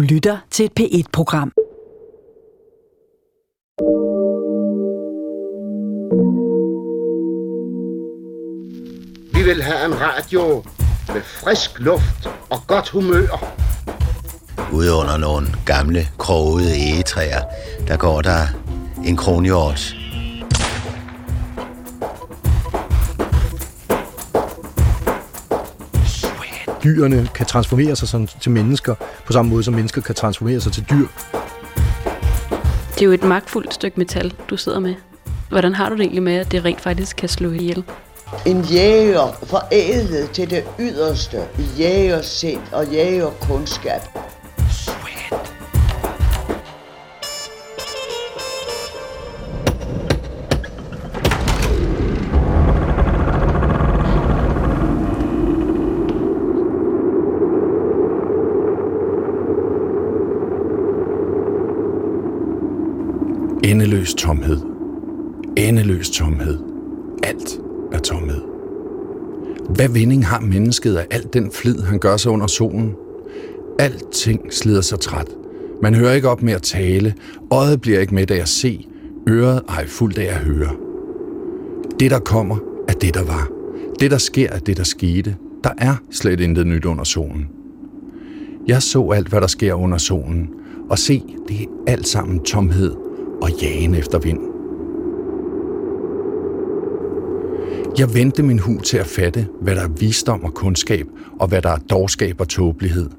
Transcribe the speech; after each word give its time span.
Du 0.00 0.04
lytter 0.04 0.38
til 0.50 0.64
et 0.64 0.72
P1-program. 0.80 1.52
Vi 9.34 9.42
vil 9.42 9.62
have 9.62 9.84
en 9.86 10.00
radio 10.00 10.64
med 11.14 11.22
frisk 11.22 11.80
luft 11.80 12.28
og 12.50 12.58
godt 12.66 12.88
humør. 12.88 13.56
Ude 14.72 14.92
under 14.92 15.16
nogle 15.16 15.46
gamle, 15.66 16.08
krogede 16.18 16.92
egetræer, 16.92 17.40
der 17.88 17.96
går 17.96 18.22
der 18.22 18.46
en 19.04 19.16
kronhjort. 19.16 19.99
Dyrene 26.84 27.28
kan 27.34 27.46
transformere 27.46 27.96
sig 27.96 28.08
sådan 28.08 28.28
til 28.40 28.50
mennesker, 28.50 28.94
på 29.26 29.32
samme 29.32 29.50
måde 29.50 29.64
som 29.64 29.74
mennesker 29.74 30.02
kan 30.02 30.14
transformere 30.14 30.60
sig 30.60 30.72
til 30.72 30.86
dyr. 30.90 31.06
Det 32.94 33.00
er 33.00 33.06
jo 33.06 33.12
et 33.12 33.24
magtfuldt 33.24 33.74
stykke 33.74 33.98
metal, 34.00 34.32
du 34.50 34.56
sidder 34.56 34.80
med. 34.80 34.94
Hvordan 35.48 35.74
har 35.74 35.88
du 35.88 35.94
det 35.94 36.00
egentlig 36.00 36.22
med, 36.22 36.34
at 36.34 36.52
det 36.52 36.64
rent 36.64 36.80
faktisk 36.80 37.16
kan 37.16 37.28
slå 37.28 37.50
ihjel? 37.50 37.84
En 38.46 38.60
jæger 38.60 39.38
forædlet 39.42 40.30
til 40.30 40.50
det 40.50 40.64
yderste 40.78 41.38
i 41.58 41.62
jægersind 41.78 42.60
og 42.72 42.86
jægerkundskab. 42.86 44.00
Endeløs 63.70 64.14
tomhed. 64.14 64.58
Endeløs 65.56 66.10
tomhed. 66.10 66.58
Alt 67.22 67.60
er 67.92 67.98
tomhed. 67.98 68.40
Hvad 69.68 69.88
vinding 69.88 70.26
har 70.26 70.40
mennesket 70.40 70.96
af 70.96 71.06
alt 71.10 71.34
den 71.34 71.50
flid, 71.52 71.82
han 71.82 71.98
gør 71.98 72.16
sig 72.16 72.32
under 72.32 72.46
solen? 72.46 72.94
Alting 73.78 74.52
slider 74.52 74.80
sig 74.80 75.00
træt. 75.00 75.28
Man 75.82 75.94
hører 75.94 76.12
ikke 76.12 76.28
op 76.28 76.42
med 76.42 76.52
at 76.52 76.62
tale. 76.62 77.14
Øjet 77.50 77.80
bliver 77.80 78.00
ikke 78.00 78.14
med 78.14 78.30
af 78.30 78.36
at 78.36 78.48
se. 78.48 78.86
Øret 79.28 79.62
ej 79.68 79.86
fuldt 79.86 80.18
af 80.18 80.34
at 80.34 80.40
høre. 80.40 80.70
Det, 82.00 82.10
der 82.10 82.18
kommer, 82.18 82.56
er 82.88 82.92
det, 82.92 83.14
der 83.14 83.24
var. 83.24 83.48
Det, 84.00 84.10
der 84.10 84.18
sker, 84.18 84.48
er 84.48 84.58
det, 84.58 84.76
der 84.76 84.84
skete. 84.84 85.36
Der 85.64 85.72
er 85.78 85.94
slet 86.10 86.40
intet 86.40 86.66
nyt 86.66 86.84
under 86.84 87.04
solen. 87.04 87.48
Jeg 88.66 88.82
så 88.82 89.10
alt, 89.10 89.28
hvad 89.28 89.40
der 89.40 89.46
sker 89.46 89.74
under 89.74 89.98
solen, 89.98 90.48
og 90.90 90.98
se, 90.98 91.22
det 91.48 91.60
er 91.60 91.66
alt 91.86 92.08
sammen 92.08 92.40
tomhed 92.40 93.09
og 93.52 93.62
jagen 93.62 93.94
efter 93.94 94.18
vind. 94.18 94.40
Jeg 97.98 98.14
vendte 98.14 98.42
min 98.42 98.58
hu 98.58 98.80
til 98.80 98.96
at 98.96 99.06
fatte, 99.06 99.46
hvad 99.60 99.74
der 99.74 99.82
er 99.82 99.88
visdom 99.88 100.44
og 100.44 100.54
kundskab, 100.54 101.06
og 101.40 101.48
hvad 101.48 101.62
der 101.62 101.68
er 101.68 101.78
dårskab 101.90 102.40
og 102.40 102.48
tåbelighed. 102.48 103.10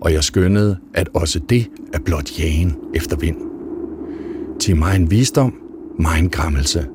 Og 0.00 0.12
jeg 0.12 0.24
skønnede, 0.24 0.76
at 0.94 1.08
også 1.14 1.38
det 1.38 1.70
er 1.92 1.98
blot 1.98 2.38
jagen 2.38 2.76
efter 2.94 3.16
vind. 3.16 3.36
Til 4.60 4.76
mig 4.76 4.96
en 4.96 5.10
visdom, 5.10 5.54
mig 5.98 6.18
en 6.18 6.30
grammelse. 6.30 6.86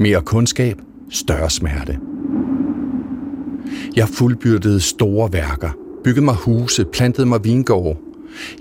Mere 0.00 0.22
kundskab, 0.22 0.76
større 1.10 1.50
smerte. 1.50 1.98
Jeg 3.96 4.08
fuldbyrdede 4.08 4.80
store 4.80 5.32
værker, 5.32 5.70
byggede 6.04 6.24
mig 6.24 6.34
huse, 6.34 6.84
plantede 6.84 7.26
mig 7.26 7.44
vingårde. 7.44 7.98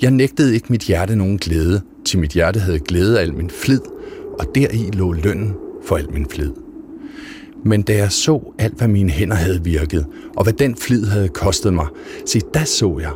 Jeg 0.02 0.12
nægtede 0.12 0.56
ikke 0.56 0.68
mit 0.70 0.82
hjerte 0.82 1.16
nogen 1.16 1.38
glæde, 1.38 1.82
til 2.06 2.20
mit 2.20 2.32
hjerte 2.32 2.60
havde 2.60 2.80
glæde 2.80 3.20
af 3.20 3.22
al 3.22 3.34
min 3.34 3.50
flid, 3.50 3.82
og 4.40 4.46
deri 4.56 4.90
lå 4.94 5.12
lønnen 5.12 5.54
for 5.86 5.96
al 5.98 6.14
min 6.14 6.26
flid. 6.30 6.52
Men 7.66 7.82
da 7.82 7.96
jeg 7.96 8.12
så 8.12 8.54
alt, 8.60 8.78
hvad 8.78 8.88
mine 8.88 9.12
hænder 9.12 9.36
havde 9.36 9.64
virket, 9.64 10.06
og 10.38 10.44
hvad 10.44 10.54
den 10.54 10.76
flid 10.76 11.06
havde 11.06 11.30
kostet 11.30 11.74
mig, 11.74 11.88
se, 12.26 12.40
da 12.54 12.66
så 12.66 12.98
jeg, 13.02 13.14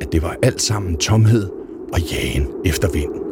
at 0.00 0.12
det 0.12 0.22
var 0.22 0.36
alt 0.42 0.62
sammen 0.62 0.96
tomhed 0.96 1.48
og 1.92 2.00
jagen 2.00 2.46
efter 2.64 2.90
vind. 2.90 3.23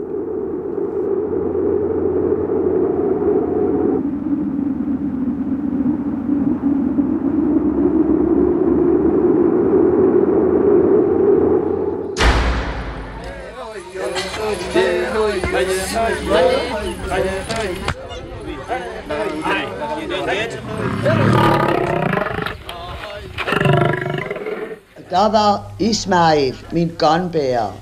Der 25.22 25.28
var 25.28 25.72
Ismail, 25.78 26.56
min 26.72 26.92
gunbærer. 26.98 27.72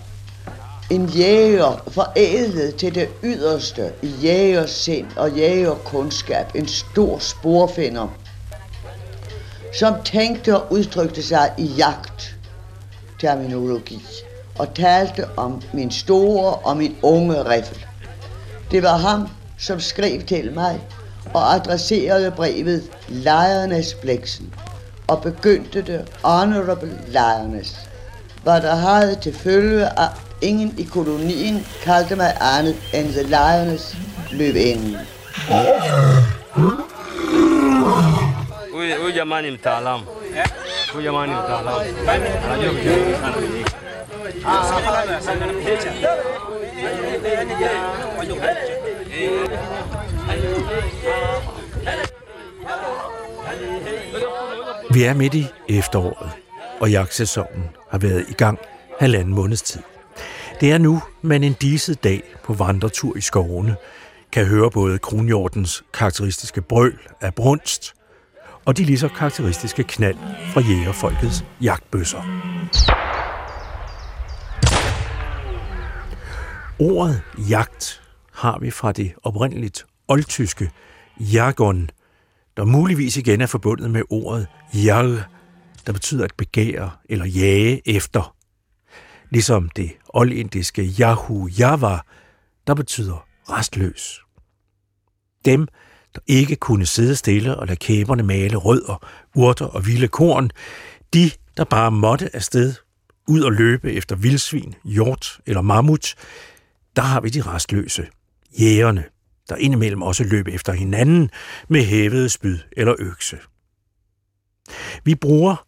En 0.91 1.07
jæger 1.07 1.83
forædlet 1.89 2.77
til 2.77 2.95
det 2.95 3.09
yderste 3.23 3.93
i 4.03 4.09
jægersind 4.23 5.07
og 5.17 5.31
jægerkundskab. 5.31 6.47
En 6.55 6.69
stor 6.69 7.19
sporfinder, 7.19 8.09
som 9.79 9.95
tænkte 10.05 10.57
og 10.57 10.73
udtrykte 10.73 11.23
sig 11.23 11.53
i 11.59 11.65
jagtterminologi 11.65 14.03
og 14.59 14.75
talte 14.75 15.25
om 15.37 15.63
min 15.73 15.91
store 15.91 16.55
og 16.55 16.77
min 16.77 16.97
unge 17.03 17.43
riffel. 17.43 17.87
Det 18.71 18.83
var 18.83 18.97
ham, 18.97 19.29
som 19.59 19.81
skrev 19.81 20.23
til 20.23 20.53
mig 20.55 20.81
og 21.35 21.55
adresserede 21.55 22.31
brevet 22.31 22.83
Lejernes 23.09 23.95
Blæksen 23.95 24.55
og 25.11 25.23
begyndte 25.23 25.83
det 25.83 26.09
Honorable 26.25 26.99
Lioness, 27.09 27.77
hvad 28.43 28.61
der 28.61 28.75
havde 28.75 29.15
til 29.23 29.35
følge, 29.35 29.85
at 29.87 30.09
ingen 30.41 30.75
i 30.79 30.83
kolonien 30.85 31.67
kaldte 31.83 32.17
mig 32.17 32.37
andet 32.41 32.77
end 32.95 33.13
The 33.13 33.23
Lioness 33.23 33.97
løbinden. 34.33 34.97
Huyu 39.01 39.11
jamani 39.17 39.51
ni 39.51 39.55
mtaalamu. 39.57 40.05
Huyu 40.93 41.05
jamani 41.05 41.33
ni 41.33 41.39
mtaalamu. 41.39 41.81
Anajua 42.45 42.73
vitu 42.73 42.89
vingi 42.89 43.15
sana 43.21 43.33
kwenye 43.33 43.49
hiki. 43.57 43.81
Vi 55.01 55.05
er 55.05 55.15
midt 55.15 55.35
i 55.35 55.47
efteråret, 55.69 56.31
og 56.81 56.91
jagtsæsonen 56.91 57.65
har 57.91 57.99
været 57.99 58.25
i 58.29 58.33
gang 58.33 58.59
halvanden 58.99 59.35
måneds 59.35 59.63
tid. 59.63 59.81
Det 60.61 60.73
er 60.73 60.79
nu, 60.79 61.03
man 61.23 61.45
en 61.45 61.53
diset 61.53 62.05
dag 62.05 62.23
på 62.45 62.53
vandretur 62.55 63.17
i 63.17 63.21
skovene 63.21 63.77
kan 64.33 64.47
høre 64.47 64.71
både 64.71 64.99
kronhjortens 64.99 65.85
karakteristiske 65.95 66.63
brøl 66.63 66.99
af 67.21 67.35
brunst 67.35 67.95
og 68.65 68.77
de 68.77 68.85
lige 68.85 68.99
så 68.99 69.09
karakteristiske 69.09 69.83
knald 69.83 70.17
fra 70.53 70.61
jægerfolkets 70.61 71.45
jagtbøsser. 71.61 72.23
Ordet 76.79 77.23
jagt 77.51 78.03
har 78.33 78.59
vi 78.59 78.71
fra 78.71 78.93
det 78.93 79.13
oprindeligt 79.23 79.87
oldtyske 80.09 80.71
jargon, 81.21 81.91
der 82.57 82.65
muligvis 82.65 83.17
igen 83.17 83.41
er 83.41 83.47
forbundet 83.47 83.91
med 83.91 84.03
ordet 84.11 84.47
jag, 84.75 85.25
der 85.87 85.93
betyder 85.93 86.25
at 86.25 86.35
begære 86.37 86.91
eller 87.09 87.25
jage 87.25 87.83
efter. 87.89 88.37
Ligesom 89.31 89.69
det 89.69 89.93
oldindiske 90.09 90.83
yahu 91.01 91.49
Java, 91.49 91.99
der 92.67 92.75
betyder 92.75 93.27
restløs. 93.51 94.21
Dem, 95.45 95.69
der 96.15 96.21
ikke 96.27 96.57
kunne 96.57 96.87
sidde 96.87 97.17
stille 97.17 97.57
og 97.57 97.67
lade 97.67 97.77
kæberne 97.77 98.23
male 98.23 98.57
rødder, 98.57 99.07
urter 99.35 99.67
og 99.67 99.87
vilde 99.87 100.09
korn, 100.09 100.51
de, 101.15 101.31
der 101.57 101.65
bare 101.65 101.91
måtte 101.91 102.37
afsted 102.37 102.75
ud 103.29 103.41
og 103.41 103.53
løbe 103.53 103.93
efter 103.93 104.17
vildsvin, 104.17 104.75
hjort 104.85 105.41
eller 105.47 105.63
mammut, 105.63 106.15
der 106.97 107.03
har 107.03 107.21
vi 107.21 107.29
de 107.29 107.43
restløse, 107.43 108.07
jægerne, 108.61 109.05
der 109.51 109.57
indimellem 109.57 110.03
også 110.03 110.25
løb 110.25 110.49
efter 110.49 110.73
hinanden 110.73 111.31
med 111.69 111.85
hævede 111.85 112.29
spyd 112.29 112.59
eller 112.77 112.95
økse. 112.99 113.39
Vi 115.05 115.15
bruger, 115.15 115.67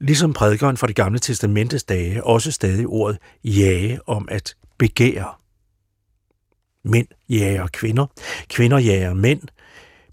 ligesom 0.00 0.32
prædikeren 0.32 0.76
fra 0.76 0.86
det 0.86 0.96
gamle 0.96 1.18
testamentes 1.18 1.84
dage, 1.84 2.24
også 2.24 2.52
stadig 2.52 2.86
ordet 2.86 3.18
jage 3.44 4.08
om 4.08 4.28
at 4.30 4.54
begære. 4.78 5.34
Mænd 6.84 7.06
jager 7.28 7.66
kvinder, 7.72 8.06
kvinder 8.48 8.78
jager 8.78 9.14
mænd. 9.14 9.42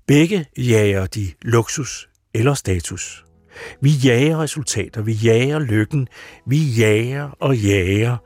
Begge 0.08 0.46
jager 0.58 1.06
de 1.06 1.32
luksus 1.42 2.10
eller 2.34 2.54
status. 2.54 3.26
Vi 3.82 3.90
jager 3.90 4.38
resultater, 4.38 5.02
vi 5.02 5.14
jager 5.14 5.60
lykken, 5.60 6.08
vi 6.48 6.58
jager 6.58 7.30
og 7.40 7.58
jager. 7.58 8.18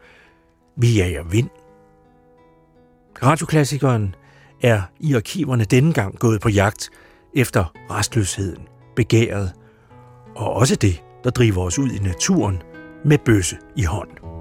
Vi 0.78 0.98
jager 0.98 1.24
vind. 1.24 1.50
Radioklassikeren 3.24 4.16
er 4.62 4.82
i 5.00 5.14
arkiverne 5.14 5.64
denne 5.64 5.94
gang 5.94 6.20
gået 6.20 6.42
på 6.42 6.50
jagt 6.50 6.90
efter 7.36 7.74
restløsheden, 7.92 8.68
begæret, 8.96 9.54
og 10.36 10.54
også 10.54 10.76
det, 10.76 11.04
der 11.24 11.30
driver 11.30 11.64
os 11.64 11.80
ud 11.80 11.90
i 11.90 12.00
naturen 12.00 12.62
med 13.06 13.18
bøsse 13.18 13.58
i 13.76 13.84
hånd. 13.84 14.39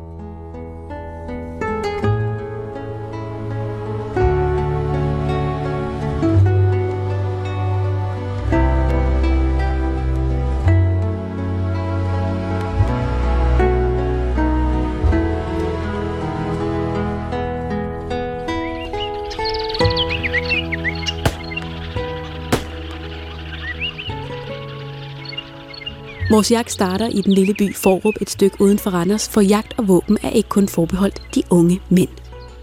Vores 26.39 26.51
jagt 26.51 26.71
starter 26.71 27.09
i 27.09 27.21
den 27.21 27.33
lille 27.33 27.55
by 27.55 27.75
Forup 27.75 28.15
et 28.21 28.31
stykke 28.31 28.61
uden 28.61 28.79
for 28.79 28.91
Randers, 28.91 29.29
for 29.29 29.41
jagt 29.41 29.75
og 29.79 29.89
våben 29.89 30.19
er 30.23 30.31
ikke 30.31 30.49
kun 30.49 30.69
forbeholdt 30.69 31.23
de 31.35 31.43
unge 31.51 31.81
mænd. 31.89 32.09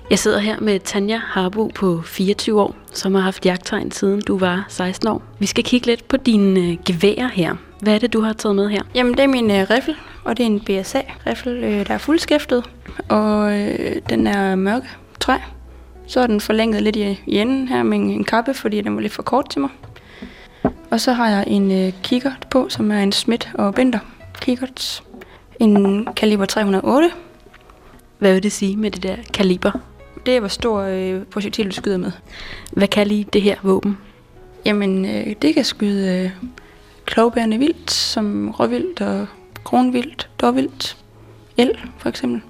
Jeg 0.10 0.19
sidder 0.19 0.39
her 0.39 0.60
med 0.60 0.80
Tanja 0.80 1.18
Harbo 1.18 1.68
på 1.68 2.01
24 2.01 2.62
år, 2.62 2.75
som 2.92 3.16
har 3.16 3.22
haft 3.22 3.45
jagttegn 3.45 3.92
siden 3.92 4.22
du 4.22 4.38
var 4.38 4.66
16 4.69 5.07
år. 5.07 5.24
Vi 5.39 5.45
skal 5.45 5.63
kigge 5.63 5.88
lidt 5.88 6.07
på 6.07 6.18
dine 6.18 6.60
øh, 6.60 6.77
geværer 6.86 7.27
her. 7.27 7.56
Hvad 7.81 7.95
er 7.95 8.00
det, 8.00 8.13
du 8.13 8.22
har 8.22 8.33
taget 8.33 8.56
med 8.56 8.69
her? 8.69 8.81
Jamen, 8.95 9.13
det 9.13 9.19
er 9.19 9.27
min 9.27 9.51
øh, 9.51 9.69
riffel, 9.69 9.95
og 10.24 10.38
det 10.38 10.44
er 10.44 10.48
en 10.48 10.60
BSA-riffel, 10.60 11.63
øh, 11.63 11.88
der 11.88 11.94
er 11.94 11.98
fuldskæftet, 11.98 12.63
og 13.10 13.60
øh, 13.60 13.95
den 14.10 14.28
er 14.28 14.56
mørk 14.56 14.98
træ. 15.19 15.38
Så 16.07 16.19
er 16.19 16.28
den 16.28 16.42
forlænget 16.42 16.83
lidt 16.83 16.95
i, 16.95 17.21
i 17.28 17.38
enden 17.38 17.68
her 17.68 17.83
med 17.83 17.98
en, 17.98 18.10
en 18.10 18.24
kappe, 18.24 18.54
fordi 18.54 18.81
den 18.81 18.95
var 18.95 19.01
lidt 19.01 19.13
for 19.13 19.24
kort 19.24 19.50
til 19.50 19.62
mig. 19.62 19.69
Og 20.91 21.01
så 21.01 21.13
har 21.13 21.29
jeg 21.29 21.43
en 21.47 21.71
øh, 21.71 21.93
kikkert 22.03 22.47
på, 22.49 22.69
som 22.69 22.91
er 22.91 22.99
en 22.99 23.11
Smith 23.11 23.47
og 23.53 23.75
Bender 23.75 23.99
kikkert. 24.41 25.03
En 25.59 26.07
kaliber 26.15 26.45
308. 26.45 27.11
Hvad 28.19 28.33
vil 28.33 28.43
det 28.43 28.51
sige 28.51 28.77
med 28.77 28.91
det 28.91 29.03
der 29.03 29.15
kaliber? 29.33 29.71
Det 30.25 30.35
er, 30.35 30.39
hvor 30.39 30.49
stor 30.49 30.81
øh, 30.81 31.23
projektil 31.23 31.65
du 31.65 31.71
skyder 31.71 31.97
med. 31.97 32.11
Hvad 32.71 32.87
kan 32.87 33.07
lige 33.07 33.27
det 33.33 33.41
her 33.41 33.55
våben? 33.63 33.97
Jamen, 34.65 35.05
øh, 35.05 35.35
det 35.41 35.53
kan 35.53 35.63
skyde 35.63 36.23
øh, 36.23 36.31
klovbærende 37.05 37.57
vildt, 37.57 37.91
som 37.91 38.51
råvildt 38.51 39.01
og 39.01 39.27
kronvildt, 39.63 40.29
dårvildt, 40.41 40.97
el 41.57 41.79
for 41.97 42.09
eksempel. 42.09 42.41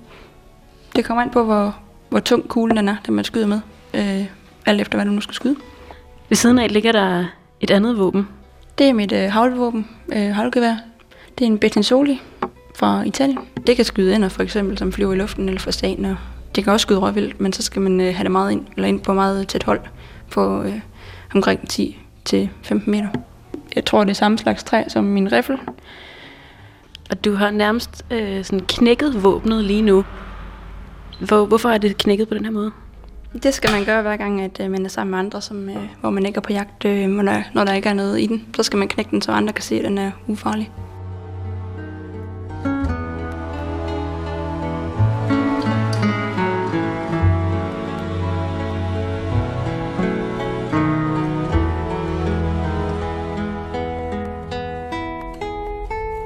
Det 0.96 1.06
kommer 1.06 1.24
an 1.24 1.30
på, 1.30 1.44
hvor, 1.44 1.76
hvor 2.10 2.20
tung 2.20 2.48
kuglen 2.48 2.78
den 2.78 2.88
er, 2.88 2.96
den 3.06 3.14
man 3.14 3.26
skyder 3.26 3.48
med. 3.48 3.60
Øh, 3.94 4.26
alt 4.66 4.82
efter, 4.82 4.98
hvad 4.98 5.06
du 5.06 5.12
nu 5.12 5.22
skal 5.22 5.36
skyde. 5.36 5.56
Ved 6.30 6.36
siden 6.36 6.60
af 6.60 6.74
ligger 6.74 6.92
der 6.92 7.26
et 7.66 7.72
andet 7.72 7.98
våben. 8.00 8.28
Det 8.78 8.90
er 8.90 8.94
mit 8.94 9.12
øh, 9.12 9.32
havlvåben, 9.32 9.88
øh, 10.16 10.36
havlgevær. 10.36 10.76
Det 11.38 11.46
er 11.46 11.50
en 11.50 11.58
Bettinsoli 11.58 12.22
fra 12.76 13.04
Italien. 13.04 13.40
Det 13.68 13.76
kan 13.76 13.86
skyde 13.86 14.16
ender 14.16 14.30
for 14.30 14.44
eksempel, 14.44 14.78
som 14.78 14.92
flyver 14.92 15.14
i 15.14 15.16
luften 15.16 15.50
eller 15.50 15.62
fasaner. 15.62 16.16
Det 16.56 16.64
kan 16.64 16.74
også 16.74 16.84
skyde 16.84 17.00
råvildt, 17.00 17.42
men 17.42 17.54
så 17.54 17.64
skal 17.64 17.82
man 17.82 18.02
øh, 18.02 18.16
have 18.16 18.24
det 18.24 18.32
meget 18.32 18.52
ind, 18.52 18.66
eller 18.76 18.88
ind 18.88 19.02
på 19.02 19.14
meget 19.14 19.48
tæt 19.48 19.64
hold 19.64 19.80
på 20.32 20.64
øh, 20.64 20.80
omkring 21.36 21.70
10 21.70 21.98
til 22.26 22.50
15 22.62 22.92
meter. 22.92 23.08
Jeg 23.76 23.86
tror, 23.86 24.04
det 24.04 24.10
er 24.10 24.16
samme 24.16 24.38
slags 24.38 24.64
træ 24.64 24.84
som 24.88 25.04
min 25.04 25.32
riffel. 25.32 25.58
Og 27.10 27.26
du 27.26 27.36
har 27.36 27.52
nærmest 27.52 28.06
øh, 28.12 28.44
sådan 28.44 28.66
knækket 28.66 29.24
våbnet 29.24 29.64
lige 29.64 29.82
nu. 29.82 30.06
Hvor, 31.20 31.46
hvorfor 31.46 31.70
er 31.70 31.78
det 31.78 31.98
knækket 31.98 32.28
på 32.28 32.34
den 32.34 32.46
her 32.46 32.52
måde? 32.52 32.72
Det 33.44 33.54
skal 33.54 33.72
man 33.72 33.86
gøre 33.86 34.02
hver 34.02 34.18
gang, 34.18 34.42
at 34.42 34.60
øh, 34.60 34.72
man 34.72 34.86
er 34.86 34.90
sammen 34.90 35.12
med 35.12 35.20
andre, 35.20 35.42
som, 35.42 35.70
øh, 35.70 35.90
hvor 36.02 36.10
man 36.10 36.26
ikke 36.26 36.38
er 36.38 36.42
på 36.42 36.54
jagt, 36.54 36.86
øh, 36.86 37.08
når, 37.08 37.24
der, 37.24 37.44
når 37.54 37.64
der 37.64 37.74
ikke 37.74 37.90
er 37.90 37.94
noget 37.94 38.22
i 38.22 38.26
den. 38.26 38.46
Så 38.56 38.64
skal 38.64 38.80
man 38.80 38.88
knække 38.88 39.12
den, 39.12 39.22
så 39.22 39.32
andre 39.32 39.54
kan 39.54 39.64
se, 39.64 39.76
at 39.76 39.84
den 39.84 39.98
er 39.98 40.12
ufarlig. 40.28 40.72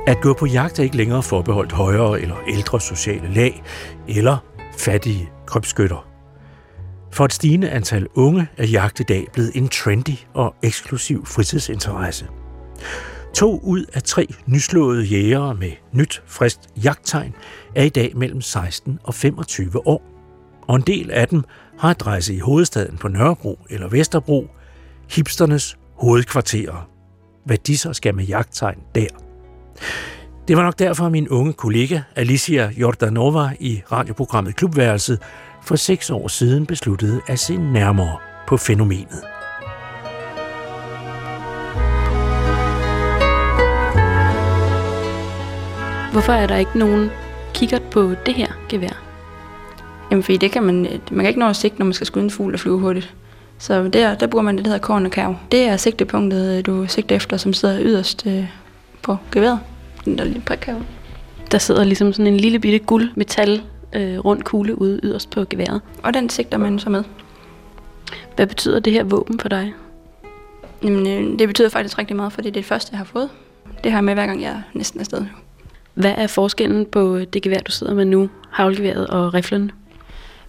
At 0.07 0.21
gå 0.21 0.33
på 0.33 0.45
jagt 0.45 0.79
er 0.79 0.83
ikke 0.83 0.97
længere 0.97 1.23
forbeholdt 1.23 1.71
højere 1.71 2.21
eller 2.21 2.35
ældre 2.47 2.81
sociale 2.81 3.33
lag 3.33 3.63
eller 4.07 4.38
fattige 4.77 5.29
krybskytter. 5.45 6.08
For 7.11 7.25
et 7.25 7.33
stigende 7.33 7.69
antal 7.69 8.07
unge 8.15 8.47
er 8.57 8.65
jagt 8.65 9.00
i 9.00 9.03
dag 9.03 9.27
blevet 9.33 9.51
en 9.56 9.67
trendy 9.67 10.15
og 10.33 10.56
eksklusiv 10.63 11.25
fritidsinteresse. 11.25 12.27
To 13.33 13.59
ud 13.63 13.85
af 13.94 14.03
tre 14.03 14.27
nyslåede 14.45 15.03
jægere 15.03 15.56
med 15.56 15.71
nyt, 15.94 16.23
frist 16.27 16.69
jagttegn 16.83 17.33
er 17.75 17.83
i 17.83 17.89
dag 17.89 18.11
mellem 18.15 18.41
16 18.41 19.00
og 19.03 19.13
25 19.13 19.88
år. 19.88 20.01
Og 20.67 20.75
en 20.75 20.81
del 20.81 21.11
af 21.11 21.27
dem 21.27 21.44
har 21.79 21.89
adresse 21.89 22.33
i 22.33 22.39
hovedstaden 22.39 22.97
på 22.97 23.07
Nørrebro 23.07 23.59
eller 23.69 23.88
Vesterbro, 23.88 24.47
hipsternes 25.11 25.77
hovedkvarterer. 25.94 26.89
Hvad 27.45 27.57
de 27.57 27.77
så 27.77 27.94
skal 27.94 28.15
med 28.15 28.25
jagttegn 28.25 28.79
der. 28.95 29.07
Det 30.47 30.57
var 30.57 30.63
nok 30.63 30.79
derfor, 30.79 31.06
at 31.06 31.11
min 31.11 31.29
unge 31.29 31.53
kollega 31.53 32.01
Alicia 32.15 32.71
Jordanova 32.77 33.50
i 33.59 33.81
radioprogrammet 33.91 34.56
Klubværelset 34.56 35.19
for 35.63 35.75
seks 35.75 36.09
år 36.09 36.27
siden 36.27 36.65
besluttede 36.65 37.21
at 37.27 37.39
se 37.39 37.57
nærmere 37.57 38.17
på 38.47 38.57
fænomenet. 38.57 39.23
Hvorfor 46.11 46.33
er 46.33 46.47
der 46.47 46.56
ikke 46.56 46.79
nogen 46.79 47.09
kikkert 47.53 47.83
på 47.83 48.13
det 48.25 48.33
her 48.33 48.47
gevær? 48.69 49.03
Jamen, 50.11 50.23
fordi 50.23 50.38
det 50.38 50.51
kan 50.51 50.63
man, 50.63 50.88
man 51.11 51.19
kan 51.19 51.27
ikke 51.27 51.39
nå 51.39 51.47
at 51.47 51.56
sigte, 51.56 51.79
når 51.79 51.85
man 51.85 51.94
skal 51.94 52.07
skyde 52.07 52.23
en 52.23 52.31
fugl 52.31 52.53
og 52.53 52.59
flyve 52.59 52.79
hurtigt. 52.79 53.15
Så 53.57 53.88
der, 53.88 54.15
der 54.15 54.27
bruger 54.27 54.44
man 54.44 54.57
det, 54.57 54.65
der 54.65 54.71
hedder 54.71 54.85
korn 54.85 55.06
og 55.06 55.11
kærv. 55.11 55.35
Det 55.51 55.63
er 55.63 55.77
sigtepunktet, 55.77 56.65
du 56.65 56.88
sigter 56.88 57.15
efter, 57.15 57.38
som 57.38 57.53
sidder 57.53 57.79
yderst 57.81 58.27
øh, 58.27 58.45
på 59.01 59.17
geværet. 59.31 59.59
Den 60.06 60.17
der 60.17 60.23
lille 60.23 60.41
prikkærve. 60.41 60.83
Der 61.51 61.57
sidder 61.57 61.83
ligesom 61.83 62.13
sådan 62.13 62.33
en 62.33 62.39
lille 62.39 62.59
bitte 62.59 62.79
guld 62.79 63.09
metal 63.15 63.61
øh, 63.94 64.19
rund 64.19 64.41
kugle 64.41 64.81
ude 64.81 65.00
yderst 65.03 65.30
på 65.30 65.45
geværet. 65.50 65.81
Og 66.03 66.13
den 66.13 66.30
sigter 66.30 66.57
man 66.57 66.80
så 66.80 66.90
med. 66.90 67.04
Hvad 68.35 68.47
betyder 68.47 68.80
det 68.80 68.94
her 68.94 69.04
våben 69.04 69.40
for 69.40 69.49
dig? 69.49 69.73
Jamen, 70.83 71.07
øh, 71.07 71.40
det 71.40 71.47
betyder 71.47 71.69
faktisk 71.69 71.97
rigtig 71.97 72.16
meget, 72.16 72.33
for 72.33 72.42
det 72.42 72.49
er 72.49 72.54
det 72.54 72.66
første, 72.66 72.90
jeg 72.92 72.97
har 72.97 73.06
fået. 73.06 73.30
Det 73.83 73.92
har 73.92 73.97
jeg 73.97 74.04
med 74.04 74.14
hver 74.14 74.25
gang, 74.25 74.42
jeg 74.42 74.52
er 74.52 74.61
næsten 74.73 74.99
afsted. 74.99 75.25
Hvad 75.94 76.14
er 76.18 76.28
forskellen 76.28 76.85
på 76.85 77.19
det 77.19 77.42
gevær, 77.42 77.59
du 77.59 77.71
sidder 77.71 77.94
med 77.94 78.06
nu, 78.06 78.30
havlgeværet 78.49 79.07
og 79.07 79.33
riflen? 79.33 79.71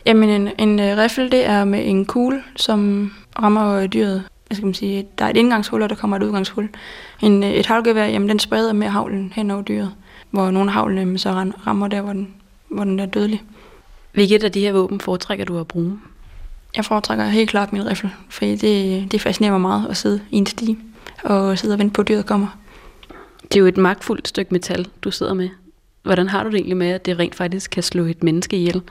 Jamen, 0.07 0.29
en, 0.29 0.51
en 0.59 0.79
uh, 0.79 0.99
riffel, 0.99 1.33
det 1.33 1.47
er 1.47 1.65
med 1.65 1.81
en 1.85 2.07
kugle, 2.07 2.43
som 2.57 3.13
rammer 3.43 3.87
dyret. 3.87 4.23
Jeg 4.51 4.57
skal 4.57 4.67
man 4.67 4.75
sige, 4.75 5.07
der 5.19 5.25
er 5.25 5.29
et 5.31 5.37
indgangshul, 5.37 5.83
og 5.83 5.91
der 5.91 5.95
kommer 5.95 6.17
et 6.17 6.23
udgangshul. 6.23 6.69
En, 7.23 7.43
et 7.43 7.67
havlgevær, 7.67 8.07
jamen, 8.07 8.29
den 8.29 8.39
spreder 8.39 8.73
med 8.73 8.89
havlen 8.89 9.33
hen 9.35 9.51
over 9.51 9.63
dyret, 9.63 9.93
hvor 10.31 10.51
nogle 10.51 10.71
af 10.71 10.75
havlene 10.75 11.19
så 11.19 11.53
rammer 11.67 11.89
der, 11.89 12.01
hvor 12.01 12.13
den 12.13 12.29
hvor 12.71 12.85
den 12.85 13.01
er 13.01 13.07
dødelig. 13.07 13.43
Hvilket 14.13 14.45
af 14.45 14.53
de 14.53 14.61
her 14.61 14.73
våben 14.73 15.01
foretrækker 15.01 15.45
du 15.45 15.59
at 15.59 15.69
bruge? 15.69 15.99
Jeg 16.77 16.85
foretrækker 16.85 17.25
helt 17.25 17.51
klart 17.51 17.73
min 17.73 17.87
riffel, 17.87 18.11
for 18.29 18.45
det, 18.45 19.13
det 19.13 19.21
fascinerer 19.21 19.53
mig 19.53 19.61
meget 19.61 19.87
at 19.89 19.97
sidde 19.97 20.21
i 20.31 20.37
en 20.37 20.47
sti 20.47 20.79
og 21.23 21.59
sidde 21.59 21.75
og 21.75 21.79
vente 21.79 21.93
på, 21.93 22.01
at 22.01 22.09
dyret 22.09 22.27
kommer. 22.27 22.47
Det 23.43 23.57
er 23.57 23.61
jo 23.61 23.67
et 23.67 23.77
magtfuldt 23.77 24.29
stykke 24.29 24.55
metal, 24.55 24.89
du 25.03 25.11
sidder 25.11 25.35
med. 25.35 25.49
Hvordan 26.03 26.29
har 26.29 26.43
du 26.43 26.51
det 26.51 26.57
egentlig 26.57 26.77
med, 26.77 26.89
at 26.89 27.07
det 27.07 27.19
rent 27.19 27.35
faktisk 27.35 27.71
kan 27.71 27.83
slå 27.83 28.05
et 28.05 28.23
menneske 28.23 28.57
ihjel? 28.57 28.83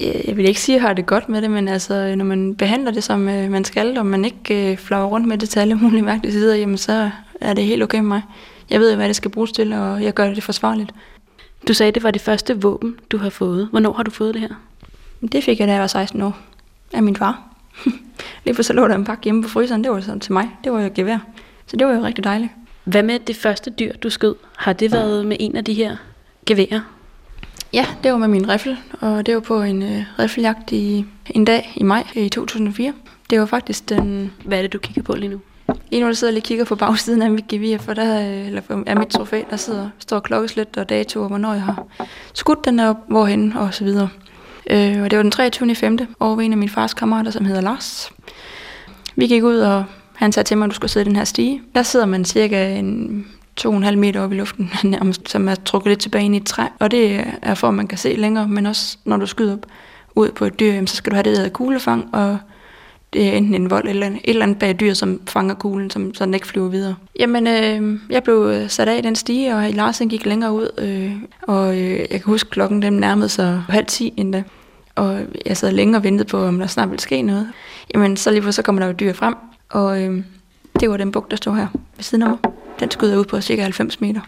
Jeg 0.00 0.36
vil 0.36 0.48
ikke 0.48 0.60
sige, 0.60 0.76
at 0.76 0.82
jeg 0.82 0.88
har 0.88 0.94
det 0.94 1.06
godt 1.06 1.28
med 1.28 1.42
det, 1.42 1.50
men 1.50 1.68
altså, 1.68 2.14
når 2.16 2.24
man 2.24 2.54
behandler 2.54 2.90
det, 2.90 3.04
som 3.04 3.28
øh, 3.28 3.50
man 3.50 3.64
skal, 3.64 3.98
og 3.98 4.06
man 4.06 4.24
ikke 4.24 4.72
øh, 4.72 4.78
flager 4.78 5.04
rundt 5.04 5.28
med 5.28 5.38
det 5.38 5.48
til 5.48 5.60
alle 5.60 5.74
mulige 5.82 6.02
mærkelige 6.02 6.32
sider, 6.32 6.54
jamen, 6.54 6.78
så 6.78 7.10
er 7.40 7.54
det 7.54 7.64
helt 7.64 7.82
okay 7.82 7.98
med 7.98 8.08
mig. 8.08 8.22
Jeg 8.70 8.80
ved, 8.80 8.96
hvad 8.96 9.08
det 9.08 9.16
skal 9.16 9.30
bruges 9.30 9.52
til, 9.52 9.72
og 9.72 10.02
jeg 10.02 10.14
gør 10.14 10.34
det 10.34 10.42
forsvarligt. 10.42 10.90
Du 11.68 11.74
sagde, 11.74 11.92
det 11.92 12.02
var 12.02 12.10
det 12.10 12.20
første 12.20 12.62
våben, 12.62 13.00
du 13.10 13.18
har 13.18 13.30
fået. 13.30 13.68
Hvornår 13.70 13.92
har 13.92 14.02
du 14.02 14.10
fået 14.10 14.34
det 14.34 14.40
her? 14.40 14.54
Det 15.32 15.44
fik 15.44 15.60
jeg, 15.60 15.68
da 15.68 15.72
jeg 15.72 15.80
var 15.80 15.86
16 15.86 16.22
år. 16.22 16.38
Af 16.92 17.02
min 17.02 17.16
far. 17.16 17.42
Lige 18.44 18.54
for 18.54 18.62
så 18.62 18.72
lå 18.72 18.88
der 18.88 18.94
en 18.94 19.04
pakke 19.04 19.24
hjemme 19.24 19.42
på 19.42 19.48
fryseren. 19.48 19.84
Det 19.84 19.92
var 19.92 20.00
sådan 20.00 20.20
til 20.20 20.32
mig. 20.32 20.50
Det 20.64 20.72
var 20.72 20.80
jo 20.80 20.90
gevær. 20.94 21.18
Så 21.66 21.76
det 21.76 21.86
var 21.86 21.94
jo 21.94 22.02
rigtig 22.02 22.24
dejligt. 22.24 22.50
Hvad 22.84 23.02
med 23.02 23.18
det 23.18 23.36
første 23.36 23.70
dyr, 23.70 23.92
du 23.92 24.10
skød? 24.10 24.34
Har 24.56 24.72
det 24.72 24.92
været 24.92 25.26
med 25.26 25.36
en 25.40 25.56
af 25.56 25.64
de 25.64 25.74
her 25.74 25.96
geværer? 26.46 26.80
Ja, 27.72 27.86
det 28.02 28.12
var 28.12 28.18
med 28.18 28.28
min 28.28 28.48
riffel, 28.48 28.76
og 29.00 29.26
det 29.26 29.34
var 29.34 29.40
på 29.40 29.62
en 29.62 29.82
øh, 29.82 30.02
riffeljagt 30.18 30.72
i 30.72 31.04
en 31.30 31.44
dag 31.44 31.72
i 31.76 31.82
maj 31.82 32.06
i 32.14 32.28
2004. 32.28 32.92
Det 33.30 33.40
var 33.40 33.46
faktisk 33.46 33.88
den... 33.88 34.32
Hvad 34.44 34.58
er 34.58 34.62
det, 34.62 34.72
du 34.72 34.78
kigger 34.78 35.02
på 35.02 35.12
lige 35.12 35.28
nu? 35.28 35.40
Lige 35.90 36.00
nu 36.02 36.06
der 36.06 36.14
sidder 36.14 36.30
jeg 36.30 36.34
lige 36.34 36.42
og 36.42 36.46
kigger 36.46 36.64
på 36.64 36.76
bagsiden 36.76 37.22
af 37.22 37.30
mit 37.30 37.48
gevir, 37.48 37.78
for 37.78 37.94
der 37.94 38.20
øh, 38.20 38.46
eller 38.46 38.60
for, 38.60 38.82
er 38.86 38.98
mit 38.98 39.08
trofæ, 39.08 39.42
der 39.50 39.56
sidder, 39.56 39.88
står 39.98 40.20
klokkeslæt 40.20 40.76
og 40.76 40.88
dato, 40.88 41.22
og 41.22 41.28
hvornår 41.28 41.52
jeg 41.52 41.62
har 41.62 41.86
skudt 42.34 42.64
den, 42.64 42.80
og 42.80 42.96
hvorhen, 43.08 43.52
og 43.52 43.74
så 43.74 43.84
videre. 43.84 44.08
Øh, 44.70 45.02
og 45.02 45.10
det 45.10 45.16
var 45.16 45.22
den 45.22 45.30
23. 45.30 45.74
5. 45.74 45.98
over 46.20 46.36
ved 46.36 46.44
en 46.44 46.52
af 46.52 46.58
min 46.58 46.68
fars 46.68 46.94
kammerater, 46.94 47.30
som 47.30 47.44
hedder 47.44 47.60
Lars. 47.60 48.10
Vi 49.16 49.26
gik 49.26 49.42
ud, 49.42 49.58
og 49.58 49.84
han 50.14 50.32
sagde 50.32 50.48
til 50.48 50.58
mig, 50.58 50.64
at 50.64 50.70
du 50.70 50.74
skulle 50.74 50.90
sidde 50.90 51.04
i 51.04 51.08
den 51.08 51.16
her 51.16 51.24
stige. 51.24 51.62
Der 51.74 51.82
sidder 51.82 52.06
man 52.06 52.24
cirka 52.24 52.78
en 52.78 53.26
2,5 53.60 53.96
meter 53.96 54.20
oppe 54.20 54.36
i 54.36 54.38
luften, 54.38 54.70
nærmest, 54.84 55.28
som 55.28 55.48
er 55.48 55.54
trukket 55.54 55.90
lidt 55.90 56.00
tilbage 56.00 56.24
ind 56.24 56.34
i 56.34 56.38
et 56.38 56.46
træ. 56.46 56.62
Og 56.78 56.90
det 56.90 57.24
er 57.42 57.54
for, 57.54 57.68
at 57.68 57.74
man 57.74 57.86
kan 57.86 57.98
se 57.98 58.14
længere, 58.16 58.48
men 58.48 58.66
også 58.66 58.98
når 59.04 59.16
du 59.16 59.26
skyder 59.26 59.52
op 59.52 59.66
ud 60.14 60.30
på 60.30 60.44
et 60.44 60.60
dyr, 60.60 60.86
så 60.86 60.96
skal 60.96 61.10
du 61.10 61.14
have 61.14 61.22
det, 61.22 61.32
der 61.32 61.38
hedder 61.38 61.52
kuglefang, 61.52 62.14
og 62.14 62.38
er 63.14 63.32
enten 63.32 63.54
en 63.54 63.70
vold 63.70 63.88
eller 63.88 64.06
et 64.06 64.20
eller 64.24 64.42
andet 64.42 64.58
bag 64.58 64.80
dyr, 64.80 64.94
som 64.94 65.20
fanger 65.26 65.54
kuglen, 65.54 65.90
som, 65.90 66.14
så 66.14 66.24
den 66.24 66.34
ikke 66.34 66.46
flyver 66.46 66.68
videre. 66.68 66.94
Jamen, 67.18 67.46
øh, 67.46 68.00
jeg 68.10 68.22
blev 68.22 68.68
sat 68.68 68.88
af 68.88 68.98
i 68.98 69.00
den 69.00 69.16
stige, 69.16 69.54
og 69.54 69.70
Larsen 69.70 70.08
gik 70.08 70.26
længere 70.26 70.52
ud, 70.52 70.68
øh, 70.78 71.12
og 71.42 71.78
øh, 71.80 71.98
jeg 71.98 72.08
kan 72.08 72.22
huske, 72.24 72.50
klokken 72.50 72.82
dem 72.82 72.92
nærmede 72.92 73.28
sig 73.28 73.62
halv 73.68 73.86
ti 73.86 74.12
endda. 74.16 74.42
Og 74.94 75.20
jeg 75.46 75.56
sad 75.56 75.72
længe 75.72 75.96
og 75.96 76.04
ventede 76.04 76.28
på, 76.28 76.38
om 76.38 76.58
der 76.58 76.66
snart 76.66 76.90
ville 76.90 77.02
ske 77.02 77.22
noget. 77.22 77.48
Jamen, 77.94 78.16
så 78.16 78.30
lige 78.30 78.52
så 78.52 78.62
kommer 78.62 78.82
der 78.82 78.86
jo 78.86 78.92
dyr 78.92 79.12
frem, 79.12 79.34
og 79.68 80.02
øh, 80.02 80.22
det 80.80 80.90
var 80.90 80.96
den 80.96 81.12
buk, 81.12 81.30
der 81.30 81.36
stod 81.36 81.56
her 81.56 81.66
ved 81.96 82.02
siden 82.02 82.22
af 82.22 82.28
mig. 82.28 82.38
Den 82.80 82.90
skyder 82.90 83.18
ud 83.18 83.24
på 83.24 83.40
cirka 83.40 83.62
90 83.62 84.00
meter. 84.00 84.20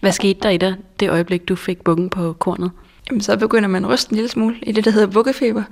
Hvad 0.00 0.12
skete 0.12 0.40
der 0.42 0.48
i 0.48 0.56
dig, 0.56 0.74
det 1.00 1.10
øjeblik, 1.10 1.48
du 1.48 1.56
fik 1.56 1.80
bukken 1.80 2.08
på 2.08 2.32
kornet? 2.32 2.70
Jamen, 3.10 3.20
så 3.20 3.36
begynder 3.36 3.68
man 3.68 3.84
at 3.84 3.90
ryste 3.90 4.12
en 4.12 4.16
lille 4.16 4.30
smule 4.30 4.56
i 4.62 4.72
det, 4.72 4.84
der 4.84 4.90
hedder 4.90 5.06
bukkefeber. 5.06 5.62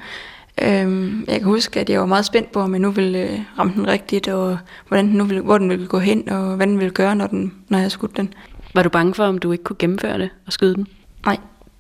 Øhm, 0.63 1.25
jeg 1.29 1.39
kan 1.39 1.45
huske, 1.45 1.81
at 1.81 1.91
jeg 1.91 2.01
var 2.01 2.07
meget 2.07 2.25
spændt 2.25 2.53
på, 2.53 2.61
om 2.61 2.73
jeg 2.73 2.81
nu 2.81 2.91
ville 2.91 3.19
øh, 3.19 3.41
ramme 3.59 3.73
den 3.77 3.89
rigtigt, 3.89 4.29
og 4.29 4.59
hvordan 4.89 5.09
den 5.09 5.15
nu 5.17 5.25
ville, 5.25 5.43
hvor 5.43 5.59
den 5.59 5.71
ville 5.71 5.87
gå 5.87 5.99
hen, 5.99 6.29
og 6.29 6.57
hvad 6.57 6.67
den 6.67 6.79
ville 6.79 6.91
gøre, 6.91 7.17
når, 7.17 7.27
den, 7.27 7.55
når 7.69 7.79
jeg 7.79 7.91
skudt 7.93 8.17
den. 8.17 8.35
Var 8.75 8.83
du 8.83 8.89
bange 8.89 9.15
for, 9.15 9.25
om 9.25 9.39
du 9.39 9.53
ikke 9.53 9.65
kunne 9.65 9.77
gennemføre 9.79 10.19
det 10.19 10.31
og 10.47 10.53
skyde 10.53 10.75
den? 10.75 10.87
Nej, 11.27 11.39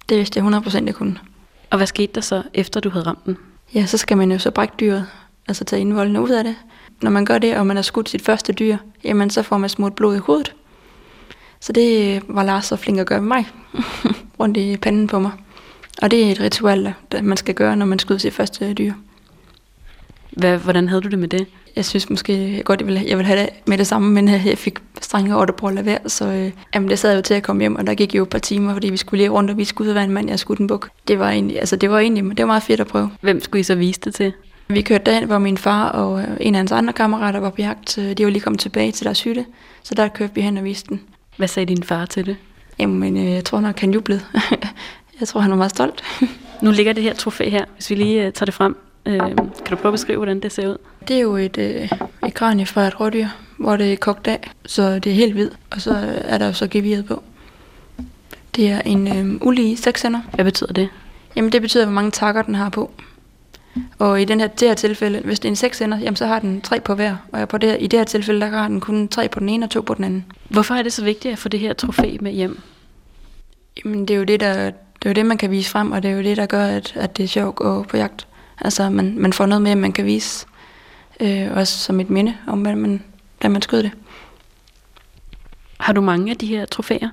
det 0.08 0.16
vidste 0.18 0.40
jeg 0.40 0.48
100% 0.48 0.86
jeg 0.86 0.94
kunne. 0.94 1.18
Og 1.70 1.76
hvad 1.76 1.86
skete 1.86 2.12
der 2.14 2.20
så, 2.20 2.42
efter 2.54 2.80
du 2.80 2.90
havde 2.90 3.06
ramt 3.06 3.26
den? 3.26 3.36
Ja, 3.74 3.86
så 3.86 3.98
skal 3.98 4.16
man 4.16 4.32
jo 4.32 4.38
så 4.38 4.50
brække 4.50 4.74
dyret, 4.80 5.06
altså 5.48 5.64
tage 5.64 5.80
indvolden 5.80 6.16
ud 6.16 6.30
af 6.30 6.44
det. 6.44 6.56
Når 7.02 7.10
man 7.10 7.24
gør 7.24 7.38
det, 7.38 7.56
og 7.56 7.66
man 7.66 7.76
har 7.76 7.82
skudt 7.82 8.08
sit 8.08 8.22
første 8.22 8.52
dyr, 8.52 8.76
jamen 9.04 9.30
så 9.30 9.42
får 9.42 9.58
man 9.58 9.70
smurt 9.70 9.94
blod 9.94 10.16
i 10.16 10.18
hovedet. 10.18 10.54
Så 11.60 11.72
det 11.72 12.22
var 12.28 12.42
Lars 12.42 12.66
så 12.66 12.76
flink 12.76 12.98
at 12.98 13.06
gøre 13.06 13.20
med 13.20 13.28
mig, 13.28 13.48
rundt 14.40 14.56
i 14.56 14.76
panden 14.76 15.06
på 15.06 15.18
mig. 15.18 15.32
Og 16.02 16.10
det 16.10 16.26
er 16.26 16.32
et 16.32 16.40
ritual, 16.40 16.94
der 17.12 17.22
man 17.22 17.36
skal 17.36 17.54
gøre, 17.54 17.76
når 17.76 17.86
man 17.86 17.98
skyder 17.98 18.18
sit 18.18 18.34
første 18.34 18.74
dyr. 18.74 18.92
Hvad, 20.30 20.58
hvordan 20.58 20.88
havde 20.88 21.02
du 21.02 21.08
det 21.08 21.18
med 21.18 21.28
det? 21.28 21.46
Jeg 21.76 21.84
synes 21.84 22.10
måske 22.10 22.62
godt, 22.64 22.80
jeg 22.80 22.86
ville, 22.86 23.04
jeg 23.06 23.16
ville 23.18 23.26
have 23.26 23.40
det 23.40 23.48
med 23.66 23.78
det 23.78 23.86
samme, 23.86 24.12
men 24.12 24.28
jeg 24.28 24.58
fik 24.58 24.78
strenge 25.00 25.36
ordre 25.36 25.54
på 25.54 25.66
at 25.66 25.74
lade 25.74 25.86
være, 25.86 25.98
så 26.06 26.26
øh, 26.26 26.52
jamen, 26.74 26.88
det 26.88 26.98
sad 26.98 27.16
jo 27.16 27.22
til 27.22 27.34
at 27.34 27.42
komme 27.42 27.62
hjem, 27.62 27.76
og 27.76 27.86
der 27.86 27.94
gik 27.94 28.14
jo 28.14 28.22
et 28.22 28.28
par 28.28 28.38
timer, 28.38 28.72
fordi 28.72 28.90
vi 28.90 28.96
skulle 28.96 29.18
lige 29.18 29.28
rundt, 29.28 29.50
og 29.50 29.56
vi 29.56 29.64
skulle 29.64 29.86
ud 29.86 29.90
og 29.90 29.94
være 29.94 30.04
en 30.04 30.10
mand, 30.10 30.28
jeg 30.28 30.38
skulle 30.38 30.60
en 30.60 30.66
buk. 30.66 30.90
Det 31.08 31.18
var 31.18 31.30
egentlig, 31.30 31.58
altså 31.58 31.76
det 31.76 31.90
var 31.90 31.98
egentlig, 31.98 32.24
det 32.24 32.38
var 32.38 32.46
meget 32.46 32.62
fedt 32.62 32.80
at 32.80 32.86
prøve. 32.86 33.10
Hvem 33.20 33.40
skulle 33.40 33.60
I 33.60 33.62
så 33.62 33.74
vise 33.74 34.00
det 34.00 34.14
til? 34.14 34.32
Vi 34.68 34.82
kørte 34.82 35.04
derhen, 35.04 35.24
hvor 35.24 35.38
min 35.38 35.58
far 35.58 35.88
og 35.88 36.24
en 36.40 36.54
af 36.54 36.58
hans 36.58 36.72
andre 36.72 36.92
kammerater 36.92 37.40
var 37.40 37.50
på 37.50 37.56
jagt. 37.58 37.96
De 37.96 38.24
var 38.24 38.30
lige 38.30 38.42
kommet 38.42 38.60
tilbage 38.60 38.92
til 38.92 39.04
deres 39.04 39.22
hytte, 39.22 39.44
så 39.82 39.94
der 39.94 40.08
kørte 40.08 40.34
vi 40.34 40.40
hen 40.40 40.56
og 40.56 40.64
viste 40.64 40.88
den. 40.88 41.00
Hvad 41.36 41.48
sagde 41.48 41.74
din 41.74 41.82
far 41.82 42.06
til 42.06 42.26
det? 42.26 42.36
Jamen, 42.78 43.16
jeg 43.16 43.44
tror 43.44 43.60
nok, 43.60 43.80
han 43.80 43.92
jublede. 43.92 44.20
Jeg 45.20 45.28
tror, 45.28 45.40
han 45.40 45.50
var 45.50 45.56
meget 45.56 45.70
stolt. 45.70 46.02
nu 46.62 46.70
ligger 46.70 46.92
det 46.92 47.02
her 47.02 47.14
trofæ 47.14 47.48
her, 47.48 47.64
hvis 47.74 47.90
vi 47.90 47.94
lige 47.94 48.26
uh, 48.26 48.32
tager 48.32 48.44
det 48.44 48.54
frem. 48.54 48.76
Uh, 49.06 49.14
kan 49.14 49.70
du 49.70 49.76
prøve 49.76 49.88
at 49.88 49.94
beskrive, 49.94 50.16
hvordan 50.16 50.40
det 50.40 50.52
ser 50.52 50.68
ud? 50.68 50.76
Det 51.08 51.16
er 51.16 51.20
jo 51.20 51.36
et, 51.36 51.56
uh, 51.56 51.98
et 52.28 52.34
kranie 52.34 52.66
fra 52.66 52.86
et 52.86 53.00
rådyr, 53.00 53.26
hvor 53.58 53.76
det 53.76 53.92
er 53.92 53.96
kogt 53.96 54.26
af, 54.26 54.50
så 54.66 54.98
det 54.98 55.12
er 55.12 55.16
helt 55.16 55.32
hvid, 55.32 55.50
og 55.70 55.80
så 55.80 56.20
er 56.24 56.38
der 56.38 56.46
jo 56.46 56.52
så 56.52 56.66
geviret 56.66 57.06
på. 57.06 57.22
Det 58.56 58.68
er 58.70 58.80
en 58.80 59.36
uh, 59.40 59.46
ulige 59.46 59.76
seksender. 59.76 60.20
Hvad 60.34 60.44
betyder 60.44 60.72
det? 60.72 60.88
Jamen 61.36 61.52
det 61.52 61.62
betyder, 61.62 61.84
hvor 61.84 61.94
mange 61.94 62.10
takker 62.10 62.42
den 62.42 62.54
har 62.54 62.68
på. 62.68 62.90
Og 63.98 64.22
i 64.22 64.24
den 64.24 64.40
her, 64.40 64.46
det 64.46 64.68
her 64.68 64.74
tilfælde, 64.74 65.20
hvis 65.24 65.40
det 65.40 65.48
er 65.48 65.52
en 65.52 65.56
seksender, 65.56 65.98
jamen 65.98 66.16
så 66.16 66.26
har 66.26 66.38
den 66.38 66.60
tre 66.60 66.80
på 66.80 66.94
hver. 66.94 67.16
Og 67.32 67.48
på 67.48 67.58
det 67.58 67.68
her, 67.68 67.76
i 67.76 67.86
det 67.86 67.98
her 67.98 68.04
tilfælde, 68.04 68.40
der 68.40 68.46
har 68.46 68.68
den 68.68 68.80
kun 68.80 69.08
tre 69.08 69.28
på 69.28 69.40
den 69.40 69.48
ene 69.48 69.66
og 69.66 69.70
to 69.70 69.80
på 69.80 69.94
den 69.94 70.04
anden. 70.04 70.24
Hvorfor 70.48 70.74
er 70.74 70.82
det 70.82 70.92
så 70.92 71.04
vigtigt 71.04 71.32
at 71.32 71.38
få 71.38 71.48
det 71.48 71.60
her 71.60 71.72
trofæ 71.72 72.16
med 72.20 72.32
hjem? 72.32 72.60
Jamen 73.84 74.08
det 74.08 74.14
er 74.14 74.18
jo 74.18 74.24
det, 74.24 74.40
der 74.40 74.70
det 75.02 75.06
er 75.06 75.10
jo 75.10 75.14
det, 75.14 75.26
man 75.26 75.38
kan 75.38 75.50
vise 75.50 75.70
frem, 75.70 75.92
og 75.92 76.02
det 76.02 76.10
er 76.10 76.14
jo 76.14 76.22
det, 76.22 76.36
der 76.36 76.46
gør, 76.46 76.64
at, 76.66 76.92
at 76.96 77.16
det 77.16 77.24
er 77.24 77.28
sjovt 77.28 77.48
at 77.48 77.54
gå 77.54 77.82
på 77.82 77.96
jagt. 77.96 78.26
Altså, 78.60 78.90
man, 78.90 79.18
man 79.18 79.32
får 79.32 79.46
noget 79.46 79.62
med, 79.62 79.74
man 79.74 79.92
kan 79.92 80.04
vise, 80.04 80.46
øh, 81.20 81.56
også 81.56 81.78
som 81.78 82.00
et 82.00 82.10
minde 82.10 82.36
om, 82.46 82.60
hvordan 82.60 82.78
man, 82.78 83.02
da 83.42 83.48
man 83.48 83.62
skød 83.62 83.82
det. 83.82 83.90
Har 85.80 85.92
du 85.92 86.00
mange 86.00 86.30
af 86.30 86.36
de 86.36 86.46
her 86.46 86.64
trofæer? 86.64 87.08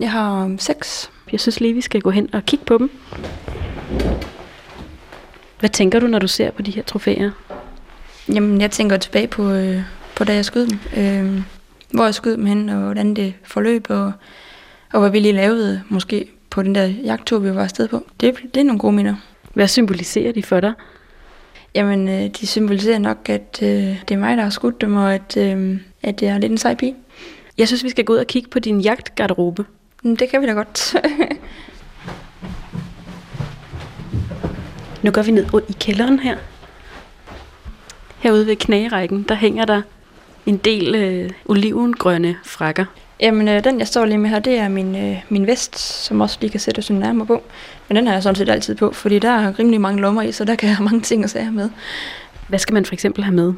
Jeg 0.00 0.12
har 0.12 0.44
um, 0.44 0.58
seks. 0.58 1.10
Jeg 1.32 1.40
synes 1.40 1.60
lige, 1.60 1.74
vi 1.74 1.80
skal 1.80 2.00
gå 2.00 2.10
hen 2.10 2.34
og 2.34 2.46
kigge 2.46 2.64
på 2.64 2.78
dem. 2.78 2.90
Hvad 5.60 5.70
tænker 5.70 6.00
du, 6.00 6.06
når 6.06 6.18
du 6.18 6.28
ser 6.28 6.50
på 6.50 6.62
de 6.62 6.70
her 6.70 6.82
trofæer? 6.82 7.30
Jamen, 8.28 8.60
jeg 8.60 8.70
tænker 8.70 8.96
tilbage 8.96 9.26
på, 9.26 9.50
øh, 9.50 9.82
på 10.16 10.24
da 10.24 10.34
jeg 10.34 10.44
skød 10.44 10.66
dem. 10.66 10.78
Øh, 10.96 11.42
hvor 11.90 12.04
jeg 12.04 12.14
skød 12.14 12.36
dem 12.36 12.46
hen, 12.46 12.68
og 12.68 12.80
hvordan 12.80 13.14
det 13.14 13.34
forløb, 13.44 13.86
og, 13.88 14.12
og 14.92 15.00
hvad 15.00 15.10
vi 15.10 15.20
lige 15.20 15.32
lavede 15.32 15.82
måske 15.88 16.33
på 16.54 16.62
den 16.62 16.74
der 16.74 16.84
jagttur, 16.84 17.38
vi 17.38 17.54
var 17.54 17.62
afsted 17.62 17.88
på. 17.88 18.06
Det, 18.20 18.34
det 18.54 18.60
er 18.60 18.64
nogle 18.64 18.78
gode 18.78 18.92
minder. 18.92 19.14
Hvad 19.54 19.68
symboliserer 19.68 20.32
de 20.32 20.42
for 20.42 20.60
dig? 20.60 20.72
Jamen, 21.74 22.08
øh, 22.08 22.30
de 22.40 22.46
symboliserer 22.46 22.98
nok, 22.98 23.28
at 23.28 23.58
øh, 23.62 23.68
det 23.68 24.10
er 24.10 24.16
mig, 24.16 24.36
der 24.36 24.42
har 24.42 24.50
skudt 24.50 24.80
dem, 24.80 24.96
og 24.96 25.14
at, 25.14 25.36
øh, 25.36 25.78
at 26.02 26.20
det 26.20 26.28
er 26.28 26.38
lidt 26.38 26.52
en 26.52 26.58
sej 26.58 26.74
pige. 26.74 26.94
Jeg 27.58 27.66
synes, 27.66 27.84
vi 27.84 27.90
skal 27.90 28.04
gå 28.04 28.12
ud 28.12 28.18
og 28.18 28.26
kigge 28.26 28.50
på 28.50 28.58
din 28.58 28.80
jagtgarderobe. 28.80 29.64
Mm, 30.02 30.16
det 30.16 30.28
kan 30.28 30.40
vi 30.40 30.46
da 30.46 30.52
godt. 30.52 30.96
nu 35.02 35.10
går 35.10 35.22
vi 35.22 35.30
ned 35.30 35.46
i 35.68 35.72
kælderen 35.80 36.18
her. 36.18 36.36
Herude 38.18 38.46
ved 38.46 38.56
knagerækken, 38.56 39.22
der 39.22 39.34
hænger 39.34 39.64
der 39.64 39.82
en 40.46 40.56
del 40.56 40.94
øh, 40.94 41.30
olivengrønne 41.46 42.36
frakker. 42.44 42.84
Jamen, 43.20 43.48
øh, 43.48 43.64
den 43.64 43.78
jeg 43.78 43.86
står 43.86 44.04
lige 44.04 44.18
med 44.18 44.30
her, 44.30 44.38
det 44.38 44.58
er 44.58 44.68
min, 44.68 44.96
øh, 44.96 45.16
min 45.28 45.46
vest, 45.46 45.78
som 45.78 46.20
også 46.20 46.38
lige 46.40 46.50
kan 46.50 46.60
sætte 46.60 46.82
sig 46.82 46.96
nærmere 46.96 47.26
på. 47.26 47.42
Men 47.88 47.96
den 47.96 48.06
har 48.06 48.14
jeg 48.14 48.22
sådan 48.22 48.36
set 48.36 48.48
altid 48.48 48.74
på, 48.74 48.92
fordi 48.92 49.18
der 49.18 49.30
er 49.30 49.58
rimelig 49.58 49.80
mange 49.80 50.00
lommer 50.00 50.22
i, 50.22 50.32
så 50.32 50.44
der 50.44 50.54
kan 50.54 50.68
jeg 50.68 50.76
have 50.76 50.84
mange 50.84 51.00
ting 51.00 51.24
at 51.24 51.30
sige 51.30 51.50
med. 51.50 51.70
Hvad 52.48 52.58
skal 52.58 52.74
man 52.74 52.84
for 52.84 52.92
eksempel 52.92 53.24
have 53.24 53.34
med? 53.34 53.52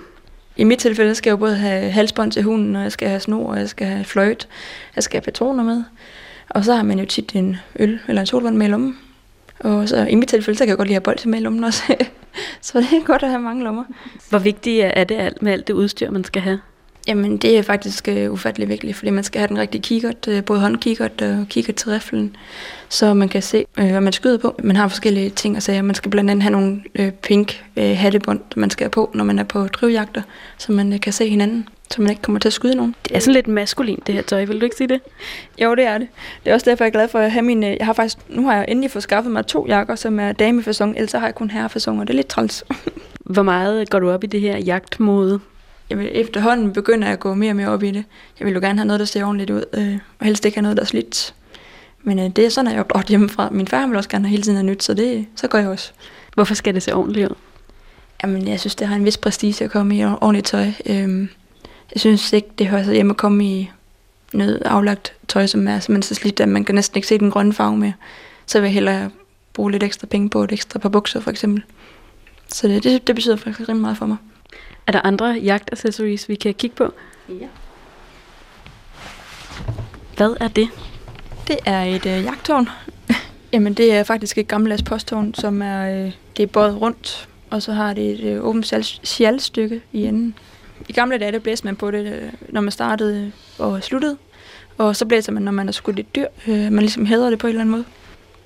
I 0.56 0.64
mit 0.64 0.78
tilfælde 0.78 1.14
skal 1.14 1.30
jeg 1.30 1.32
jo 1.32 1.36
både 1.36 1.56
have 1.56 1.90
halsbånd 1.90 2.32
til 2.32 2.42
hunden, 2.42 2.76
og 2.76 2.82
jeg 2.82 2.92
skal 2.92 3.08
have 3.08 3.20
snor, 3.20 3.50
og 3.50 3.58
jeg 3.58 3.68
skal 3.68 3.86
have 3.86 4.04
fløjt, 4.04 4.48
jeg 4.96 5.02
skal 5.02 5.16
have 5.20 5.24
patroner 5.24 5.64
med. 5.64 5.84
Og 6.48 6.64
så 6.64 6.74
har 6.74 6.82
man 6.82 6.98
jo 6.98 7.04
tit 7.04 7.34
en 7.34 7.56
øl 7.78 8.00
eller 8.08 8.20
en 8.20 8.26
solvand 8.26 8.56
med 8.56 8.66
i 8.66 8.70
lommen. 8.70 8.98
Og 9.58 9.88
så 9.88 10.06
i 10.06 10.14
mit 10.14 10.28
tilfælde, 10.28 10.58
så 10.58 10.64
kan 10.64 10.68
jeg 10.68 10.76
godt 10.76 10.88
lide 10.88 10.96
at 10.96 11.06
have 11.06 11.14
bold 11.14 11.26
med 11.26 11.38
i 11.38 11.42
lommen 11.42 11.64
også. 11.64 11.82
så 12.60 12.78
det 12.78 12.92
er 12.92 13.04
godt 13.04 13.22
at 13.22 13.28
have 13.28 13.42
mange 13.42 13.64
lommer. 13.64 13.84
Hvor 14.30 14.38
vigtigt 14.38 14.84
er 14.84 15.04
det 15.04 15.14
alt 15.14 15.42
med 15.42 15.52
alt 15.52 15.66
det 15.66 15.74
udstyr, 15.74 16.10
man 16.10 16.24
skal 16.24 16.42
have? 16.42 16.60
Jamen, 17.06 17.36
det 17.36 17.58
er 17.58 17.62
faktisk 17.62 18.08
uh, 18.10 18.32
ufattelig 18.32 18.68
vigtigt, 18.68 18.96
fordi 18.96 19.10
man 19.10 19.24
skal 19.24 19.38
have 19.38 19.48
den 19.48 19.58
rigtige 19.58 19.82
kikkert, 19.82 20.28
uh, 20.28 20.44
både 20.44 20.60
håndkikkert 20.60 21.22
og 21.22 21.46
kikkert 21.48 21.74
til 21.74 21.90
riflen, 21.90 22.36
så 22.88 23.14
man 23.14 23.28
kan 23.28 23.42
se, 23.42 23.64
uh, 23.78 23.90
hvad 23.90 24.00
man 24.00 24.12
skyder 24.12 24.38
på. 24.38 24.60
Man 24.62 24.76
har 24.76 24.88
forskellige 24.88 25.30
ting 25.30 25.56
at 25.56 25.62
sige. 25.62 25.82
Man 25.82 25.94
skal 25.94 26.10
blandt 26.10 26.30
andet 26.30 26.42
have 26.42 26.52
nogle 26.52 26.82
uh, 26.98 27.10
pink 27.10 27.64
uh, 27.76 27.82
hattebånd, 27.82 28.40
man 28.56 28.70
skal 28.70 28.84
have 28.84 28.90
på, 28.90 29.10
når 29.14 29.24
man 29.24 29.38
er 29.38 29.44
på 29.44 29.66
drivjagter, 29.66 30.22
så 30.58 30.72
man 30.72 30.92
uh, 30.92 31.00
kan 31.00 31.12
se 31.12 31.28
hinanden, 31.28 31.68
så 31.90 32.02
man 32.02 32.10
ikke 32.10 32.22
kommer 32.22 32.38
til 32.38 32.48
at 32.48 32.52
skyde 32.52 32.74
nogen. 32.74 32.94
Det 33.08 33.16
er 33.16 33.20
sådan 33.20 33.34
lidt 33.34 33.48
maskulin, 33.48 34.02
det 34.06 34.14
her 34.14 34.22
tøj. 34.22 34.44
Vil 34.44 34.60
du 34.60 34.64
ikke 34.64 34.76
sige 34.76 34.88
det? 34.88 35.00
Jo, 35.62 35.74
det 35.74 35.84
er 35.84 35.98
det. 35.98 36.08
Det 36.44 36.50
er 36.50 36.54
også 36.54 36.70
derfor, 36.70 36.84
jeg 36.84 36.88
er 36.88 36.92
glad 36.92 37.08
for 37.08 37.18
at 37.18 37.32
have 37.32 37.42
min... 37.42 37.62
Jeg 37.62 37.76
har 37.80 37.92
faktisk, 37.92 38.18
nu 38.28 38.46
har 38.46 38.54
jeg 38.54 38.64
endelig 38.68 38.90
fået 38.90 39.02
skaffet 39.02 39.32
mig 39.32 39.46
to 39.46 39.66
jakker, 39.68 39.94
som 39.94 40.20
er 40.20 40.32
damefasong, 40.32 40.96
ellers 40.96 41.12
har 41.12 41.24
jeg 41.24 41.34
kun 41.34 41.50
herrefasong, 41.50 42.00
og 42.00 42.06
det 42.06 42.12
er 42.12 42.16
lidt 42.16 42.26
træls. 42.26 42.64
Hvor 43.20 43.42
meget 43.42 43.90
går 43.90 43.98
du 43.98 44.10
op 44.10 44.24
i 44.24 44.26
det 44.26 44.40
her 44.40 44.58
jagtmode? 44.58 45.40
Jeg 45.90 45.98
vil, 45.98 46.10
efterhånden 46.12 46.72
begynder 46.72 47.06
jeg 47.06 47.12
at 47.12 47.20
gå 47.20 47.34
mere 47.34 47.52
og 47.52 47.56
mere 47.56 47.68
op 47.68 47.82
i 47.82 47.90
det. 47.90 48.04
Jeg 48.38 48.46
vil 48.46 48.54
jo 48.54 48.60
gerne 48.60 48.78
have 48.78 48.86
noget, 48.86 49.00
der 49.00 49.06
ser 49.06 49.24
ordentligt 49.24 49.50
ud, 49.50 49.64
øh, 49.72 49.98
og 50.18 50.26
helst 50.26 50.44
ikke 50.44 50.56
have 50.56 50.62
noget, 50.62 50.76
der 50.76 50.82
er 50.82 50.86
slidt. 50.86 51.34
Men 52.02 52.18
øh, 52.18 52.28
det 52.28 52.46
er 52.46 52.48
sådan, 52.48 52.68
at 52.68 52.74
jeg 52.74 52.80
er 52.80 52.84
gjort 52.84 53.06
hjemmefra. 53.06 53.50
Min 53.50 53.68
far 53.68 53.86
vil 53.86 53.96
også 53.96 54.08
gerne 54.08 54.24
have 54.24 54.30
hele 54.30 54.42
tiden 54.42 54.56
have 54.56 54.66
nyt, 54.66 54.82
så 54.82 54.94
det, 54.94 55.26
så 55.36 55.48
gør 55.48 55.58
jeg 55.58 55.68
også. 55.68 55.92
Hvorfor 56.34 56.54
skal 56.54 56.74
det 56.74 56.82
se 56.82 56.94
ordentligt 56.94 57.28
ud? 57.28 57.34
Jamen, 58.22 58.48
jeg 58.48 58.60
synes, 58.60 58.74
det 58.74 58.86
har 58.86 58.96
en 58.96 59.04
vis 59.04 59.16
prestige 59.16 59.64
at 59.64 59.70
komme 59.70 59.96
i 59.96 60.04
ordentligt 60.04 60.46
tøj. 60.46 60.66
Øh, 60.86 61.28
jeg 61.94 62.00
synes 62.00 62.32
ikke, 62.32 62.48
det 62.58 62.66
hører 62.66 62.84
sig 62.84 62.94
hjemme 62.94 63.10
at 63.10 63.16
komme 63.16 63.44
i 63.44 63.70
noget 64.32 64.62
aflagt 64.64 65.12
tøj, 65.28 65.46
som 65.46 65.68
er 65.68 65.80
simpelthen 65.80 66.02
så 66.02 66.14
slidt, 66.14 66.40
at 66.40 66.48
man 66.48 66.64
kan 66.64 66.74
næsten 66.74 66.98
ikke 66.98 67.08
se 67.08 67.18
den 67.18 67.30
grønne 67.30 67.52
farve 67.52 67.76
mere. 67.76 67.92
Så 68.46 68.60
vil 68.60 68.66
jeg 68.66 68.74
hellere 68.74 69.10
bruge 69.54 69.72
lidt 69.72 69.82
ekstra 69.82 70.06
penge 70.06 70.30
på 70.30 70.44
et 70.44 70.52
ekstra 70.52 70.78
par 70.78 70.88
bukser, 70.88 71.20
for 71.20 71.30
eksempel. 71.30 71.62
Så 72.48 72.68
det, 72.68 72.84
det, 72.84 73.06
det 73.06 73.14
betyder 73.14 73.36
faktisk 73.36 73.68
rimelig 73.68 73.82
meget 73.82 73.96
for 73.96 74.06
mig. 74.06 74.16
Er 74.86 74.92
der 74.92 75.00
andre 75.06 75.26
jagtaccessories, 75.26 76.28
vi 76.28 76.34
kan 76.34 76.54
kigge 76.54 76.76
på? 76.76 76.92
Ja. 77.28 77.46
Hvad 80.16 80.36
er 80.40 80.48
det? 80.48 80.68
Det 81.48 81.58
er 81.64 81.82
et 81.82 82.06
øh, 82.06 82.24
jagttårn. 82.24 82.68
Jamen, 83.52 83.74
det 83.74 83.92
er 83.92 84.02
faktisk 84.02 84.38
et 84.38 84.48
gammeldags 84.48 84.82
posttårn, 84.82 85.34
som 85.34 85.62
er, 85.62 86.06
øh, 86.06 86.12
det 86.36 86.42
er 86.42 86.46
båret 86.46 86.80
rundt, 86.80 87.28
og 87.50 87.62
så 87.62 87.72
har 87.72 87.94
det 87.94 88.10
et 88.10 88.20
øh, 88.20 88.44
åbent 88.44 88.74
sjalstykke 89.02 89.80
i 89.92 90.04
enden. 90.04 90.34
I 90.88 90.92
gamle 90.92 91.18
dage, 91.18 91.32
der 91.32 91.38
blæste 91.38 91.66
man 91.66 91.76
på 91.76 91.90
det, 91.90 92.12
øh, 92.12 92.32
når 92.48 92.60
man 92.60 92.72
startede 92.72 93.32
og 93.58 93.82
sluttede. 93.82 94.16
Og 94.78 94.96
så 94.96 95.06
blæser 95.06 95.32
man, 95.32 95.42
når 95.42 95.52
man 95.52 95.66
har 95.66 95.72
skudt 95.72 95.98
et 95.98 96.16
dyr. 96.16 96.26
Øh, 96.48 96.58
man 96.58 96.78
ligesom 96.78 97.06
hæder 97.06 97.30
det 97.30 97.38
på 97.38 97.46
en 97.46 97.48
eller 97.48 97.60
anden 97.60 97.72
måde. 97.72 97.84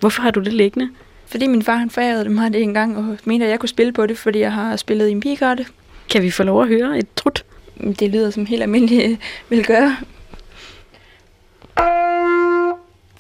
Hvorfor 0.01 0.23
har 0.23 0.31
du 0.31 0.41
det 0.41 0.53
liggende? 0.53 0.91
Fordi 1.27 1.47
min 1.47 1.63
far 1.63 1.77
han 1.77 1.91
forærede 1.91 2.25
dem 2.25 2.33
mig 2.33 2.53
det 2.53 2.63
en 2.63 2.75
gang, 2.75 2.97
og 2.97 3.19
mente, 3.25 3.45
at 3.45 3.51
jeg 3.51 3.61
kunne 3.61 3.69
spille 3.69 3.93
på 3.93 4.07
det, 4.07 4.19
fordi 4.19 4.39
jeg 4.39 4.53
har 4.53 4.77
spillet 4.77 5.09
i 5.09 5.11
en 5.11 5.21
pigekarte. 5.21 5.67
Kan 6.11 6.23
vi 6.23 6.31
få 6.31 6.43
lov 6.43 6.63
at 6.63 6.69
høre 6.69 6.99
et 6.99 7.07
trut? 7.17 7.45
Det 7.99 8.11
lyder 8.11 8.31
som 8.31 8.47
helt 8.47 8.63
almindeligt 8.63 9.21
vil 9.49 9.65
gøre. 9.67 9.97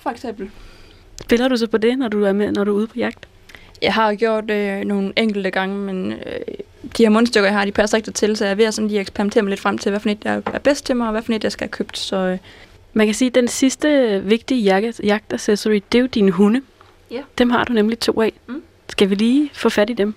For 0.02 0.10
eksempel. 0.10 0.50
Spiller 1.22 1.48
du 1.48 1.56
så 1.56 1.66
på 1.66 1.78
det, 1.78 1.98
når 1.98 2.08
du 2.08 2.24
er 2.24 2.32
med, 2.32 2.52
når 2.52 2.64
du 2.64 2.70
er 2.70 2.76
ude 2.76 2.86
på 2.86 2.94
jagt? 2.96 3.28
Jeg 3.82 3.94
har 3.94 4.14
gjort 4.14 4.44
det 4.48 4.78
øh, 4.78 4.84
nogle 4.84 5.12
enkelte 5.16 5.50
gange, 5.50 5.76
men 5.76 6.12
øh, 6.12 6.18
de 6.96 7.02
her 7.02 7.08
mundstykker, 7.10 7.48
jeg 7.48 7.58
har, 7.58 7.64
de 7.64 7.72
passer 7.72 7.96
ikke 7.96 8.10
til, 8.10 8.36
så 8.36 8.44
jeg 8.44 8.50
er 8.50 8.54
ved 8.54 8.64
at 8.64 8.74
sådan 8.74 8.88
lige 8.88 9.00
eksperimentere 9.00 9.42
mig 9.42 9.50
lidt 9.50 9.60
frem 9.60 9.78
til, 9.78 9.90
hvad 9.90 10.00
for 10.00 10.08
et, 10.08 10.22
der 10.22 10.40
er 10.52 10.58
bedst 10.58 10.86
til 10.86 10.96
mig, 10.96 11.06
og 11.06 11.12
hvad 11.12 11.22
for 11.22 11.32
et, 11.32 11.44
jeg 11.44 11.52
skal 11.52 11.64
have 11.64 11.70
købt. 11.72 11.98
Så, 11.98 12.16
øh, 12.16 12.38
Man 12.92 13.06
kan 13.06 13.14
sige, 13.14 13.28
at 13.28 13.34
den 13.34 13.48
sidste 13.48 14.20
vigtige 14.24 14.62
jagt- 14.62 15.00
jagtaccessory, 15.04 15.80
det 15.92 15.98
er 15.98 16.02
jo 16.02 16.06
dine 16.06 16.30
hunde. 16.30 16.62
Ja. 17.10 17.22
Dem 17.38 17.50
har 17.50 17.64
du 17.64 17.72
nemlig 17.72 17.98
to 17.98 18.20
af. 18.22 18.32
Mm. 18.46 18.62
Skal 18.88 19.10
vi 19.10 19.14
lige 19.14 19.50
få 19.54 19.68
fat 19.68 19.90
i 19.90 19.92
dem? 19.92 20.14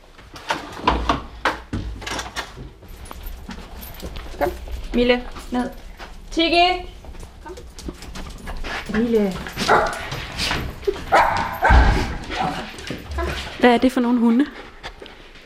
Mille, 4.93 5.21
ned. 5.51 5.69
Tiki! 6.31 6.91
Kom. 7.45 7.55
Mille. 8.93 9.33
Hvad 13.59 13.73
er 13.73 13.77
det 13.77 13.91
for 13.91 14.01
nogle 14.01 14.19
hunde? 14.19 14.45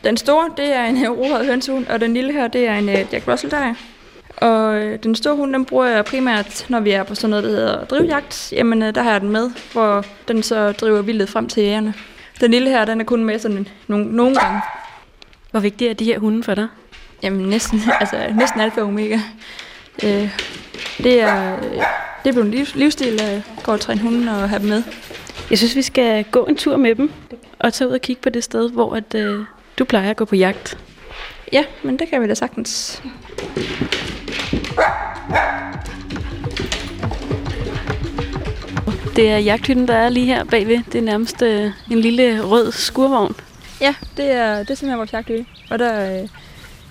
Den 0.03 0.17
store, 0.17 0.49
det 0.57 0.73
er 0.73 0.85
en 0.85 1.09
roret 1.09 1.45
hønsehund, 1.45 1.87
og 1.87 1.99
den 2.01 2.13
lille 2.13 2.33
her, 2.33 2.47
det 2.47 2.67
er 2.67 2.75
en 2.75 2.89
uh, 2.89 3.13
Jack 3.13 3.27
Russell 3.27 3.51
Terrier. 3.51 3.73
Og 4.37 4.75
øh, 4.75 5.03
den 5.03 5.15
store 5.15 5.35
hund, 5.35 5.53
den 5.53 5.65
bruger 5.65 5.85
jeg 5.85 6.05
primært, 6.05 6.65
når 6.69 6.79
vi 6.79 6.91
er 6.91 7.03
på 7.03 7.15
sådan 7.15 7.29
noget, 7.29 7.43
der 7.43 7.49
hedder 7.49 7.85
drivjagt. 7.85 8.53
Jamen, 8.53 8.83
øh, 8.83 8.95
der 8.95 9.03
har 9.03 9.11
jeg 9.11 9.21
den 9.21 9.29
med, 9.29 9.51
hvor 9.73 10.05
den 10.27 10.43
så 10.43 10.71
driver 10.71 11.01
vildet 11.01 11.29
frem 11.29 11.49
til 11.49 11.63
jægerne. 11.63 11.93
Den 12.41 12.51
lille 12.51 12.69
her, 12.69 12.85
den 12.85 13.01
er 13.01 13.05
kun 13.05 13.23
med 13.23 13.39
sådan 13.39 13.67
nogle, 13.87 14.05
nogle 14.15 14.35
gange. 14.35 14.61
Hvor 15.51 15.59
vigtige 15.59 15.89
er 15.89 15.93
de 15.93 16.05
her 16.05 16.19
hunde 16.19 16.43
for 16.43 16.55
dig? 16.55 16.67
Jamen, 17.23 17.49
næsten, 17.49 17.81
altså, 18.01 18.33
næsten 18.37 18.61
alfa 18.61 18.81
og 18.81 18.87
omega. 18.87 19.19
Øh, 20.03 20.39
det 20.97 21.21
er, 21.21 21.59
det 22.23 22.29
er 22.29 22.31
blevet 22.31 22.45
en 22.45 22.51
liv, 22.51 22.65
livsstil 22.75 23.21
at 23.21 23.41
gå 23.63 23.71
og 23.71 23.79
træne 23.79 24.01
hunden 24.01 24.27
og 24.27 24.49
have 24.49 24.59
dem 24.59 24.67
med. 24.69 24.83
Jeg 25.49 25.57
synes, 25.57 25.75
vi 25.75 25.81
skal 25.81 26.23
gå 26.23 26.45
en 26.45 26.55
tur 26.55 26.77
med 26.77 26.95
dem 26.95 27.11
og 27.59 27.73
tage 27.73 27.87
ud 27.87 27.93
og 27.93 28.01
kigge 28.01 28.21
på 28.21 28.29
det 28.29 28.43
sted, 28.43 28.71
hvor 28.71 28.95
at, 28.95 29.15
øh, 29.15 29.45
du 29.79 29.85
plejer 29.85 30.09
at 30.09 30.17
gå 30.17 30.25
på 30.25 30.35
jagt. 30.35 30.77
Ja, 31.53 31.63
men 31.83 31.99
det 31.99 32.09
kan 32.09 32.21
vi 32.21 32.27
da 32.27 32.33
sagtens. 32.33 33.03
Det 39.15 39.29
er 39.29 39.37
jagthytten, 39.37 39.87
der 39.87 39.93
er 39.93 40.09
lige 40.09 40.25
her 40.25 40.43
bagved. 40.43 40.79
Det 40.91 40.95
er 40.95 41.01
nærmest 41.01 41.41
øh, 41.41 41.71
en 41.91 41.99
lille 41.99 42.41
rød 42.41 42.71
skurvogn. 42.71 43.35
Ja, 43.81 43.95
det 44.17 44.31
er, 44.31 44.59
det 44.59 44.69
er 44.69 44.75
simpelthen 44.75 44.97
vores 44.97 45.13
jagthytte. 45.13 45.45
Og 45.69 45.79
der, 45.79 46.21
øh, 46.21 46.27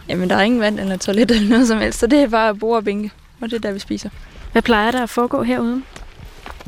jamen, 0.08 0.30
der 0.30 0.36
er 0.36 0.42
ingen 0.42 0.60
vand 0.60 0.80
eller 0.80 0.96
toilet 0.96 1.30
eller 1.30 1.48
noget 1.48 1.68
som 1.68 1.78
helst, 1.78 1.98
så 1.98 2.06
det 2.06 2.18
er 2.18 2.28
bare 2.28 2.54
bord 2.54 2.76
og 2.76 2.84
bænke. 2.84 3.10
Og 3.40 3.50
det 3.50 3.56
er 3.56 3.60
der, 3.60 3.72
vi 3.72 3.78
spiser. 3.78 4.10
Hvad 4.52 4.62
plejer 4.62 4.90
der 4.90 5.02
at 5.02 5.10
foregå 5.10 5.42
herude? 5.42 5.82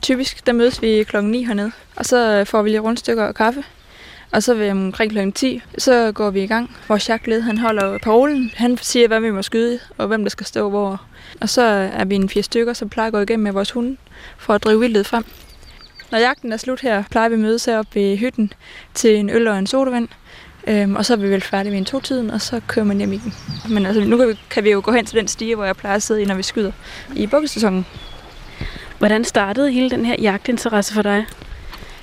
Typisk, 0.03 0.47
der 0.47 0.53
mødes 0.53 0.83
vi 0.83 1.05
klokken 1.09 1.33
9 1.33 1.45
hernede, 1.45 1.73
og 1.97 2.05
så 2.05 2.45
får 2.45 2.63
vi 2.63 2.71
lige 2.71 2.81
rundstykker 2.81 3.25
og 3.25 3.35
kaffe. 3.35 3.65
Og 4.33 4.43
så 4.43 4.55
ved 4.55 4.71
omkring 4.71 5.13
klokken 5.13 5.33
10, 5.33 5.63
så 5.79 6.13
går 6.13 6.31
vi 6.31 6.43
i 6.43 6.47
gang. 6.47 6.77
Vores 6.89 7.09
jagtled, 7.09 7.41
han 7.41 7.59
holder 7.59 7.99
parolen. 7.99 8.51
Han 8.55 8.79
siger, 8.79 9.09
hvad 9.09 9.21
vi 9.21 9.31
må 9.31 9.43
skyde, 9.43 9.79
og 9.99 10.07
hvem 10.07 10.25
der 10.25 10.31
skal 10.31 10.47
stå 10.47 10.71
hvor. 10.71 11.03
Og 11.41 11.49
så 11.49 11.63
er 11.93 12.05
vi 12.05 12.15
en 12.15 12.29
fire 12.29 12.43
stykker, 12.43 12.73
som 12.73 12.89
plejer 12.89 13.07
at 13.07 13.13
gå 13.13 13.21
igennem 13.21 13.45
med 13.45 13.53
vores 13.53 13.71
hunde, 13.71 13.97
for 14.39 14.55
at 14.55 14.65
drive 14.65 14.81
vildtet 14.81 15.07
frem. 15.07 15.25
Når 16.11 16.19
jagten 16.19 16.53
er 16.53 16.57
slut 16.57 16.81
her, 16.81 17.05
plejer 17.11 17.29
vi 17.29 17.35
at 17.35 17.41
mødes 17.41 17.65
heroppe 17.65 17.95
ved 17.95 18.17
hytten 18.17 18.53
til 18.95 19.17
en 19.17 19.31
øl 19.31 19.49
og 19.49 19.59
en 19.59 19.67
sodavand. 19.67 20.09
Øhm, 20.69 20.97
og 20.97 21.05
så 21.05 21.13
er 21.13 21.17
vi 21.17 21.31
vel 21.31 21.41
færdige 21.41 21.73
ved 21.73 21.79
en 21.79 21.85
to-tiden, 21.85 22.31
og 22.31 22.41
så 22.41 22.61
kører 22.67 22.87
man 22.87 22.99
hjem 22.99 23.13
igen. 23.13 23.35
Men 23.69 23.87
altså, 23.87 24.05
nu 24.05 24.17
kan 24.17 24.29
vi, 24.29 24.35
kan 24.51 24.65
vi 24.65 24.71
jo 24.71 24.81
gå 24.85 24.93
hen 24.93 25.07
til 25.07 25.19
den 25.19 25.29
stige, 25.29 25.55
hvor 25.55 25.65
jeg 25.65 25.77
plejer 25.77 25.97
at 25.97 26.03
sidde 26.03 26.23
i, 26.23 26.25
når 26.25 26.35
vi 26.35 26.43
skyder 26.43 26.73
i 27.15 27.27
bukkesæsonen. 27.27 27.87
Hvordan 28.99 29.25
startede 29.25 29.73
hele 29.73 29.91
den 29.91 30.05
her 30.05 30.17
jagtinteresse 30.21 30.95
for 30.95 31.03
dig? 31.03 31.27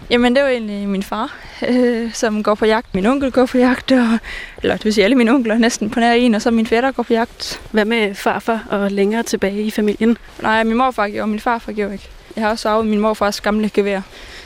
Jamen, 0.09 0.35
det 0.35 0.43
var 0.43 0.49
egentlig 0.49 0.87
min 0.87 1.03
far, 1.03 1.35
øh, 1.67 2.13
som 2.13 2.43
går 2.43 2.55
på 2.55 2.65
jagt. 2.65 2.95
Min 2.95 3.05
onkel 3.05 3.31
går 3.31 3.45
på 3.45 3.57
jagt, 3.57 3.91
og, 3.91 4.19
eller 4.63 4.77
det 4.77 4.85
vil 4.85 4.93
sige 4.93 5.03
alle 5.03 5.15
mine 5.15 5.31
onkler 5.31 5.57
næsten 5.57 5.89
på 5.89 5.99
nær 5.99 6.11
en, 6.11 6.35
og 6.35 6.41
så 6.41 6.51
min 6.51 6.67
fætter 6.67 6.91
går 6.91 7.03
på 7.03 7.13
jagt. 7.13 7.61
Hvad 7.71 7.85
med 7.85 8.15
farfar 8.15 8.65
og 8.69 8.91
længere 8.91 9.23
tilbage 9.23 9.63
i 9.63 9.71
familien? 9.71 10.17
Nej, 10.41 10.63
min 10.63 10.77
morfar 10.77 11.07
gjorde, 11.07 11.21
og 11.21 11.29
min 11.29 11.39
farfar 11.39 11.71
gjorde 11.71 11.93
ikke. 11.93 12.09
Jeg 12.35 12.43
har 12.43 12.51
også 12.51 12.69
arvet 12.69 12.87
min 12.87 12.99
morfars 12.99 13.41
gamle 13.41 13.69
gevær. 13.73 14.01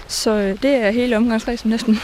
Så 0.08 0.32
øh, 0.32 0.62
det 0.62 0.75
er 0.75 0.91
hele 0.91 1.17
omgangsrejsen 1.17 1.69
næsten. 1.69 1.99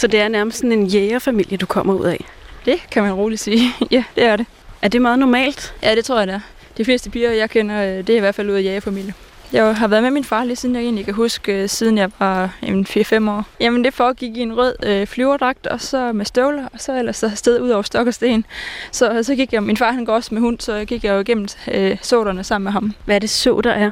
Så 0.00 0.06
det 0.06 0.20
er 0.20 0.28
nærmest 0.28 0.58
sådan 0.58 0.72
en 0.72 0.86
jægerfamilie, 0.86 1.56
du 1.58 1.66
kommer 1.66 1.94
ud 1.94 2.04
af? 2.04 2.24
Det 2.64 2.80
kan 2.90 3.02
man 3.02 3.12
roligt 3.12 3.40
sige. 3.40 3.68
ja, 3.90 4.04
det 4.14 4.24
er 4.24 4.36
det. 4.36 4.46
Er 4.82 4.88
det 4.88 5.02
meget 5.02 5.18
normalt? 5.18 5.74
Ja, 5.82 5.94
det 5.94 6.04
tror 6.04 6.18
jeg, 6.18 6.26
det 6.26 6.34
er. 6.34 6.40
De 6.76 6.84
fleste 6.84 7.10
piger, 7.10 7.30
jeg 7.30 7.50
kender, 7.50 7.82
øh, 7.82 8.06
det 8.06 8.10
er 8.10 8.16
i 8.16 8.20
hvert 8.20 8.34
fald 8.34 8.50
ud 8.50 8.54
af 8.54 8.62
jægerfamilie. 8.62 9.14
Jeg 9.52 9.76
har 9.76 9.88
været 9.88 10.02
med 10.02 10.10
min 10.10 10.24
far 10.24 10.44
lige 10.44 10.56
siden 10.56 10.74
jeg 10.74 10.82
egentlig 10.82 11.04
kan 11.04 11.14
huske, 11.14 11.62
øh, 11.62 11.68
siden 11.68 11.98
jeg 11.98 12.10
var 12.18 12.54
4-5 12.62 13.30
år. 13.30 13.44
Jamen 13.60 13.84
det 13.84 13.94
foregik 13.94 14.36
i 14.36 14.40
en 14.40 14.56
rød 14.56 14.74
øh, 14.82 15.06
flyverdragt, 15.06 15.66
og 15.66 15.80
så 15.80 16.12
med 16.12 16.24
støvler, 16.24 16.68
og 16.72 16.80
så 16.80 16.98
ellers 16.98 17.16
så 17.16 17.26
afsted 17.26 17.60
ud 17.60 17.70
over 17.70 17.82
stok 17.82 18.06
og 18.06 18.14
sten. 18.14 18.44
Så, 18.92 19.22
så 19.22 19.34
gik 19.34 19.52
jeg, 19.52 19.62
min 19.62 19.76
far 19.76 19.92
han 19.92 20.04
går 20.04 20.14
også 20.14 20.34
med 20.34 20.42
hund, 20.42 20.60
så 20.60 20.84
gik 20.84 21.04
jeg 21.04 21.14
jo 21.14 21.20
igennem 21.20 21.48
øh, 21.72 21.96
såderne 22.02 22.44
sammen 22.44 22.64
med 22.64 22.72
ham. 22.72 22.94
Hvad 23.04 23.14
er 23.14 23.18
det 23.18 23.30
så, 23.30 23.60
der 23.64 23.72
er? 23.72 23.90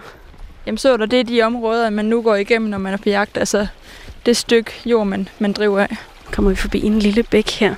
Jamen 0.66 0.78
såder, 0.78 1.06
det 1.06 1.20
er 1.20 1.24
de 1.24 1.42
områder, 1.42 1.90
man 1.90 2.04
nu 2.04 2.22
går 2.22 2.34
igennem, 2.34 2.70
når 2.70 2.78
man 2.78 2.92
er 2.92 2.96
på 2.96 3.08
jagt. 3.08 3.38
Altså 3.38 3.66
det 4.26 4.36
stykke 4.36 4.72
jord, 4.86 5.06
man, 5.06 5.28
man 5.38 5.52
driver 5.52 5.80
af. 5.80 5.96
Kommer 6.32 6.50
vi 6.50 6.56
forbi 6.56 6.82
en 6.82 6.98
lille 6.98 7.22
bæk 7.22 7.50
her? 7.50 7.74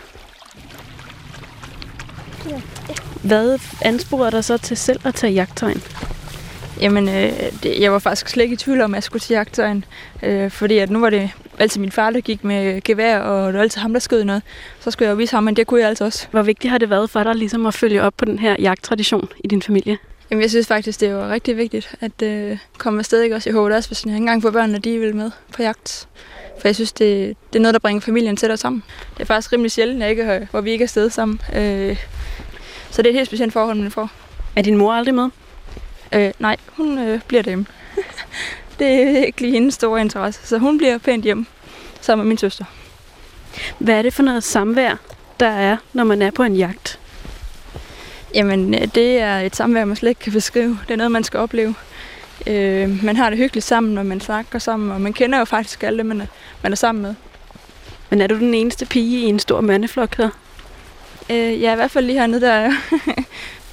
Hvad 3.22 3.58
ansporede 3.82 4.30
dig 4.30 4.44
så 4.44 4.56
til 4.56 4.76
selv 4.76 5.00
at 5.04 5.14
tage 5.14 5.32
jagttegn? 5.32 5.82
Jamen, 6.80 7.08
øh, 7.08 7.32
det, 7.62 7.80
jeg 7.80 7.92
var 7.92 7.98
faktisk 7.98 8.28
slet 8.28 8.42
ikke 8.44 8.54
i 8.54 8.56
tvivl 8.56 8.80
om, 8.80 8.94
at 8.94 8.96
jeg 8.96 9.02
skulle 9.02 9.20
til 9.20 9.34
jagttegn. 9.34 9.84
Øh, 10.22 10.50
fordi 10.50 10.78
at 10.78 10.90
nu 10.90 11.00
var 11.00 11.10
det 11.10 11.30
altid 11.58 11.80
min 11.80 11.92
far, 11.92 12.10
der 12.10 12.20
gik 12.20 12.44
med 12.44 12.80
gevær, 12.80 13.18
og 13.18 13.46
det 13.46 13.54
var 13.54 13.62
altid 13.62 13.80
ham, 13.80 13.92
der 13.92 14.00
skød 14.00 14.24
noget. 14.24 14.42
Så 14.80 14.90
skulle 14.90 15.06
jeg 15.06 15.12
jo 15.12 15.16
vise 15.16 15.34
ham, 15.34 15.44
men 15.44 15.56
det 15.56 15.66
kunne 15.66 15.80
jeg 15.80 15.88
altså 15.88 16.04
også. 16.04 16.26
Hvor 16.30 16.42
vigtigt 16.42 16.70
har 16.70 16.78
det 16.78 16.90
været 16.90 17.10
for 17.10 17.24
dig 17.24 17.34
ligesom 17.34 17.66
at 17.66 17.74
følge 17.74 18.02
op 18.02 18.14
på 18.16 18.24
den 18.24 18.38
her 18.38 18.56
jagttradition 18.58 19.28
i 19.44 19.48
din 19.48 19.62
familie? 19.62 19.98
Jamen, 20.30 20.42
jeg 20.42 20.50
synes 20.50 20.66
faktisk, 20.66 21.00
det 21.00 21.14
var 21.14 21.28
rigtig 21.28 21.56
vigtigt 21.56 21.94
at 22.00 22.22
øh, 22.22 22.58
komme 22.78 22.98
afsted, 22.98 23.22
ikke? 23.22 23.36
Også 23.36 23.50
i 23.50 23.52
håber 23.52 23.76
også, 23.76 23.88
hvis 23.88 24.06
jeg 24.06 24.16
engang 24.16 24.42
får 24.42 24.50
børnene, 24.50 24.78
de 24.78 24.98
vil 24.98 25.16
med 25.16 25.30
på 25.52 25.62
jagt. 25.62 26.08
For 26.60 26.68
jeg 26.68 26.74
synes, 26.74 26.92
det, 26.92 27.36
det 27.52 27.58
er 27.58 27.62
noget, 27.62 27.74
der 27.74 27.78
bringer 27.78 28.00
familien 28.00 28.36
tættere 28.36 28.56
sammen. 28.56 28.82
Det 29.14 29.20
er 29.20 29.24
faktisk 29.24 29.52
rimelig 29.52 29.70
sjældent, 29.70 30.00
jeg 30.00 30.10
ikke, 30.10 30.48
hvor 30.50 30.60
vi 30.60 30.70
ikke 30.70 30.82
er 30.82 30.86
afsted 30.86 31.10
sammen. 31.10 31.40
Øh, 31.54 31.96
så 32.90 33.02
det 33.02 33.06
er 33.06 33.10
et 33.10 33.16
helt 33.16 33.26
specielt 33.26 33.52
forhold, 33.52 33.78
man 33.78 33.90
får. 33.90 34.10
Er 34.56 34.62
din 34.62 34.76
mor 34.76 34.92
aldrig 34.92 35.14
med? 35.14 35.28
Øh, 36.12 36.32
nej, 36.38 36.56
hun 36.72 36.98
øh, 36.98 37.20
bliver 37.28 37.42
derhjemme. 37.42 37.66
det 38.78 38.88
er 38.88 39.24
ikke 39.24 39.40
lige 39.40 39.52
hendes 39.52 39.74
store 39.74 40.00
interesse, 40.00 40.40
så 40.46 40.58
hun 40.58 40.78
bliver 40.78 40.98
pænt 40.98 41.24
hjemme 41.24 41.46
sammen 42.00 42.24
med 42.24 42.28
min 42.28 42.38
søster. 42.38 42.64
Hvad 43.78 43.94
er 43.94 44.02
det 44.02 44.14
for 44.14 44.22
noget 44.22 44.44
samvær, 44.44 44.96
der 45.40 45.48
er, 45.48 45.76
når 45.92 46.04
man 46.04 46.22
er 46.22 46.30
på 46.30 46.42
en 46.42 46.56
jagt? 46.56 46.99
Jamen, 48.34 48.74
øh, 48.74 48.80
det 48.94 49.18
er 49.18 49.38
et 49.38 49.56
samvær, 49.56 49.84
man 49.84 49.96
slet 49.96 50.08
ikke 50.08 50.20
kan 50.20 50.32
beskrive. 50.32 50.78
Det 50.88 50.92
er 50.92 50.96
noget, 50.96 51.12
man 51.12 51.24
skal 51.24 51.40
opleve. 51.40 51.74
Øh, 52.46 53.04
man 53.04 53.16
har 53.16 53.30
det 53.30 53.38
hyggeligt 53.38 53.66
sammen, 53.66 53.94
når 53.94 54.02
man 54.02 54.20
snakker 54.20 54.58
sammen, 54.58 54.90
og 54.90 55.00
man 55.00 55.12
kender 55.12 55.38
jo 55.38 55.44
faktisk 55.44 55.82
alle 55.82 56.04
man 56.04 56.20
er, 56.20 56.26
man 56.62 56.72
er 56.72 56.76
sammen 56.76 57.02
med. 57.02 57.14
Men 58.10 58.20
er 58.20 58.26
du 58.26 58.38
den 58.38 58.54
eneste 58.54 58.86
pige 58.86 59.26
i 59.26 59.28
en 59.28 59.38
stor 59.38 59.60
mandeflok 59.60 60.16
her? 60.16 60.28
Øh, 61.30 61.60
ja, 61.60 61.72
i 61.72 61.76
hvert 61.76 61.90
fald 61.90 62.06
lige 62.06 62.18
hernede, 62.18 62.40
der 62.40 62.52
er 62.52 62.72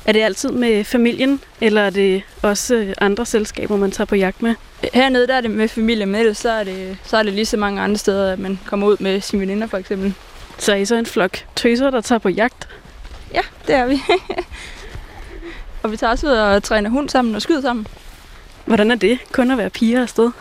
Er 0.08 0.12
det 0.12 0.22
altid 0.22 0.50
med 0.50 0.84
familien, 0.84 1.41
eller 1.62 1.82
er 1.82 1.89
det 1.89 2.22
også 2.41 2.93
andre 2.98 3.26
selskaber, 3.26 3.78
man 3.78 3.91
tager 3.91 4.06
på 4.06 4.15
jagt 4.15 4.41
med? 4.41 4.56
Hernede 4.93 5.28
der 5.28 5.34
er 5.34 5.41
det 5.41 5.52
med 5.52 5.67
familie, 5.67 6.06
men 6.06 6.15
ellers 6.15 6.38
så 6.38 6.50
er 6.50 6.63
det, 6.63 6.98
så 7.04 7.17
er 7.17 7.24
det 7.24 7.34
lige 7.34 7.46
så 7.46 7.58
mange 7.58 7.82
andre 7.82 7.98
steder, 7.98 8.34
at 8.34 8.39
man 8.39 8.60
kommer 8.65 8.88
ud 8.88 8.98
med 9.00 9.22
sine 9.22 9.41
veninder 9.41 9.67
for 9.67 9.78
eksempel. 9.78 10.13
Så 10.58 10.72
er 10.72 10.76
I 10.76 10.86
så 10.86 10.96
en 10.96 11.06
flok 11.06 11.38
tøser, 11.56 11.89
der 11.89 12.02
tager 12.02 12.20
på 12.20 12.30
jagt? 12.30 12.67
Ja, 13.33 13.41
det 13.67 13.75
er 13.75 13.85
vi. 13.85 14.01
og 15.83 15.91
vi 15.91 15.97
tager 15.97 16.11
også 16.11 16.27
ud 16.27 16.31
og 16.31 16.63
træner 16.63 16.89
hund 16.89 17.09
sammen 17.09 17.35
og 17.35 17.41
skyder 17.41 17.61
sammen. 17.61 17.87
Hvordan 18.65 18.91
er 18.91 18.95
det, 18.95 19.19
kun 19.31 19.51
at 19.51 19.57
være 19.57 19.69
piger 19.69 20.01
afsted? 20.01 20.31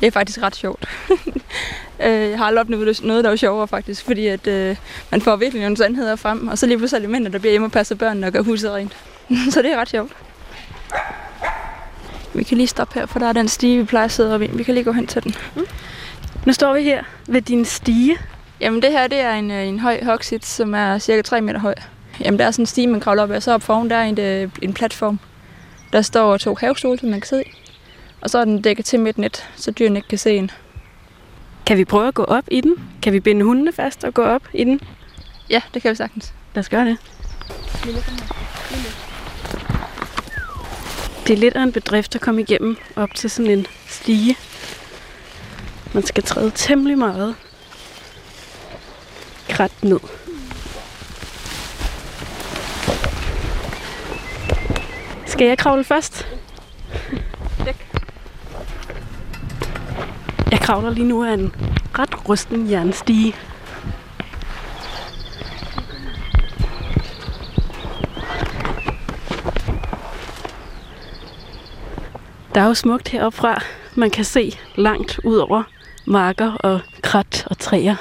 Det 0.00 0.06
er 0.06 0.10
faktisk 0.10 0.42
ret 0.42 0.56
sjovt. 0.56 0.88
jeg 1.98 2.38
har 2.38 2.44
aldrig 2.44 2.60
oplevet 2.60 3.04
noget, 3.04 3.24
der 3.24 3.30
var 3.30 3.36
sjovere 3.36 3.68
faktisk, 3.68 4.04
fordi 4.04 4.26
at, 4.26 4.46
øh, 4.46 4.76
man 5.10 5.20
får 5.20 5.36
virkelig 5.36 5.62
nogle 5.62 5.76
sandheder 5.76 6.16
frem, 6.16 6.48
og 6.48 6.58
så 6.58 6.66
lige 6.66 6.78
pludselig 6.78 7.10
mænd, 7.10 7.26
der 7.26 7.38
bliver 7.38 7.50
hjemme 7.50 7.66
og 7.66 7.72
passer 7.72 7.94
børnene 7.94 8.26
og 8.26 8.32
gør 8.32 8.42
huset 8.42 8.72
rent. 8.72 8.96
så 9.52 9.62
det 9.62 9.72
er 9.72 9.76
ret 9.76 9.88
sjovt. 9.88 10.12
Vi 12.34 12.42
kan 12.42 12.56
lige 12.56 12.66
stoppe 12.66 12.94
her, 12.94 13.06
for 13.06 13.18
der 13.18 13.28
er 13.28 13.32
den 13.32 13.48
stige, 13.48 13.78
vi 13.78 13.84
plejer 13.84 14.04
at 14.04 14.12
sidde 14.12 14.34
oppe 14.34 14.46
i. 14.46 14.50
Vi 14.52 14.62
kan 14.62 14.74
lige 14.74 14.84
gå 14.84 14.92
hen 14.92 15.06
til 15.06 15.24
den. 15.24 15.34
Mm. 15.56 15.66
Nu 16.46 16.52
står 16.52 16.74
vi 16.74 16.82
her 16.82 17.04
ved 17.28 17.42
din 17.42 17.64
stige. 17.64 18.18
Jamen 18.60 18.82
det 18.82 18.92
her, 18.92 19.06
det 19.06 19.20
er 19.20 19.32
en, 19.32 19.50
en 19.50 19.78
høj 19.78 20.04
hoksit, 20.04 20.46
som 20.46 20.74
er 20.74 20.98
cirka 20.98 21.22
3 21.22 21.40
meter 21.40 21.60
høj. 21.60 21.74
Jamen 22.24 22.38
der 22.38 22.46
er 22.46 22.50
sådan 22.50 22.62
en 22.62 22.66
stige, 22.66 22.86
man 22.86 23.00
kravler 23.00 23.22
op 23.22 23.30
af, 23.30 23.42
så 23.42 23.54
op 23.54 23.62
foran 23.62 23.90
der 23.90 23.96
er 23.96 24.04
en, 24.04 24.20
øh, 24.20 24.48
en 24.62 24.74
platform. 24.74 25.18
Der 25.92 26.02
står 26.02 26.36
to 26.36 26.56
havestole, 26.60 26.98
som 26.98 27.08
man 27.08 27.20
kan 27.20 27.40
i. 27.40 27.50
Og 28.20 28.30
så 28.30 28.38
er 28.38 28.44
den 28.44 28.62
dækket 28.62 28.84
til 28.84 29.00
med 29.00 29.10
et 29.10 29.18
net, 29.18 29.48
så 29.56 29.70
dyrene 29.70 29.98
ikke 29.98 30.08
kan 30.08 30.18
se 30.18 30.36
en. 30.36 30.50
Kan 31.66 31.76
vi 31.76 31.84
prøve 31.84 32.08
at 32.08 32.14
gå 32.14 32.24
op 32.24 32.44
i 32.50 32.60
den? 32.60 32.74
Kan 33.02 33.12
vi 33.12 33.20
binde 33.20 33.44
hundene 33.44 33.72
fast 33.72 34.04
og 34.04 34.14
gå 34.14 34.22
op 34.22 34.42
i 34.54 34.64
den? 34.64 34.80
Ja, 35.50 35.60
det 35.74 35.82
kan 35.82 35.90
vi 35.90 35.96
sagtens. 35.96 36.34
Lad 36.54 36.60
os 36.60 36.68
gøre 36.68 36.84
det. 36.84 36.98
Det 41.26 41.32
er 41.32 41.36
lidt 41.36 41.56
af 41.56 41.62
en 41.62 41.72
bedrift 41.72 42.14
at 42.14 42.20
komme 42.20 42.40
igennem 42.40 42.76
op 42.96 43.14
til 43.14 43.30
sådan 43.30 43.50
en 43.50 43.66
stige. 43.88 44.36
Man 45.92 46.06
skal 46.06 46.22
træde 46.22 46.52
temmelig 46.54 46.98
meget 46.98 47.34
krat 49.48 49.72
ned. 49.82 50.00
Skal 55.32 55.46
jeg 55.46 55.58
kravle 55.58 55.84
først? 55.84 56.28
Jeg 60.50 60.60
kravler 60.60 60.90
lige 60.90 61.08
nu 61.08 61.24
af 61.24 61.32
en 61.32 61.54
ret 61.98 62.28
rusten 62.28 62.70
jernstige. 62.70 63.34
Der 72.54 72.60
er 72.60 72.66
jo 72.66 72.74
smukt 72.74 73.08
heroppe 73.08 73.38
fra. 73.38 73.62
Man 73.94 74.10
kan 74.10 74.24
se 74.24 74.58
langt 74.74 75.20
ud 75.24 75.36
over 75.36 75.62
marker 76.06 76.52
og 76.52 76.80
krat 77.02 77.46
og 77.50 77.58
træer. 77.58 77.96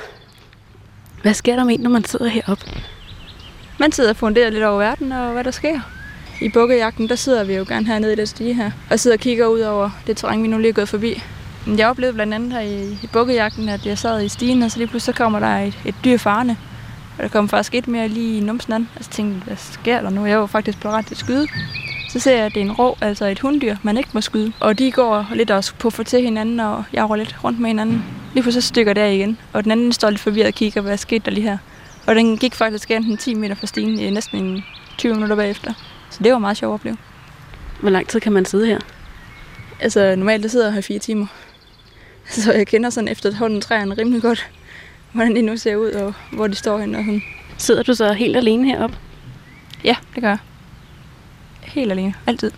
Hvad 1.22 1.34
sker 1.34 1.56
der 1.56 1.64
med 1.64 1.74
en, 1.74 1.80
når 1.80 1.90
man 1.90 2.04
sidder 2.04 2.28
heroppe? 2.28 2.66
Man 3.80 3.92
sidder 3.92 4.10
og 4.10 4.16
funderer 4.16 4.50
lidt 4.50 4.64
over 4.64 4.78
verden 4.78 5.12
og 5.12 5.32
hvad 5.32 5.44
der 5.44 5.52
sker. 5.52 5.80
I 6.42 6.50
bukkejagten, 6.50 7.10
der 7.10 7.16
sidder 7.16 7.44
vi 7.44 7.56
jo 7.56 7.66
gerne 7.68 7.86
hernede 7.86 8.14
i 8.14 8.16
den 8.16 8.28
stige 8.28 8.54
her, 8.54 8.72
og 8.90 9.00
sidder 9.00 9.18
og 9.18 9.22
kigger 9.22 9.48
ud 9.48 9.60
over 9.60 9.90
det 10.08 10.18
terræn, 10.18 10.44
vi 10.44 10.48
nu 10.48 10.58
lige 10.58 10.70
er 10.70 10.74
gået 10.74 10.90
forbi. 10.90 11.24
Jeg 11.78 11.88
oplevede 11.88 12.14
blandt 12.14 12.34
andet 12.34 12.54
her 12.54 12.60
i, 12.60 12.98
i 13.04 13.10
bukkejagten, 13.14 13.70
at 13.70 13.86
jeg 13.86 13.98
sad 13.98 14.24
i 14.24 14.30
stigen, 14.30 14.64
og 14.64 14.72
så 14.72 14.78
lige 14.78 14.88
pludselig 14.88 15.16
så 15.16 15.24
kommer 15.24 15.40
der 15.40 15.58
et, 15.58 15.80
et 15.86 15.96
dyr 16.06 16.18
farne. 16.18 16.58
Og 17.18 17.24
der 17.24 17.30
kom 17.30 17.50
faktisk 17.50 17.76
et 17.76 17.88
mere 17.88 18.08
lige 18.08 18.38
i 18.38 18.40
numsen 18.40 18.74
an. 18.74 18.90
Og 18.96 19.04
så 19.04 19.10
tænkte 19.10 19.36
jeg, 19.36 19.44
hvad 19.46 19.58
sker 19.58 20.02
der 20.02 20.10
nu? 20.10 20.26
Jeg 20.26 20.40
var 20.40 20.46
faktisk 20.46 20.82
på 20.82 20.90
ret 20.90 21.06
til 21.06 21.14
at 21.14 21.20
skyde. 21.20 21.48
Så 22.10 22.20
ser 22.20 22.36
jeg, 22.36 22.46
at 22.46 22.54
det 22.54 22.60
er 22.60 22.66
en 22.66 22.72
rå, 22.72 22.98
altså 23.02 23.26
et 23.26 23.40
hunddyr, 23.40 23.76
man 23.84 23.98
ikke 23.98 24.10
må 24.14 24.22
skyde. 24.22 24.54
Og 24.60 24.80
de 24.80 24.92
går 24.92 25.28
lidt 25.34 25.52
også 25.52 25.74
på 25.76 25.90
for 25.90 26.04
til 26.04 26.22
hinanden, 26.22 26.60
og 26.60 26.84
jeg 26.94 27.08
går 27.08 27.16
lidt 27.16 27.36
rundt 27.44 27.60
med 27.60 27.70
hinanden. 27.70 28.04
Lige 28.34 28.44
pludselig 28.44 28.64
så 28.64 28.68
stykker 28.68 28.94
der 28.94 29.06
igen, 29.06 29.38
og 29.54 29.64
den 29.64 29.72
anden 29.72 29.92
står 29.92 30.10
lidt 30.10 30.22
forvirret 30.22 30.48
og 30.48 30.54
kigger, 30.54 30.82
hvad 30.82 30.98
skete 30.98 31.26
der 31.26 31.32
lige 31.32 31.44
her. 31.50 31.58
Og 32.08 32.16
den 32.16 32.38
gik 32.38 32.56
faktisk 32.56 32.92
enten 32.92 33.18
10 33.18 33.34
meter 33.34 33.56
fra 33.56 33.68
stigen 33.68 34.14
næsten 34.14 34.64
20 34.98 35.14
minutter 35.14 35.36
bagefter. 35.36 35.74
Så 36.12 36.24
det 36.24 36.32
var 36.32 36.40
meget 36.40 36.58
sjovt 36.58 36.72
at 36.72 36.74
opleve. 36.74 36.98
Hvor 37.80 37.90
lang 37.90 38.08
tid 38.08 38.20
kan 38.20 38.32
man 38.32 38.46
sidde 38.46 38.66
her? 38.66 38.80
Altså 39.80 40.16
normalt 40.16 40.44
der 40.44 40.50
sidder 40.50 40.66
jeg 40.66 40.74
her 40.74 40.82
fire 40.82 41.00
timer. 41.00 41.28
Så 42.26 42.54
jeg 42.54 42.68
kender 42.68 42.90
sådan 42.90 43.08
efterhånden 43.08 43.62
træerne 43.62 43.98
rimelig 43.98 44.22
godt, 44.22 44.50
hvordan 45.12 45.36
de 45.36 45.42
nu 45.42 45.58
ser 45.58 45.76
ud, 45.76 45.92
og 45.92 46.14
hvor 46.32 46.48
de 46.48 46.56
står 46.56 46.80
henne. 46.80 46.98
Og 46.98 47.04
sådan. 47.04 47.22
Sidder 47.58 47.84
du 47.84 47.94
så 47.94 48.14
helt 48.14 48.38
alene 48.38 48.68
heroppe? 48.68 48.98
Ja, 49.84 49.96
det 50.16 50.22
gør 50.22 50.30
jeg. 50.30 50.38
Helt 51.62 51.92
alene. 51.92 52.14
Altid. 52.28 52.52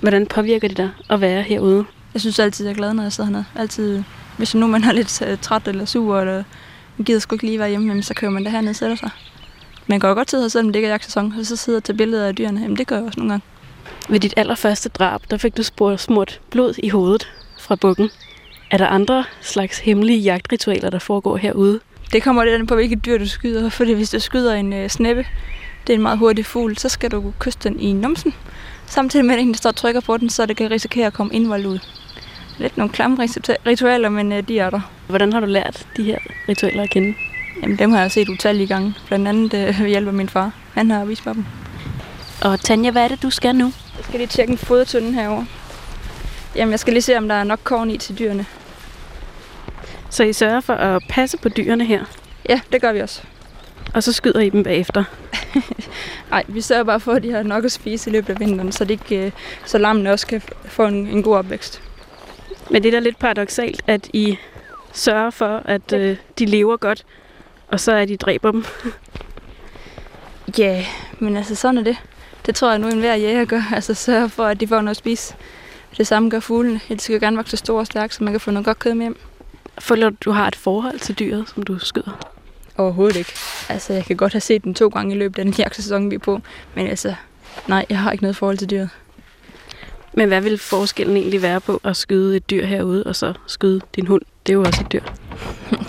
Hvordan 0.00 0.26
påvirker 0.26 0.68
det 0.68 0.76
dig 0.76 0.90
at 1.10 1.20
være 1.20 1.42
herude? 1.42 1.84
Jeg 2.14 2.20
synes 2.20 2.38
altid, 2.38 2.66
jeg 2.66 2.72
er 2.72 2.76
glad, 2.76 2.94
når 2.94 3.02
jeg 3.02 3.12
sidder 3.12 3.30
hernede. 3.30 3.44
Altid, 3.54 4.02
hvis 4.36 4.54
nu 4.54 4.66
man 4.66 4.84
er 4.84 4.92
lidt 4.92 5.22
uh, 5.22 5.38
træt 5.40 5.68
eller 5.68 5.84
sur, 5.84 6.20
eller 6.20 6.42
man 6.96 7.04
gider 7.04 7.20
sgu 7.20 7.34
ikke 7.34 7.46
lige 7.46 7.58
være 7.58 7.68
hjemme, 7.68 8.02
så 8.02 8.14
kører 8.14 8.30
man 8.30 8.44
det 8.44 8.52
hernede 8.52 8.70
og 8.70 8.76
sætter 8.76 8.96
sig. 8.96 9.10
Man 9.86 10.00
jo 10.02 10.08
godt 10.08 10.30
sidde 10.30 10.42
her, 10.44 10.48
selvom 10.48 10.72
det 10.72 10.78
ikke 10.78 10.86
er 10.86 10.90
jagtsæson, 10.90 11.34
og 11.38 11.46
så 11.46 11.56
sidder 11.56 11.78
og 11.78 11.84
tage 11.84 11.96
billeder 11.96 12.28
af 12.28 12.36
dyrene. 12.36 12.60
Jamen, 12.60 12.76
det 12.76 12.86
gør 12.86 12.96
jeg 12.96 13.04
også 13.04 13.20
nogle 13.20 13.32
gange. 13.32 13.44
Ved 14.08 14.20
dit 14.20 14.34
allerførste 14.36 14.88
drab, 14.88 15.20
der 15.30 15.36
fik 15.36 15.56
du 15.56 15.62
smurt 15.96 16.40
blod 16.50 16.74
i 16.78 16.88
hovedet 16.88 17.32
fra 17.60 17.76
bukken. 17.76 18.10
Er 18.70 18.78
der 18.78 18.86
andre 18.86 19.24
slags 19.40 19.78
hemmelige 19.78 20.18
jagtritualer, 20.18 20.90
der 20.90 20.98
foregår 20.98 21.36
herude? 21.36 21.80
Det 22.12 22.22
kommer 22.22 22.44
lidt 22.44 22.54
an 22.54 22.66
på, 22.66 22.74
hvilket 22.74 23.04
dyr 23.04 23.18
du 23.18 23.26
skyder. 23.28 23.68
Fordi 23.68 23.92
hvis 23.92 24.10
du 24.10 24.18
skyder 24.18 24.54
en 24.54 24.72
øh, 24.72 24.88
snæppe, 24.88 25.26
det 25.86 25.92
er 25.92 25.94
en 25.94 26.02
meget 26.02 26.18
hurtig 26.18 26.46
fugl, 26.46 26.78
så 26.78 26.88
skal 26.88 27.10
du 27.10 27.32
kysse 27.38 27.58
den 27.62 27.80
i 27.80 27.92
numsen. 27.92 28.34
Samtidig 28.86 29.26
med, 29.26 29.34
at 29.34 29.40
en 29.40 29.54
står 29.54 29.70
og 29.70 29.76
trykker 29.76 30.00
på 30.00 30.16
den, 30.16 30.30
så 30.30 30.46
det 30.46 30.56
kan 30.56 30.70
risikere 30.70 31.06
at 31.06 31.12
komme 31.12 31.34
indvold 31.34 31.66
ud. 31.66 31.78
Lidt 32.58 32.76
nogle 32.76 32.92
klamme 32.92 33.28
ritualer, 33.66 34.08
men 34.08 34.32
øh, 34.32 34.48
de 34.48 34.58
er 34.58 34.70
der. 34.70 34.80
Hvordan 35.08 35.32
har 35.32 35.40
du 35.40 35.46
lært 35.46 35.86
de 35.96 36.02
her 36.02 36.18
ritualer 36.48 36.82
at 36.82 36.90
kende? 36.90 37.14
Jamen, 37.62 37.78
dem 37.78 37.90
har 37.92 38.00
jeg 38.00 38.10
set 38.10 38.28
utallige 38.28 38.66
gange. 38.66 38.94
Blandt 39.06 39.28
andet 39.28 39.54
øh, 39.54 39.80
ved 39.80 39.88
hjælp 39.88 40.06
af 40.06 40.14
min 40.14 40.28
far. 40.28 40.52
Han 40.74 40.90
har 40.90 41.04
vist 41.04 41.26
mig 41.26 41.34
dem. 41.34 41.44
Og 42.42 42.60
Tanja, 42.60 42.90
hvad 42.90 43.04
er 43.04 43.08
det, 43.08 43.22
du 43.22 43.30
skal 43.30 43.56
nu? 43.56 43.72
Jeg 43.96 44.04
skal 44.04 44.18
lige 44.18 44.28
tjekke 44.28 44.50
en 44.50 44.58
fodertønde 44.58 45.12
herover. 45.12 45.44
Jamen, 46.56 46.70
jeg 46.70 46.80
skal 46.80 46.92
lige 46.92 47.02
se, 47.02 47.16
om 47.16 47.28
der 47.28 47.34
er 47.34 47.44
nok 47.44 47.60
korn 47.64 47.90
i 47.90 47.98
til 47.98 48.18
dyrene. 48.18 48.46
Så 50.10 50.24
I 50.24 50.32
sørger 50.32 50.60
for 50.60 50.74
at 50.74 51.02
passe 51.08 51.36
på 51.36 51.48
dyrene 51.48 51.84
her? 51.84 52.04
Ja, 52.48 52.60
det 52.72 52.80
gør 52.80 52.92
vi 52.92 53.00
også. 53.00 53.22
Og 53.94 54.02
så 54.02 54.12
skyder 54.12 54.40
I 54.40 54.48
dem 54.48 54.62
bagefter? 54.62 55.04
Nej, 56.30 56.44
vi 56.48 56.60
sørger 56.60 56.84
bare 56.84 57.00
for, 57.00 57.12
at 57.12 57.22
de 57.22 57.32
har 57.32 57.42
nok 57.42 57.64
at 57.64 57.72
spise 57.72 58.10
i 58.10 58.12
løbet 58.12 58.30
af 58.30 58.40
vinteren, 58.40 58.72
så, 58.72 58.84
det 58.84 58.90
ikke, 58.90 59.32
så 59.66 59.78
lammene 59.78 60.12
også 60.12 60.26
kan 60.26 60.42
få 60.64 60.86
en, 60.86 61.06
en 61.06 61.22
god 61.22 61.36
opvækst. 61.36 61.82
Men 62.70 62.82
det 62.82 62.88
er 62.88 62.92
da 62.92 62.98
lidt 62.98 63.18
paradoxalt, 63.18 63.82
at 63.86 64.10
I 64.12 64.38
sørger 64.92 65.30
for, 65.30 65.62
at 65.64 65.92
øh, 65.92 66.16
de 66.38 66.46
lever 66.46 66.76
godt, 66.76 67.04
og 67.68 67.80
så 67.80 67.92
er 67.92 68.04
de 68.04 68.16
dræber 68.16 68.50
dem. 68.50 68.64
Ja, 70.58 70.74
yeah, 70.76 70.84
men 71.18 71.36
altså 71.36 71.54
sådan 71.54 71.78
er 71.78 71.82
det. 71.82 71.96
Det 72.46 72.54
tror 72.54 72.70
jeg 72.70 72.78
nu, 72.78 72.88
en 72.88 72.98
hver 72.98 73.14
jæger 73.14 73.44
gør. 73.44 73.62
Altså 73.74 73.94
sørger 73.94 74.28
for, 74.28 74.44
at 74.44 74.60
de 74.60 74.68
får 74.68 74.76
noget 74.76 74.90
at 74.90 74.96
spise. 74.96 75.34
Det 75.96 76.06
samme 76.06 76.30
gør 76.30 76.40
fuglene. 76.40 76.80
De 76.88 77.00
skal 77.00 77.14
jo 77.14 77.20
gerne 77.20 77.36
vokse 77.36 77.56
store 77.56 77.80
og 77.80 77.86
stærke, 77.86 78.14
så 78.14 78.24
man 78.24 78.32
kan 78.32 78.40
få 78.40 78.50
noget 78.50 78.64
godt 78.64 78.78
kød 78.78 78.94
med 78.94 79.04
hjem. 79.04 79.18
Føler 79.78 80.10
du, 80.10 80.16
du 80.24 80.30
har 80.30 80.48
et 80.48 80.56
forhold 80.56 80.98
til 80.98 81.18
dyret, 81.18 81.48
som 81.48 81.62
du 81.62 81.78
skyder? 81.78 82.34
Overhovedet 82.76 83.16
ikke. 83.16 83.32
Altså, 83.68 83.92
jeg 83.92 84.04
kan 84.04 84.16
godt 84.16 84.32
have 84.32 84.40
set 84.40 84.64
den 84.64 84.74
to 84.74 84.88
gange 84.88 85.14
i 85.14 85.18
løbet 85.18 85.38
af 85.38 85.44
den 85.44 85.54
jagtsæson, 85.58 86.10
vi 86.10 86.14
er 86.14 86.18
på. 86.18 86.40
Men 86.74 86.86
altså, 86.86 87.14
nej, 87.66 87.86
jeg 87.90 87.98
har 87.98 88.12
ikke 88.12 88.24
noget 88.24 88.36
forhold 88.36 88.58
til 88.58 88.70
dyret. 88.70 88.90
Men 90.12 90.28
hvad 90.28 90.40
vil 90.40 90.58
forskellen 90.58 91.16
egentlig 91.16 91.42
være 91.42 91.60
på 91.60 91.80
at 91.84 91.96
skyde 91.96 92.36
et 92.36 92.50
dyr 92.50 92.66
herude, 92.66 93.04
og 93.04 93.16
så 93.16 93.32
skyde 93.46 93.80
din 93.96 94.06
hund? 94.06 94.22
Det 94.46 94.52
er 94.52 94.54
jo 94.56 94.64
også 94.64 94.80
et 94.80 94.92
dyr. 94.92 95.02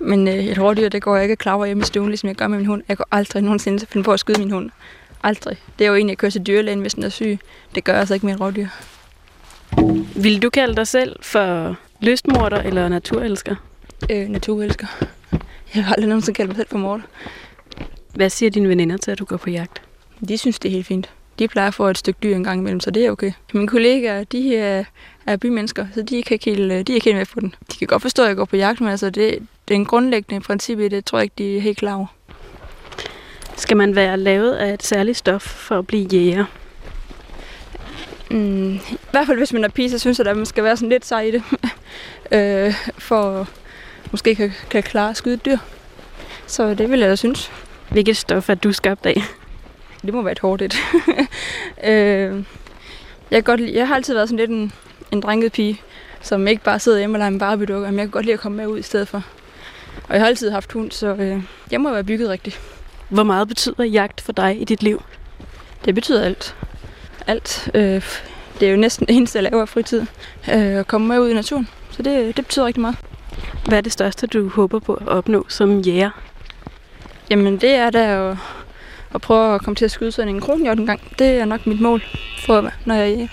men 0.00 0.28
øh, 0.28 0.34
et 0.34 0.58
rådyr, 0.58 0.88
det 0.88 1.02
går 1.02 1.14
jeg 1.16 1.24
ikke 1.24 1.36
klar 1.36 1.66
hjemme 1.66 1.82
i 1.82 1.84
stuen, 1.84 2.08
ligesom 2.08 2.26
jeg 2.26 2.36
gør 2.36 2.46
med 2.46 2.58
min 2.58 2.66
hund. 2.66 2.82
Jeg 2.88 2.96
går 2.96 3.06
aldrig 3.10 3.42
nogensinde 3.42 3.86
finde 3.86 4.04
på 4.04 4.12
at 4.12 4.20
skyde 4.20 4.38
min 4.38 4.50
hund. 4.50 4.70
Aldrig. 5.22 5.56
Det 5.78 5.84
er 5.84 5.88
jo 5.88 5.94
egentlig, 5.94 6.12
jeg 6.12 6.18
kører 6.18 6.30
til 6.30 6.46
dyrlægen, 6.46 6.80
hvis 6.80 6.94
den 6.94 7.02
er 7.02 7.08
syg. 7.08 7.38
Det 7.74 7.84
gør 7.84 7.92
jeg 7.92 8.00
altså 8.00 8.14
ikke 8.14 8.26
med 8.26 8.34
et 8.34 8.40
rådyr. 8.40 8.66
Vil 10.16 10.42
du 10.42 10.50
kalde 10.50 10.76
dig 10.76 10.86
selv 10.86 11.16
for 11.22 11.76
lystmorder 12.00 12.62
eller 12.62 12.88
naturelsker? 12.88 13.56
Øh, 14.10 14.28
naturelsker. 14.28 14.86
Jeg 15.74 15.84
har 15.84 15.94
aldrig 15.94 16.08
nogensinde 16.08 16.36
kaldt 16.36 16.48
mig 16.48 16.56
selv 16.56 16.68
for 16.68 16.78
morder. 16.78 17.02
Hvad 18.14 18.30
siger 18.30 18.50
dine 18.50 18.68
veninder 18.68 18.96
til, 18.96 19.10
at 19.10 19.18
du 19.18 19.24
går 19.24 19.36
på 19.36 19.50
jagt? 19.50 19.82
De 20.28 20.38
synes, 20.38 20.58
det 20.58 20.68
er 20.68 20.72
helt 20.72 20.86
fint. 20.86 21.10
De 21.38 21.48
plejer 21.48 21.68
at 21.68 21.74
få 21.74 21.88
et 21.88 21.98
stykke 21.98 22.18
dyr 22.22 22.36
en 22.36 22.44
gang 22.44 22.60
imellem, 22.60 22.80
så 22.80 22.90
det 22.90 23.06
er 23.06 23.10
okay. 23.10 23.32
Mine 23.52 23.68
kollegaer, 23.68 24.24
de 24.24 24.84
er, 25.26 25.32
er 25.32 25.36
bymennesker, 25.36 25.86
så 25.94 26.02
de 26.02 26.14
er 26.14 26.16
ikke 26.30 26.50
helt, 26.50 26.70
de 26.86 26.92
er 26.92 26.94
ikke 26.94 27.04
helt 27.04 27.16
med 27.16 27.26
på 27.26 27.40
den. 27.40 27.54
De 27.72 27.78
kan 27.78 27.86
godt 27.86 28.02
forstå, 28.02 28.22
at 28.22 28.28
jeg 28.28 28.36
går 28.36 28.44
på 28.44 28.56
jagt, 28.56 28.80
men 28.80 28.90
altså 28.90 29.10
det, 29.10 29.38
det 29.68 29.74
er 29.74 29.78
en 29.78 29.84
grundlæggende 29.84 30.44
princip 30.44 30.78
i 30.78 30.88
det, 30.88 31.04
tror 31.04 31.18
jeg 31.18 31.24
ikke, 31.24 31.34
de 31.38 31.56
er 31.56 31.60
helt 31.60 31.78
klar 31.78 31.94
over. 31.94 32.06
Skal 33.56 33.76
man 33.76 33.96
være 33.96 34.16
lavet 34.16 34.52
af 34.52 34.74
et 34.74 34.82
særligt 34.82 35.18
stof 35.18 35.42
for 35.42 35.78
at 35.78 35.86
blive 35.86 36.08
jæger? 36.12 36.44
Mm, 38.30 38.74
I 38.74 38.80
hvert 39.10 39.26
fald 39.26 39.38
hvis 39.38 39.52
man 39.52 39.64
er 39.64 39.68
pige, 39.68 39.90
så 39.90 39.98
synes 39.98 40.18
jeg, 40.18 40.26
at 40.26 40.36
man 40.36 40.46
skal 40.46 40.64
være 40.64 40.76
sådan 40.76 40.88
lidt 40.88 41.06
sej 41.06 41.20
i 41.20 41.30
det. 41.30 41.42
øh, 42.38 42.74
for 42.98 43.48
måske 44.10 44.34
kan, 44.34 44.52
kan 44.70 44.82
klare 44.82 45.10
at 45.10 45.16
skyde 45.16 45.34
et 45.34 45.44
dyr. 45.44 45.56
Så 46.46 46.74
det 46.74 46.90
vil 46.90 47.00
jeg 47.00 47.10
da 47.10 47.16
synes. 47.16 47.52
Hvilket 47.90 48.16
stof 48.16 48.50
er 48.50 48.54
du 48.54 48.72
skabt 48.72 49.06
af? 49.06 49.22
Det 50.02 50.14
må 50.14 50.22
være 50.22 50.32
et 50.32 50.38
hårdt 50.38 50.62
et. 50.62 50.76
øh, 51.90 52.44
jeg, 53.30 53.44
godt, 53.44 53.60
jeg 53.60 53.88
har 53.88 53.94
altid 53.94 54.14
været 54.14 54.28
sådan 54.28 54.38
lidt 54.38 54.50
en, 54.50 54.72
en 55.12 55.20
drenget 55.20 55.52
pige, 55.52 55.80
som 56.20 56.46
ikke 56.46 56.62
bare 56.62 56.78
sidder 56.78 56.98
hjemme 56.98 57.16
og 57.16 57.18
leger 57.18 57.30
med 57.30 57.40
barbie 57.40 57.66
men 57.66 57.84
jeg 57.84 57.94
kan 57.94 58.10
godt 58.10 58.24
lide 58.24 58.34
at 58.34 58.40
komme 58.40 58.56
med 58.56 58.66
ud 58.66 58.78
i 58.78 58.82
stedet 58.82 59.08
for. 59.08 59.22
Og 60.08 60.14
jeg 60.14 60.20
har 60.20 60.26
altid 60.26 60.50
haft 60.50 60.72
hund, 60.72 60.90
så 60.90 61.06
øh, 61.14 61.42
jeg 61.70 61.80
må 61.80 61.92
være 61.92 62.04
bygget 62.04 62.28
rigtigt. 62.28 62.60
Hvor 63.08 63.22
meget 63.22 63.48
betyder 63.48 63.84
jagt 63.84 64.20
for 64.20 64.32
dig 64.32 64.60
i 64.60 64.64
dit 64.64 64.82
liv? 64.82 65.02
Det 65.84 65.94
betyder 65.94 66.24
alt. 66.24 66.56
Alt. 67.26 67.70
Øh, 67.74 68.02
det 68.60 68.68
er 68.68 68.72
jo 68.72 68.76
næsten 68.76 69.06
det 69.06 69.16
eneste, 69.16 69.36
jeg 69.36 69.42
laver 69.42 69.64
fritid. 69.64 70.00
Øh, 70.52 70.76
at 70.78 70.86
komme 70.86 71.08
med 71.08 71.18
ud 71.18 71.30
i 71.30 71.34
naturen. 71.34 71.68
Så 71.90 72.02
det, 72.02 72.36
det 72.36 72.44
betyder 72.44 72.66
rigtig 72.66 72.80
meget. 72.80 72.96
Hvad 73.66 73.78
er 73.78 73.82
det 73.82 73.92
største, 73.92 74.26
du 74.26 74.48
håber 74.48 74.78
på 74.78 74.94
at 74.94 75.08
opnå 75.08 75.46
som 75.48 75.80
jæger? 75.80 76.10
Jamen, 77.30 77.60
det 77.60 77.70
er 77.70 77.90
da 77.90 78.30
at, 78.30 78.36
at 79.14 79.20
prøve 79.20 79.54
at 79.54 79.62
komme 79.62 79.74
til 79.74 79.84
at 79.84 79.90
skyde 79.90 80.12
sådan 80.12 80.34
en 80.34 80.40
kronhjort 80.40 80.78
en 80.78 80.86
gang. 80.86 81.00
Det 81.18 81.26
er 81.26 81.44
nok 81.44 81.66
mit 81.66 81.80
mål, 81.80 82.02
for, 82.46 82.70
når 82.84 82.94
jeg 82.94 83.04
er 83.04 83.08
jæger. 83.08 83.28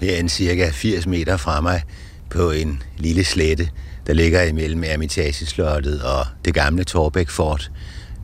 Herinde 0.00 0.30
cirka 0.30 0.70
80 0.70 1.06
meter 1.06 1.36
fra 1.36 1.60
mig 1.60 1.82
på 2.30 2.50
en 2.50 2.82
lille 2.98 3.24
slette, 3.24 3.68
der 4.06 4.12
ligger 4.12 4.42
imellem 4.42 4.84
Ermitageslottet 4.86 6.02
og 6.02 6.26
det 6.44 6.54
gamle 6.54 6.84
Torbæk 6.84 7.28
Fort, 7.28 7.70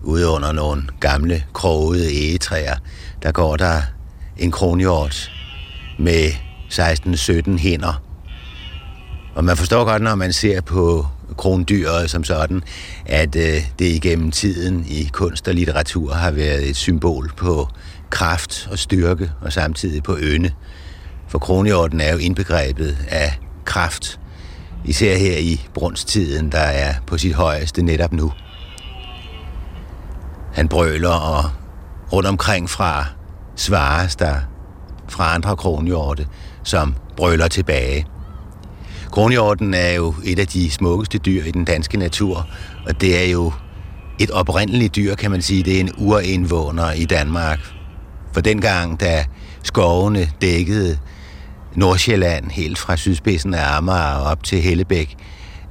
ude 0.02 0.28
under 0.28 0.52
nogle 0.52 0.82
gamle 1.00 1.44
krogede 1.52 2.28
egetræer, 2.28 2.76
der 3.22 3.32
går 3.32 3.56
der 3.56 3.82
en 4.36 4.50
kronhjort 4.50 5.32
med 5.98 6.30
16-17 6.70 7.58
hænder. 7.58 8.02
Og 9.34 9.44
man 9.44 9.56
forstår 9.56 9.84
godt, 9.84 10.02
når 10.02 10.14
man 10.14 10.32
ser 10.32 10.60
på 10.60 11.06
krondyret 11.36 12.10
som 12.10 12.24
sådan, 12.24 12.62
at 13.06 13.36
øh, 13.36 13.62
det 13.78 13.86
igennem 13.86 14.30
tiden 14.30 14.86
i 14.88 15.10
kunst 15.12 15.48
og 15.48 15.54
litteratur 15.54 16.12
har 16.12 16.30
været 16.30 16.68
et 16.68 16.76
symbol 16.76 17.32
på 17.36 17.68
kraft 18.10 18.68
og 18.70 18.78
styrke, 18.78 19.30
og 19.40 19.52
samtidig 19.52 20.02
på 20.02 20.16
ønde. 20.16 20.50
For 21.34 21.38
kronhjorten 21.38 22.00
er 22.00 22.12
jo 22.12 22.18
indbegrebet 22.18 22.96
af 23.08 23.38
kraft, 23.64 24.20
især 24.84 25.16
her 25.16 25.38
i 25.38 25.66
brunsttiden, 25.74 26.52
der 26.52 26.58
er 26.58 26.94
på 27.06 27.18
sit 27.18 27.34
højeste 27.34 27.82
netop 27.82 28.12
nu. 28.12 28.32
Han 30.52 30.68
brøler, 30.68 31.10
og 31.10 31.44
rundt 32.12 32.28
omkring 32.28 32.70
fra 32.70 33.06
svares 33.56 34.16
der 34.16 34.34
fra 35.08 35.34
andre 35.34 35.56
kronhjorte, 35.56 36.26
som 36.64 36.94
brøler 37.16 37.48
tilbage. 37.48 38.06
Kronhjorten 39.10 39.74
er 39.74 39.92
jo 39.92 40.14
et 40.24 40.38
af 40.38 40.46
de 40.46 40.70
smukkeste 40.70 41.18
dyr 41.18 41.44
i 41.44 41.50
den 41.50 41.64
danske 41.64 41.98
natur, 41.98 42.48
og 42.86 43.00
det 43.00 43.24
er 43.24 43.30
jo 43.30 43.52
et 44.18 44.30
oprindeligt 44.30 44.96
dyr, 44.96 45.14
kan 45.14 45.30
man 45.30 45.42
sige. 45.42 45.62
Det 45.62 45.76
er 45.76 45.80
en 45.80 45.92
urindvåner 45.98 46.92
i 46.92 47.04
Danmark. 47.04 47.58
For 48.32 48.40
dengang, 48.40 49.00
da 49.00 49.24
skovene 49.62 50.30
dækkede 50.40 50.98
Nordsjælland 51.76 52.50
helt 52.50 52.78
fra 52.78 52.96
sydspidsen 52.96 53.54
af 53.54 53.76
Amager 53.76 54.16
op 54.16 54.44
til 54.44 54.60
Hellebæk, 54.62 55.14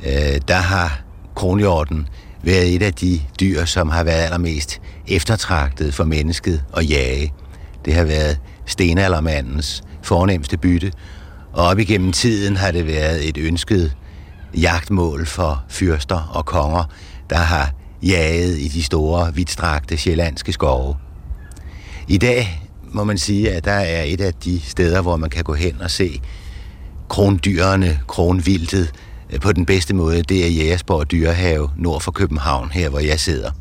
øh, 0.06 0.42
der 0.48 0.56
har 0.56 1.02
kronhjorten 1.36 2.08
været 2.44 2.76
et 2.76 2.82
af 2.82 2.94
de 2.94 3.22
dyr, 3.40 3.66
som 3.66 3.90
har 3.90 4.04
været 4.04 4.24
allermest 4.24 4.82
eftertragtet 5.08 5.94
for 5.94 6.04
mennesket 6.04 6.64
at 6.78 6.90
jage. 6.90 7.34
Det 7.86 7.94
har 7.94 8.04
været 8.04 8.40
stenaldermandens 8.66 9.84
fornemmeste 10.02 10.58
bytte, 10.58 10.92
og 11.54 11.66
op 11.66 11.80
igennem 11.80 12.12
tiden 12.12 12.58
har 12.58 12.72
det 12.72 12.88
været 12.88 13.30
et 13.30 13.38
ønsket 13.38 13.96
jagtmål 14.58 15.26
for 15.26 15.64
fyrster 15.70 16.32
og 16.34 16.46
konger, 16.46 16.84
der 17.30 17.38
har 17.38 17.72
jaget 18.04 18.60
i 18.60 18.68
de 18.68 18.84
store, 18.84 19.36
vidtstrakte 19.36 19.98
sjællandske 19.98 20.54
skove. 20.54 20.96
I 22.08 22.18
dag 22.18 22.63
må 22.94 23.04
man 23.04 23.18
sige, 23.18 23.52
at 23.52 23.66
der 23.66 23.72
er 23.72 24.04
et 24.04 24.22
af 24.22 24.34
de 24.34 24.62
steder, 24.62 25.02
hvor 25.02 25.18
man 25.18 25.30
kan 25.30 25.44
gå 25.44 25.54
hen 25.54 25.82
og 25.82 25.92
se 25.92 26.22
krondyrene, 27.10 28.00
kronvildtet, 28.08 28.92
øh, 29.30 29.40
på 29.40 29.52
den 29.52 29.66
bedste 29.66 29.94
måde, 29.94 30.24
det 30.24 30.46
er 30.46 30.50
Jægersborg 30.50 31.12
Dyrehave 31.12 31.70
nord 31.78 32.02
for 32.02 32.12
København, 32.12 32.72
her 32.72 32.90
hvor 32.90 33.00
jeg 33.00 33.20
sidder. 33.20 33.52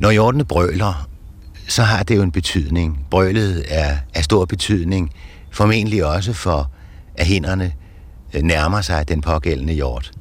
Når 0.00 0.10
hjortene 0.10 0.44
brøler, 0.44 1.08
så 1.68 1.82
har 1.82 2.02
det 2.02 2.16
jo 2.16 2.22
en 2.22 2.32
betydning. 2.32 3.06
Brølet 3.10 3.64
er 3.68 3.96
af 4.14 4.24
stor 4.24 4.44
betydning, 4.44 5.10
formentlig 5.50 6.04
også 6.04 6.32
for, 6.32 6.70
at 7.14 7.26
hænderne 7.26 7.72
øh, 8.34 8.42
nærmer 8.42 8.80
sig 8.80 9.08
den 9.08 9.20
pågældende 9.20 9.72
hjort. 9.72 10.12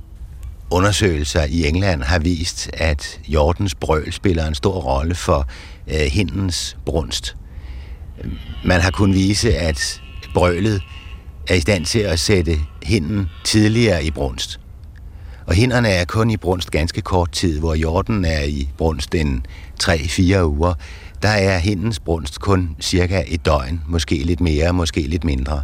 Undersøgelser 0.71 1.43
i 1.49 1.67
England 1.67 2.03
har 2.03 2.19
vist, 2.19 2.69
at 2.73 3.19
hjortens 3.25 3.75
brøl 3.75 4.11
spiller 4.11 4.47
en 4.47 4.55
stor 4.55 4.79
rolle 4.81 5.15
for 5.15 5.47
øh, 5.87 6.11
hindens 6.11 6.77
brunst. 6.85 7.35
Man 8.65 8.81
har 8.81 8.91
kunnet 8.91 9.15
vise, 9.15 9.57
at 9.57 10.01
brølet 10.33 10.81
er 11.47 11.55
i 11.55 11.59
stand 11.59 11.85
til 11.85 11.99
at 11.99 12.19
sætte 12.19 12.57
hinden 12.83 13.29
tidligere 13.43 14.05
i 14.05 14.11
brunst. 14.11 14.59
Og 15.45 15.53
hinderne 15.53 15.89
er 15.89 16.05
kun 16.05 16.29
i 16.29 16.37
brunst 16.37 16.71
ganske 16.71 17.01
kort 17.01 17.31
tid, 17.31 17.59
hvor 17.59 17.73
jorden 17.73 18.25
er 18.25 18.43
i 18.43 18.69
brunst 18.77 19.15
en 19.15 19.45
3-4 19.83 20.43
uger. 20.43 20.73
Der 21.21 21.29
er 21.29 21.57
hindens 21.57 21.99
brunst 21.99 22.39
kun 22.39 22.75
cirka 22.81 23.23
et 23.27 23.45
døgn, 23.45 23.81
måske 23.87 24.15
lidt 24.15 24.41
mere, 24.41 24.73
måske 24.73 25.01
lidt 25.01 25.23
mindre. 25.23 25.63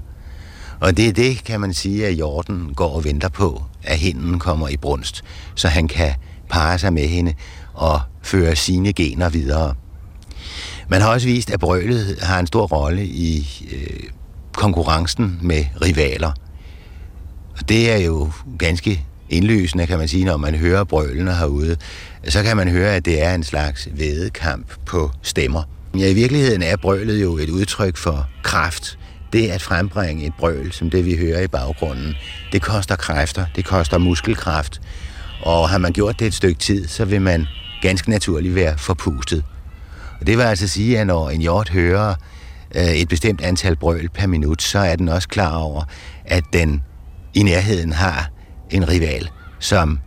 Og 0.79 0.97
det 0.97 1.07
er 1.07 1.13
det, 1.13 1.43
kan 1.43 1.59
man 1.59 1.73
sige, 1.73 2.07
at 2.07 2.13
jorden 2.13 2.73
går 2.75 2.95
og 2.95 3.03
venter 3.03 3.29
på, 3.29 3.63
at 3.83 3.97
hinden 3.97 4.39
kommer 4.39 4.67
i 4.67 4.77
brunst, 4.77 5.23
så 5.55 5.67
han 5.67 5.87
kan 5.87 6.13
parre 6.49 6.79
sig 6.79 6.93
med 6.93 7.07
hende 7.07 7.33
og 7.73 8.01
føre 8.21 8.55
sine 8.55 8.93
gener 8.93 9.29
videre. 9.29 9.75
Man 10.89 11.01
har 11.01 11.09
også 11.09 11.27
vist, 11.27 11.51
at 11.51 11.59
brølet 11.59 12.19
har 12.21 12.39
en 12.39 12.47
stor 12.47 12.67
rolle 12.67 13.05
i 13.05 13.47
øh, 13.71 14.09
konkurrencen 14.53 15.39
med 15.41 15.65
rivaler. 15.81 16.31
Og 17.59 17.69
det 17.69 17.91
er 17.91 17.97
jo 17.97 18.31
ganske 18.59 19.05
indlysende, 19.29 19.87
kan 19.87 19.97
man 19.97 20.07
sige, 20.07 20.25
når 20.25 20.37
man 20.37 20.55
hører 20.55 20.83
brølene 20.83 21.35
herude. 21.35 21.77
Så 22.27 22.43
kan 22.43 22.57
man 22.57 22.67
høre, 22.67 22.95
at 22.95 23.05
det 23.05 23.23
er 23.23 23.35
en 23.35 23.43
slags 23.43 23.87
vedekamp 23.91 24.67
på 24.85 25.11
stemmer. 25.21 25.63
Ja, 25.97 26.09
i 26.09 26.13
virkeligheden 26.13 26.63
er 26.63 26.75
brølet 26.77 27.21
jo 27.21 27.37
et 27.37 27.49
udtryk 27.49 27.97
for 27.97 28.27
kraft. 28.43 28.99
Det 29.33 29.47
at 29.47 29.61
frembringe 29.61 30.25
et 30.25 30.33
brøl, 30.39 30.71
som 30.71 30.89
det 30.89 31.05
vi 31.05 31.15
hører 31.15 31.41
i 31.41 31.47
baggrunden, 31.47 32.15
det 32.51 32.61
koster 32.61 32.95
kræfter, 32.95 33.45
det 33.55 33.65
koster 33.65 33.97
muskelkraft. 33.97 34.81
Og 35.41 35.69
har 35.69 35.77
man 35.77 35.93
gjort 35.93 36.19
det 36.19 36.27
et 36.27 36.33
stykke 36.33 36.59
tid, 36.59 36.87
så 36.87 37.05
vil 37.05 37.21
man 37.21 37.47
ganske 37.81 38.09
naturligt 38.09 38.55
være 38.55 38.77
forpustet. 38.77 39.43
Og 40.19 40.27
det 40.27 40.37
vil 40.37 40.43
altså 40.43 40.67
sige, 40.67 40.99
at 40.99 41.07
når 41.07 41.29
en 41.29 41.41
hjort 41.41 41.69
hører 41.69 42.13
øh, 42.75 42.83
et 42.83 43.09
bestemt 43.09 43.41
antal 43.41 43.75
brøl 43.75 44.09
per 44.09 44.27
minut, 44.27 44.61
så 44.61 44.79
er 44.79 44.95
den 44.95 45.09
også 45.09 45.27
klar 45.27 45.55
over, 45.55 45.83
at 46.25 46.43
den 46.53 46.83
i 47.33 47.43
nærheden 47.43 47.93
har 47.93 48.29
en 48.69 48.89
rival, 48.89 49.29
som 49.59 49.99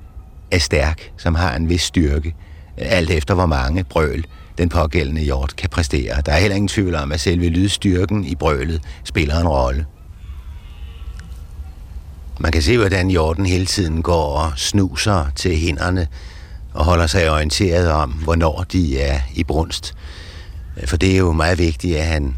er 0.50 0.58
stærk, 0.58 1.10
som 1.16 1.34
har 1.34 1.56
en 1.56 1.68
vis 1.68 1.82
styrke, 1.82 2.34
øh, 2.78 2.86
alt 2.88 3.10
efter 3.10 3.34
hvor 3.34 3.46
mange 3.46 3.84
brøl 3.84 4.24
den 4.58 4.68
pågældende 4.68 5.20
hjort 5.20 5.56
kan 5.56 5.70
præstere. 5.70 6.20
Der 6.26 6.32
er 6.32 6.38
heller 6.38 6.56
ingen 6.56 6.68
tvivl 6.68 6.94
om, 6.94 7.12
at 7.12 7.20
selve 7.20 7.48
lydstyrken 7.48 8.24
i 8.24 8.34
brølet 8.34 8.82
spiller 9.04 9.40
en 9.40 9.48
rolle. 9.48 9.86
Man 12.40 12.52
kan 12.52 12.62
se, 12.62 12.78
hvordan 12.78 13.10
hjorten 13.10 13.46
hele 13.46 13.66
tiden 13.66 14.02
går 14.02 14.38
og 14.38 14.52
snuser 14.56 15.26
til 15.36 15.56
hænderne 15.56 16.06
og 16.74 16.84
holder 16.84 17.06
sig 17.06 17.30
orienteret 17.30 17.90
om, 17.90 18.10
hvornår 18.10 18.64
de 18.72 19.00
er 19.00 19.20
i 19.34 19.44
brunst. 19.44 19.94
For 20.86 20.96
det 20.96 21.12
er 21.12 21.18
jo 21.18 21.32
meget 21.32 21.58
vigtigt, 21.58 21.96
at 21.96 22.04
han 22.04 22.36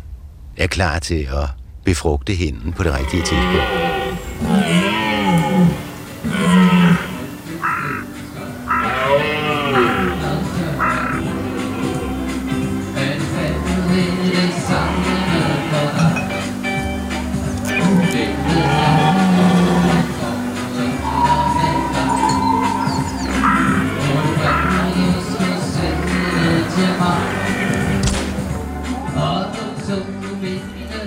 er 0.57 0.67
klar 0.67 0.99
til 0.99 1.29
at 1.33 1.49
befrugte 1.85 2.33
hinden 2.35 2.73
på 2.73 2.83
det 2.83 2.93
rigtige 2.95 3.23
tidspunkt. 3.23 5.04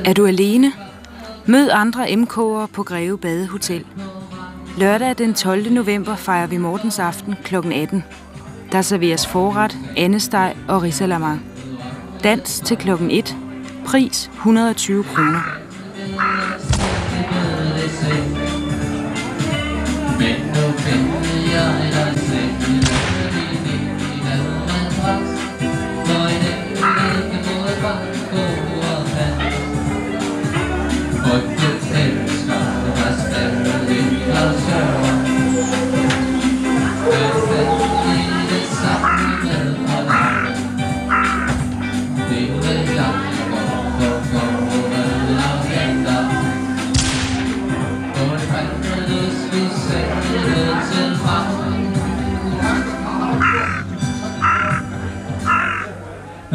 Er 0.07 0.13
du 0.13 0.25
alene? 0.25 0.71
Mød 1.45 1.69
andre 1.71 2.05
MK'ere 2.07 2.67
på 2.73 2.83
Greve 2.83 3.17
Badehotel. 3.17 3.85
Lørdag 4.77 5.17
den 5.17 5.33
12. 5.33 5.71
november 5.73 6.15
fejrer 6.15 6.47
vi 6.47 6.57
Mortens 6.57 6.99
Aften 6.99 7.35
kl. 7.43 7.55
18. 7.55 8.03
Der 8.71 8.81
serveres 8.81 9.27
forret, 9.27 9.77
andesteg 9.97 10.55
og 10.67 10.83
risalamang. 10.83 11.41
Dans 12.23 12.59
til 12.59 12.77
kl. 12.77 12.89
1. 13.09 13.35
Pris 13.85 14.31
120 14.33 15.03
kroner. 15.03 15.57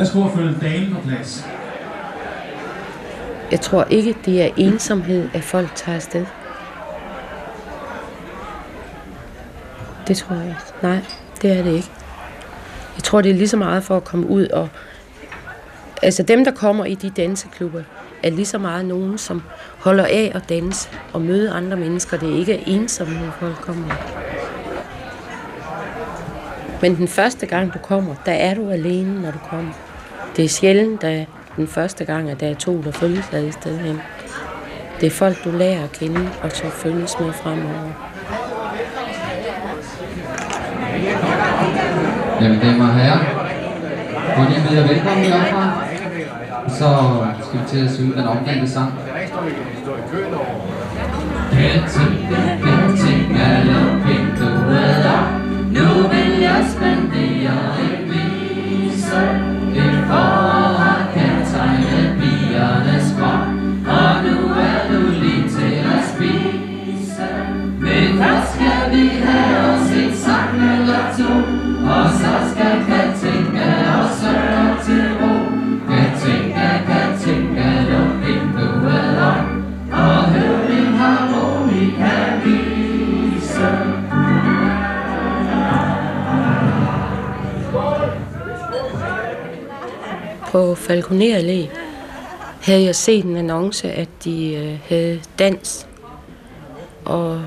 Værsgo 0.02 0.24
at 0.24 0.32
følge 0.36 0.56
damen 0.62 0.94
på 0.94 1.00
plads. 1.00 1.46
Jeg 3.50 3.60
tror 3.60 3.84
ikke, 3.84 4.14
det 4.24 4.42
er 4.42 4.50
ensomhed, 4.56 5.28
at 5.34 5.44
folk 5.44 5.74
tager 5.74 5.96
afsted. 5.96 6.26
Det 10.08 10.16
tror 10.16 10.36
jeg 10.36 10.46
ikke. 10.46 10.60
Nej, 10.82 10.98
det 11.42 11.58
er 11.58 11.62
det 11.62 11.72
ikke. 11.72 11.90
Jeg 12.96 13.02
tror, 13.04 13.20
det 13.20 13.30
er 13.30 13.34
lige 13.34 13.48
så 13.48 13.56
meget 13.56 13.84
for 13.84 13.96
at 13.96 14.04
komme 14.04 14.26
ud 14.26 14.46
og 14.46 14.68
Altså 16.02 16.22
dem, 16.22 16.44
der 16.44 16.52
kommer 16.52 16.84
i 16.84 16.94
de 16.94 17.10
danseklubber, 17.10 17.82
er 18.22 18.30
lige 18.30 18.46
så 18.46 18.58
meget 18.58 18.84
nogen, 18.84 19.18
som 19.18 19.42
holder 19.78 20.04
af 20.04 20.32
at 20.34 20.48
danse 20.48 20.88
og 21.12 21.20
møde 21.20 21.50
andre 21.50 21.76
mennesker. 21.76 22.18
Det 22.18 22.32
er 22.32 22.38
ikke 22.38 22.64
ensomhed, 22.66 23.30
folk 23.40 23.56
kommer. 23.56 23.94
Men 26.80 26.96
den 26.96 27.08
første 27.08 27.46
gang, 27.46 27.74
du 27.74 27.78
kommer, 27.78 28.14
der 28.26 28.32
er 28.32 28.54
du 28.54 28.70
alene, 28.70 29.22
når 29.22 29.30
du 29.30 29.38
kommer. 29.38 29.72
Det 30.36 30.44
er 30.44 30.48
sjældent, 30.48 31.04
at 31.04 31.26
den 31.56 31.68
første 31.68 32.04
gang, 32.04 32.30
at 32.30 32.40
der 32.40 32.48
er 32.48 32.54
to, 32.54 32.82
der 32.82 32.90
følges 32.90 33.28
ad 33.32 33.44
i 33.44 33.52
stedet 33.52 33.78
hen. 33.78 34.00
Det 35.00 35.06
er 35.06 35.10
folk, 35.10 35.44
du 35.44 35.50
lærer 35.50 35.84
at 35.84 35.92
kende 35.92 36.28
og 36.42 36.50
så 36.52 36.70
følges 36.70 37.16
med 37.20 37.32
fremover. 37.32 37.90
Jamen, 42.40 42.60
damer 42.60 42.88
og 42.88 42.94
herrer, 42.94 43.18
må 44.38 44.44
lige 44.48 44.68
byde 44.68 44.80
jer 44.80 44.88
velkommen 44.88 45.24
herfra. 45.24 45.84
Så 46.68 46.88
skal 47.44 47.60
vi 47.60 47.64
til 47.68 47.84
at 47.84 47.94
synge 47.94 48.12
den 48.16 48.26
omkringte 48.26 48.70
sang. 48.70 48.92
Katten, 51.52 52.28
katten, 52.64 53.36
alle 53.36 53.74
vinduet. 54.06 55.06
Nu 55.72 56.08
vil 56.08 56.40
jeg 56.40 56.64
spendere 56.70 57.80
en 57.80 58.10
vise 58.10 59.51
vi 68.92 69.08
have 69.08 69.74
os 69.74 69.90
et 69.90 70.16
sang 70.24 70.56
eller 70.72 71.04
to. 71.16 71.32
Og 71.94 72.10
så 72.20 72.51
På 90.52 90.74
Falconer 90.74 91.38
Allé 91.38 91.68
havde 92.60 92.82
jeg 92.82 92.96
set 92.96 93.24
en 93.24 93.36
annonce, 93.36 93.90
at 93.90 94.08
de 94.24 94.54
øh, 94.54 94.78
havde 94.88 95.20
dans. 95.38 95.86
Og 97.04 97.42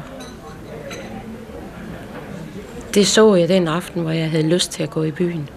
det 2.94 3.08
så 3.08 3.36
jeg 3.36 3.50
den 3.50 3.68
aften, 3.68 4.02
hvor 4.02 4.12
jeg 4.12 4.30
havde 4.30 4.48
lyst 4.48 4.72
til 4.72 4.84
at 4.84 4.89
gå 4.89 5.04
i 5.04 5.12
byen. 5.12 5.50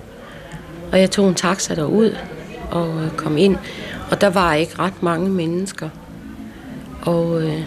Og 0.92 1.00
jeg 1.00 1.10
tog 1.10 1.28
en 1.28 1.34
taxa 1.34 1.74
derud 1.74 2.16
og 2.70 3.02
øh, 3.02 3.10
kom 3.10 3.36
ind, 3.36 3.56
og 4.10 4.20
der 4.20 4.30
var 4.30 4.54
ikke 4.54 4.78
ret 4.78 5.02
mange 5.02 5.30
mennesker. 5.30 5.88
Og 7.02 7.42
øh, 7.42 7.62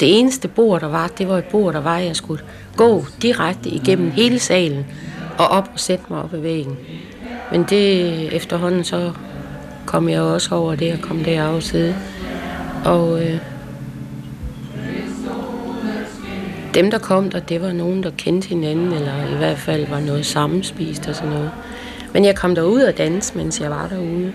det 0.00 0.18
eneste 0.18 0.48
bord, 0.48 0.80
der 0.80 0.88
var, 0.88 1.08
det 1.08 1.28
var 1.28 1.38
et 1.38 1.44
bord, 1.44 1.74
der 1.74 1.80
var, 1.80 1.98
jeg 1.98 2.16
skulle 2.16 2.42
gå 2.76 3.04
direkte 3.22 3.68
igennem 3.68 4.10
hele 4.10 4.38
salen 4.38 4.86
og 5.38 5.46
op 5.46 5.70
og 5.72 5.80
sætte 5.80 6.04
mig 6.08 6.22
op 6.22 6.34
ad 6.34 6.38
væggen. 6.38 6.78
Men 7.50 7.62
det 7.62 8.36
efterhånden 8.36 8.84
så 8.84 9.12
kom 9.86 10.08
jeg 10.08 10.20
også 10.20 10.54
over 10.54 10.74
det 10.74 10.92
og 10.92 10.98
kom 11.00 11.24
der 11.24 11.42
og 11.42 11.62
sidde. 11.62 11.96
Og 12.84 13.22
øh, 13.22 13.40
dem, 16.74 16.90
der 16.90 16.98
kom 16.98 17.30
der, 17.30 17.40
det 17.40 17.62
var 17.62 17.72
nogen, 17.72 18.02
der 18.02 18.10
kendte 18.10 18.48
hinanden, 18.48 18.92
eller 18.92 19.34
i 19.34 19.36
hvert 19.36 19.58
fald 19.58 19.88
var 19.88 20.00
noget 20.00 20.26
sammenspist 20.26 21.08
og 21.08 21.14
sådan 21.14 21.30
noget. 21.30 21.50
Men 22.12 22.24
jeg 22.24 22.36
kom 22.36 22.54
derud 22.54 22.80
og 22.80 22.98
danse, 22.98 23.36
mens 23.36 23.60
jeg 23.60 23.70
var 23.70 23.88
derude. 23.88 24.32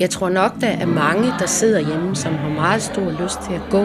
Jeg 0.00 0.10
tror 0.10 0.28
nok, 0.28 0.52
der 0.60 0.68
er 0.68 0.86
mange, 0.86 1.32
der 1.38 1.46
sidder 1.46 1.78
hjemme, 1.80 2.16
som 2.16 2.34
har 2.34 2.48
meget 2.48 2.82
stor 2.82 3.10
lyst 3.22 3.40
til 3.40 3.54
at 3.54 3.62
gå 3.70 3.84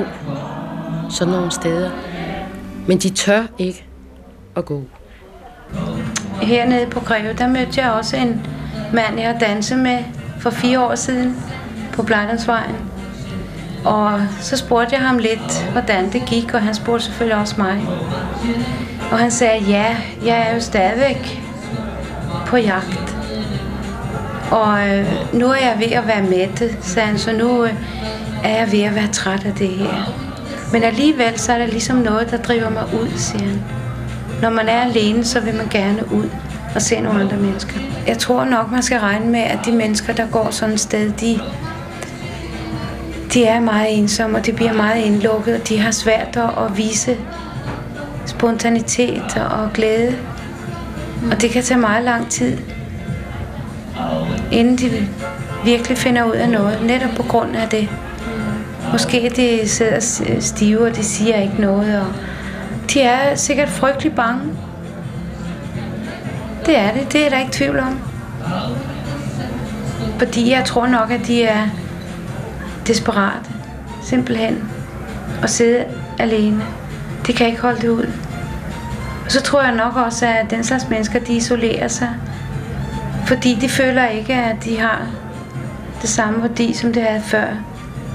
sådan 1.09 1.33
nogle 1.33 1.51
steder. 1.51 1.91
Men 2.87 2.97
de 2.97 3.09
tør 3.09 3.43
ikke 3.57 3.85
at 4.55 4.65
gå. 4.65 4.83
Hernede 6.41 6.85
på 6.85 6.99
Greve, 6.99 7.33
der 7.33 7.47
mødte 7.47 7.81
jeg 7.81 7.91
også 7.91 8.17
en 8.17 8.47
mand, 8.93 9.19
jeg 9.19 9.27
har 9.27 9.39
danset 9.39 9.79
med 9.79 9.97
for 10.39 10.49
fire 10.49 10.85
år 10.85 10.95
siden 10.95 11.43
på 11.93 12.03
Blejdomsvejen. 12.03 12.75
Og 13.85 14.21
så 14.39 14.57
spurgte 14.57 14.95
jeg 14.95 15.01
ham 15.01 15.17
lidt, 15.17 15.69
hvordan 15.71 16.11
det 16.13 16.25
gik, 16.25 16.53
og 16.53 16.61
han 16.61 16.73
spurgte 16.73 17.05
selvfølgelig 17.05 17.37
også 17.37 17.55
mig. 17.57 17.87
Og 19.11 19.19
han 19.19 19.31
sagde, 19.31 19.63
ja, 19.63 19.97
jeg 20.25 20.47
er 20.49 20.53
jo 20.53 20.59
stadigvæk 20.59 21.41
på 22.47 22.57
jagt. 22.57 23.17
Og 24.51 24.89
øh, 24.89 25.05
nu 25.33 25.47
er 25.47 25.55
jeg 25.55 25.75
ved 25.79 25.91
at 25.91 26.07
være 26.07 26.23
mættet, 26.23 26.77
sagde 26.81 27.07
han, 27.07 27.17
så 27.17 27.31
nu 27.31 27.63
øh, 27.63 27.73
er 28.43 28.57
jeg 28.57 28.71
ved 28.71 28.81
at 28.81 28.95
være 28.95 29.07
træt 29.07 29.45
af 29.45 29.53
det 29.53 29.67
her. 29.67 30.23
Men 30.71 30.83
alligevel 30.83 31.39
så 31.39 31.53
er 31.53 31.57
der 31.57 31.67
ligesom 31.67 31.97
noget, 31.97 32.31
der 32.31 32.37
driver 32.37 32.69
mig 32.69 32.85
ud, 33.01 33.09
siger 33.17 33.45
han. 33.45 33.63
Når 34.41 34.49
man 34.49 34.67
er 34.67 34.81
alene, 34.81 35.25
så 35.25 35.39
vil 35.39 35.55
man 35.55 35.67
gerne 35.71 36.11
ud 36.11 36.29
og 36.75 36.81
se 36.81 36.99
nogle 36.99 37.21
andre 37.21 37.37
mennesker. 37.37 37.79
Jeg 38.07 38.17
tror 38.17 38.45
nok, 38.45 38.71
man 38.71 38.83
skal 38.83 38.99
regne 38.99 39.25
med, 39.25 39.39
at 39.39 39.59
de 39.65 39.71
mennesker, 39.71 40.13
der 40.13 40.27
går 40.31 40.47
sådan 40.51 40.73
et 40.73 40.79
sted, 40.79 41.11
de, 41.11 41.39
de 43.33 43.45
er 43.45 43.59
meget 43.59 43.97
ensomme, 43.97 44.37
og 44.37 44.45
de 44.45 44.53
bliver 44.53 44.73
meget 44.73 45.05
indlukket, 45.05 45.55
og 45.55 45.69
de 45.69 45.79
har 45.79 45.91
svært 45.91 46.37
at 46.37 46.77
vise 46.77 47.17
spontanitet 48.25 49.37
og 49.51 49.73
glæde. 49.73 50.15
Og 51.31 51.41
det 51.41 51.49
kan 51.49 51.63
tage 51.63 51.79
meget 51.79 52.03
lang 52.03 52.29
tid, 52.29 52.57
inden 54.51 54.77
de 54.77 55.07
virkelig 55.65 55.97
finder 55.97 56.23
ud 56.23 56.35
af 56.35 56.49
noget, 56.49 56.79
netop 56.85 57.15
på 57.15 57.23
grund 57.23 57.55
af 57.55 57.69
det. 57.69 57.89
Måske 58.91 59.31
de 59.35 59.69
sidder 59.69 59.99
stive, 60.39 60.87
og 60.87 60.95
de 60.95 61.03
siger 61.03 61.41
ikke 61.41 61.61
noget, 61.61 61.99
og 61.99 62.07
de 62.89 63.01
er 63.01 63.35
sikkert 63.35 63.69
frygtelig 63.69 64.15
bange. 64.15 64.53
Det 66.65 66.77
er 66.77 66.93
det, 66.93 67.13
det 67.13 67.25
er 67.25 67.29
der 67.29 67.39
ikke 67.39 67.51
tvivl 67.51 67.79
om. 67.79 67.99
Fordi 70.19 70.51
jeg 70.51 70.65
tror 70.65 70.87
nok, 70.87 71.11
at 71.11 71.27
de 71.27 71.43
er 71.43 71.67
desperate, 72.87 73.49
simpelthen, 74.01 74.69
at 75.43 75.49
sidde 75.49 75.85
alene. 76.19 76.63
De 77.27 77.33
kan 77.33 77.47
ikke 77.47 77.61
holde 77.61 77.81
det 77.81 77.89
ud. 77.89 78.09
Og 79.25 79.31
så 79.31 79.41
tror 79.41 79.61
jeg 79.61 79.75
nok 79.75 79.95
også, 79.95 80.25
at 80.25 80.49
den 80.49 80.63
slags 80.63 80.89
mennesker, 80.89 81.19
de 81.19 81.33
isolerer 81.33 81.87
sig. 81.87 82.09
Fordi 83.25 83.57
de 83.61 83.69
føler 83.69 84.07
ikke, 84.07 84.33
at 84.33 84.63
de 84.63 84.79
har 84.79 85.07
det 86.01 86.09
samme 86.09 86.41
værdi, 86.41 86.73
som 86.73 86.93
det 86.93 87.03
havde 87.03 87.21
før, 87.21 87.47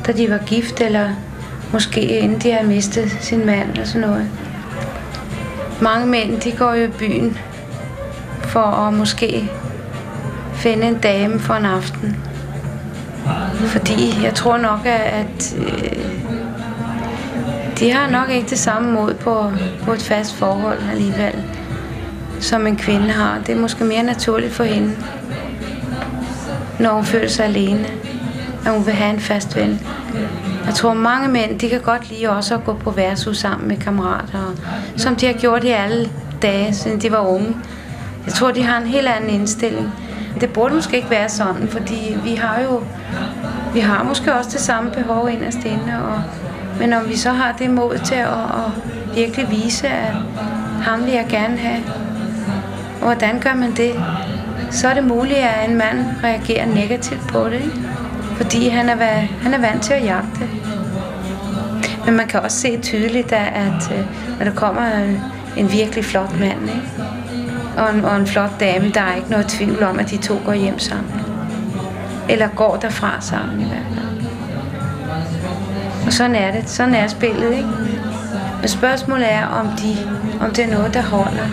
da 0.06 0.12
de 0.12 0.30
var 0.30 0.38
gift, 0.38 0.80
eller 0.80 1.08
måske 1.72 2.00
inden 2.00 2.38
de 2.38 2.52
har 2.52 2.62
mistet 2.62 3.18
sin 3.20 3.46
mand, 3.46 3.78
og 3.78 3.86
sådan 3.86 4.00
noget. 4.00 4.30
Mange 5.80 6.06
mænd, 6.06 6.40
de 6.40 6.52
går 6.52 6.74
jo 6.74 6.84
i 6.84 6.88
byen 6.98 7.38
for 8.42 8.60
at 8.60 8.94
måske 8.94 9.50
finde 10.54 10.86
en 10.88 10.98
dame 10.98 11.38
for 11.38 11.54
en 11.54 11.64
aften. 11.64 12.16
Fordi 13.54 14.22
jeg 14.22 14.34
tror 14.34 14.56
nok, 14.56 14.80
at 14.86 15.56
øh, 15.58 15.98
de 17.78 17.92
har 17.92 18.10
nok 18.10 18.30
ikke 18.30 18.50
det 18.50 18.58
samme 18.58 18.92
mod 18.92 19.14
på, 19.14 19.52
på 19.84 19.92
et 19.92 20.02
fast 20.02 20.34
forhold 20.34 20.78
alligevel, 20.90 21.44
som 22.40 22.66
en 22.66 22.76
kvinde 22.76 23.08
har. 23.10 23.38
Det 23.46 23.54
er 23.54 23.60
måske 23.60 23.84
mere 23.84 24.02
naturligt 24.02 24.52
for 24.52 24.64
hende, 24.64 24.96
når 26.78 26.90
hun 26.90 27.04
føler 27.04 27.28
sig 27.28 27.44
alene, 27.44 27.86
at 28.66 28.72
hun 28.72 28.86
vil 28.86 28.94
have 28.94 29.14
en 29.14 29.20
fast 29.20 29.56
ven. 29.56 29.80
Jeg 30.68 30.74
tror, 30.76 30.94
mange 30.94 31.28
mænd, 31.28 31.58
de 31.58 31.68
kan 31.68 31.80
godt 31.80 32.10
lide 32.10 32.28
også 32.28 32.54
at 32.54 32.64
gå 32.64 32.74
på 32.74 32.90
værtshus 32.90 33.38
sammen 33.38 33.68
med 33.68 33.76
kammerater, 33.76 34.54
som 34.96 35.16
de 35.16 35.26
har 35.26 35.32
gjort 35.32 35.64
i 35.64 35.68
alle 35.68 36.10
dage, 36.42 36.74
siden 36.74 37.00
de 37.00 37.12
var 37.12 37.18
unge. 37.18 37.56
Jeg 38.26 38.34
tror, 38.34 38.50
de 38.50 38.62
har 38.62 38.80
en 38.80 38.86
helt 38.86 39.08
anden 39.08 39.30
indstilling. 39.30 39.92
Det 40.40 40.52
burde 40.52 40.74
måske 40.74 40.96
ikke 40.96 41.10
være 41.10 41.28
sådan, 41.28 41.68
fordi 41.68 42.16
vi 42.24 42.34
har 42.34 42.60
jo 42.60 42.82
vi 43.74 43.80
har 43.80 44.02
måske 44.02 44.34
også 44.34 44.50
det 44.52 44.60
samme 44.60 44.90
behov 44.90 45.28
inderst 45.28 45.58
inde, 45.64 45.94
og, 46.04 46.22
men 46.80 46.92
om 46.92 47.08
vi 47.08 47.16
så 47.16 47.30
har 47.30 47.52
det 47.52 47.70
mod 47.70 47.98
til 47.98 48.14
at, 48.14 48.28
at 48.28 49.14
virkelig 49.14 49.50
vise, 49.50 49.88
at 49.88 50.12
ham 50.82 51.04
vil 51.04 51.12
jeg 51.12 51.26
gerne 51.28 51.56
have, 51.56 51.82
og 53.00 53.06
hvordan 53.06 53.40
gør 53.40 53.54
man 53.54 53.72
det? 53.76 53.92
Så 54.70 54.88
er 54.88 54.94
det 54.94 55.04
muligt, 55.04 55.38
at 55.38 55.70
en 55.70 55.76
mand 55.76 55.98
reagerer 56.24 56.66
negativt 56.66 57.28
på 57.28 57.44
det, 57.44 57.54
ikke? 57.54 57.97
Fordi 58.40 58.68
han 58.68 58.88
er, 58.88 58.94
han 59.42 59.54
er 59.54 59.58
vant 59.58 59.82
til 59.82 59.92
at 59.92 60.04
jagte. 60.04 60.48
Men 62.04 62.16
man 62.16 62.26
kan 62.26 62.40
også 62.40 62.60
se 62.60 62.78
tydeligt, 62.82 63.32
at 63.32 63.92
øh, 63.92 64.06
når 64.38 64.44
der 64.44 64.54
kommer 64.54 64.82
en, 64.82 65.20
en 65.56 65.72
virkelig 65.72 66.04
flot 66.04 66.38
mand, 66.40 66.62
ikke? 66.62 67.02
Og, 67.76 67.94
en, 67.94 68.04
og 68.04 68.16
en 68.16 68.26
flot 68.26 68.60
dame, 68.60 68.90
der 68.90 69.00
er 69.00 69.14
ikke 69.14 69.30
noget 69.30 69.46
tvivl 69.46 69.82
om, 69.82 69.98
at 69.98 70.10
de 70.10 70.16
to 70.16 70.40
går 70.44 70.52
hjem 70.52 70.78
sammen. 70.78 71.12
Eller 72.28 72.48
går 72.48 72.76
derfra 72.76 73.20
sammen 73.20 73.60
i 73.60 73.64
hvert 73.64 73.86
fald. 73.94 74.08
Og 76.06 76.12
sådan 76.12 76.34
er 76.34 76.52
det. 76.52 76.68
Sådan 76.70 76.94
er 76.94 77.06
spillet, 77.08 77.52
ikke? 77.52 77.68
Men 78.60 78.68
spørgsmålet 78.68 79.32
er, 79.32 79.46
om, 79.46 79.66
de, 79.66 79.96
om 80.40 80.50
det 80.50 80.64
er 80.64 80.70
noget, 80.70 80.94
der 80.94 81.02
holder. 81.02 81.44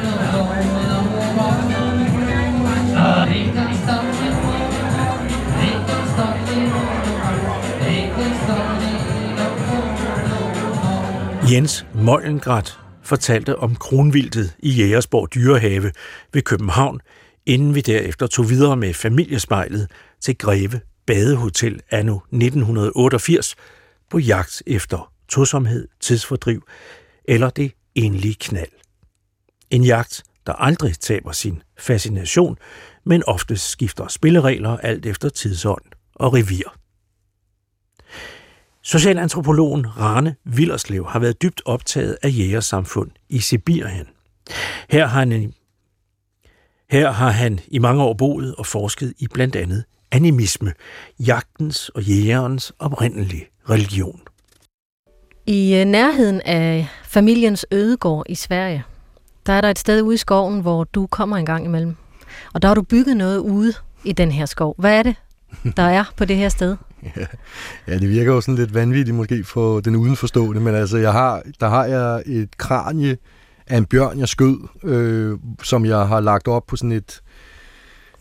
Jens 11.52 11.86
Mollengrat 11.96 12.80
fortalte 13.04 13.60
om 13.60 13.76
kronvildet 13.76 14.56
i 14.60 14.70
Jægersborg 14.70 15.34
Dyrehave 15.34 15.92
ved 16.34 16.42
København, 16.42 17.00
inden 17.46 17.76
vi 17.76 17.82
derefter 17.82 18.28
tog 18.28 18.50
videre 18.50 18.78
med 18.78 18.94
familiespejlet 18.94 19.92
til 20.22 20.38
Greve 20.38 20.82
Badehotel 21.08 21.82
anno 21.92 22.16
1988 22.16 23.56
på 24.12 24.20
jagt 24.20 24.64
efter 24.68 25.12
tosomhed, 25.30 25.88
tidsfordriv 26.00 26.64
eller 27.26 27.50
det 27.50 27.72
enlige 27.96 28.36
knald. 28.36 28.72
En 29.70 29.84
jagt, 29.84 30.24
der 30.46 30.54
aldrig 30.54 31.00
taber 31.00 31.32
sin 31.32 31.62
fascination, 31.80 32.58
men 33.04 33.24
ofte 33.28 33.58
skifter 33.58 34.08
spilleregler 34.08 34.78
alt 34.78 35.06
efter 35.06 35.30
tidsånd 35.30 35.84
og 36.16 36.34
revir. 36.34 36.85
Socialantropologen 38.88 40.00
Rane 40.00 40.36
Villerslev 40.44 41.06
har 41.10 41.20
været 41.20 41.42
dybt 41.42 41.62
optaget 41.66 42.18
af 42.24 42.30
jægersamfund 42.30 43.12
i 43.30 43.40
Sibirien. 43.40 44.08
Her 44.90 45.08
har, 45.08 45.20
han, 45.20 45.54
her 46.90 47.12
har 47.12 47.30
han 47.30 47.60
i 47.68 47.80
mange 47.80 48.04
år 48.04 48.14
boet 48.14 48.56
og 48.56 48.66
forsket 48.66 49.14
i 49.20 49.28
blandt 49.34 49.56
andet 49.56 49.84
animisme, 50.12 50.74
jagtens 51.20 51.90
og 51.90 52.04
jægerens 52.04 52.74
oprindelige 52.80 53.48
religion. 53.70 54.22
I 55.46 55.76
øh, 55.76 55.86
nærheden 55.86 56.42
af 56.42 56.88
familiens 57.04 57.66
ødegård 57.72 58.26
i 58.30 58.36
Sverige, 58.36 58.84
der 59.46 59.54
er 59.54 59.62
der 59.62 59.70
et 59.70 59.80
sted 59.80 60.02
ude 60.02 60.16
i 60.16 60.18
skoven, 60.18 60.60
hvor 60.62 60.84
du 60.84 61.08
kommer 61.08 61.38
en 61.38 61.46
gang 61.46 61.66
imellem. 61.66 61.96
Og 62.54 62.62
der 62.62 62.68
har 62.68 62.76
du 62.76 62.82
bygget 62.82 63.18
noget 63.18 63.38
ude 63.38 63.74
i 64.04 64.12
den 64.12 64.32
her 64.32 64.46
skov. 64.46 64.76
Hvad 64.78 65.00
er 65.00 65.04
det, 65.04 65.16
der 65.78 65.84
er 65.84 66.04
på 66.18 66.26
det 66.26 66.36
her 66.36 66.50
sted? 66.50 66.78
Ja, 67.88 67.98
det 67.98 68.10
virker 68.10 68.34
jo 68.34 68.42
sådan 68.42 68.56
lidt 68.56 68.74
vanvittigt 68.74 69.16
måske 69.16 69.44
for 69.44 69.80
den 69.80 69.96
udenforstående, 69.96 70.62
men 70.62 70.76
altså, 70.76 70.98
jeg 70.98 71.12
har, 71.12 71.44
der 71.60 71.70
har 71.70 71.86
jeg 71.86 72.24
et 72.26 72.58
kranje 72.58 73.18
af 73.68 73.78
en 73.78 73.86
bjørn, 73.86 74.20
jeg 74.20 74.28
skød, 74.28 74.58
øh, 74.84 75.38
som 75.64 75.86
jeg 75.86 76.08
har 76.08 76.20
lagt 76.20 76.48
op 76.48 76.66
på 76.68 76.76
sådan 76.76 76.92
et, 76.92 77.22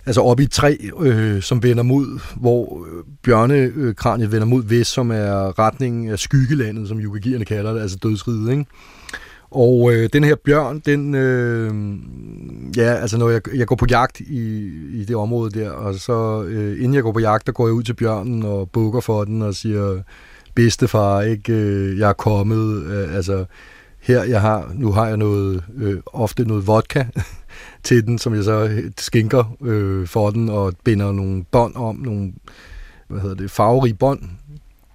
altså 0.07 0.21
op 0.21 0.41
i 0.41 0.43
et 0.43 0.51
træ, 0.51 0.77
øh, 1.01 1.43
som 1.43 1.63
vender 1.63 1.83
mod, 1.83 2.21
hvor 2.37 2.87
øh, 2.87 3.05
bjørnekraniet 3.23 4.33
vender 4.33 4.47
mod 4.47 4.63
vest, 4.63 4.93
som 4.93 5.11
er 5.11 5.59
retningen 5.59 6.09
af 6.09 6.19
skyggelandet, 6.19 6.89
som 6.89 7.01
yogagierne 7.01 7.45
kalder 7.45 7.73
det, 7.73 7.81
altså 7.81 7.97
dødsriget, 8.03 8.51
ikke? 8.51 8.65
Og 9.55 9.93
øh, 9.93 10.09
den 10.13 10.25
her 10.25 10.35
bjørn, 10.45 10.79
den, 10.79 11.15
øh, 11.15 11.75
ja, 12.77 12.95
altså 12.95 13.19
når 13.19 13.29
jeg, 13.29 13.41
jeg 13.55 13.67
går 13.67 13.77
på 13.77 13.87
jagt 13.91 14.21
i, 14.21 14.71
i 14.93 15.05
det 15.05 15.17
område 15.17 15.61
der, 15.61 15.71
og 15.71 15.95
så 15.95 16.43
øh, 16.43 16.77
inden 16.79 16.95
jeg 16.95 17.03
går 17.03 17.13
på 17.13 17.21
jagt, 17.21 17.47
der 17.47 17.53
går 17.53 17.67
jeg 17.67 17.75
ud 17.75 17.83
til 17.83 17.95
bjørnen 17.95 18.43
og 18.43 18.71
bukker 18.71 19.01
for 19.01 19.25
den 19.25 19.43
og 19.43 19.55
siger, 19.55 20.03
bedstefar, 20.55 21.21
ikke, 21.21 21.53
øh, 21.53 21.99
jeg 21.99 22.09
er 22.09 22.13
kommet, 22.13 22.83
øh, 22.83 23.15
altså 23.15 23.45
her, 24.01 24.23
jeg 24.23 24.41
har, 24.41 24.73
nu 24.75 24.93
har 24.93 25.07
jeg 25.07 25.17
noget, 25.17 25.65
øh, 25.77 26.01
ofte 26.07 26.45
noget 26.45 26.67
vodka 26.67 27.05
til 27.85 28.07
den, 28.07 28.19
som 28.19 28.35
jeg 28.35 28.45
så 28.45 28.83
skinker 28.99 29.57
øh, 29.63 30.07
for 30.07 30.31
den 30.31 30.49
og 30.49 30.73
binder 30.85 31.13
nogle 31.13 31.45
bånd 31.51 31.77
om, 31.77 31.97
nogle, 31.97 32.33
hvad 33.09 33.21
hedder 33.21 33.37
det, 33.37 33.51
farverige 33.51 33.95
bånd 33.95 34.21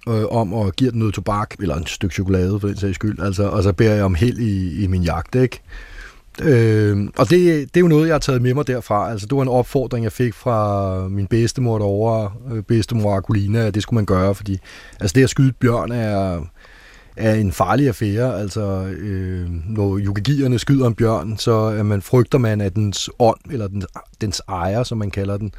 øh, 0.08 0.24
om 0.30 0.52
og 0.52 0.72
giver 0.72 0.90
den 0.90 0.98
noget 0.98 1.14
tobak, 1.14 1.54
eller 1.60 1.76
en 1.76 1.86
stykke 1.86 2.14
chokolade 2.14 2.60
for 2.60 2.68
den 2.68 2.76
sags 2.76 2.94
skyld, 2.94 3.20
altså, 3.20 3.48
og 3.48 3.62
så 3.62 3.72
beder 3.72 3.94
jeg 3.94 4.04
om 4.04 4.14
held 4.14 4.38
i, 4.38 4.82
i 4.84 4.86
min 4.86 5.02
jagt, 5.02 5.34
ikke? 5.34 5.62
Øh, 6.42 7.08
og 7.18 7.30
det, 7.30 7.74
det 7.74 7.76
er 7.76 7.80
jo 7.80 7.88
noget, 7.88 8.06
jeg 8.06 8.14
har 8.14 8.18
taget 8.18 8.42
med 8.42 8.54
mig 8.54 8.66
derfra. 8.66 9.10
Altså, 9.10 9.26
det 9.26 9.36
var 9.36 9.42
en 9.42 9.48
opfordring, 9.48 10.04
jeg 10.04 10.12
fik 10.12 10.34
fra 10.34 11.08
min 11.08 11.26
bedstemor 11.26 11.78
derovre, 11.78 12.32
øh, 12.52 12.62
bedstemor 12.62 13.16
Akulina, 13.16 13.66
at 13.66 13.74
det 13.74 13.82
skulle 13.82 13.98
man 13.98 14.06
gøre, 14.06 14.34
fordi 14.34 14.58
altså, 15.00 15.14
det 15.14 15.22
at 15.22 15.30
skyde 15.30 15.52
bjørn 15.52 15.92
er, 15.92 16.40
er 17.16 17.34
en 17.34 17.52
farlig 17.52 17.88
affære. 17.88 18.40
Altså, 18.40 18.60
øh, 18.98 19.48
når 19.50 19.98
yogagierne 19.98 20.58
skyder 20.58 20.86
en 20.86 20.94
bjørn, 20.94 21.38
så 21.38 21.52
er 21.52 21.82
man, 21.82 22.02
frygter 22.02 22.38
man, 22.38 22.60
at 22.60 22.76
dens 22.76 23.10
ånd, 23.18 23.40
eller 23.50 23.68
dens, 23.68 23.86
dens 24.20 24.42
ejer, 24.48 24.82
som 24.82 24.98
man 24.98 25.10
kalder 25.10 25.36
den, 25.36 25.52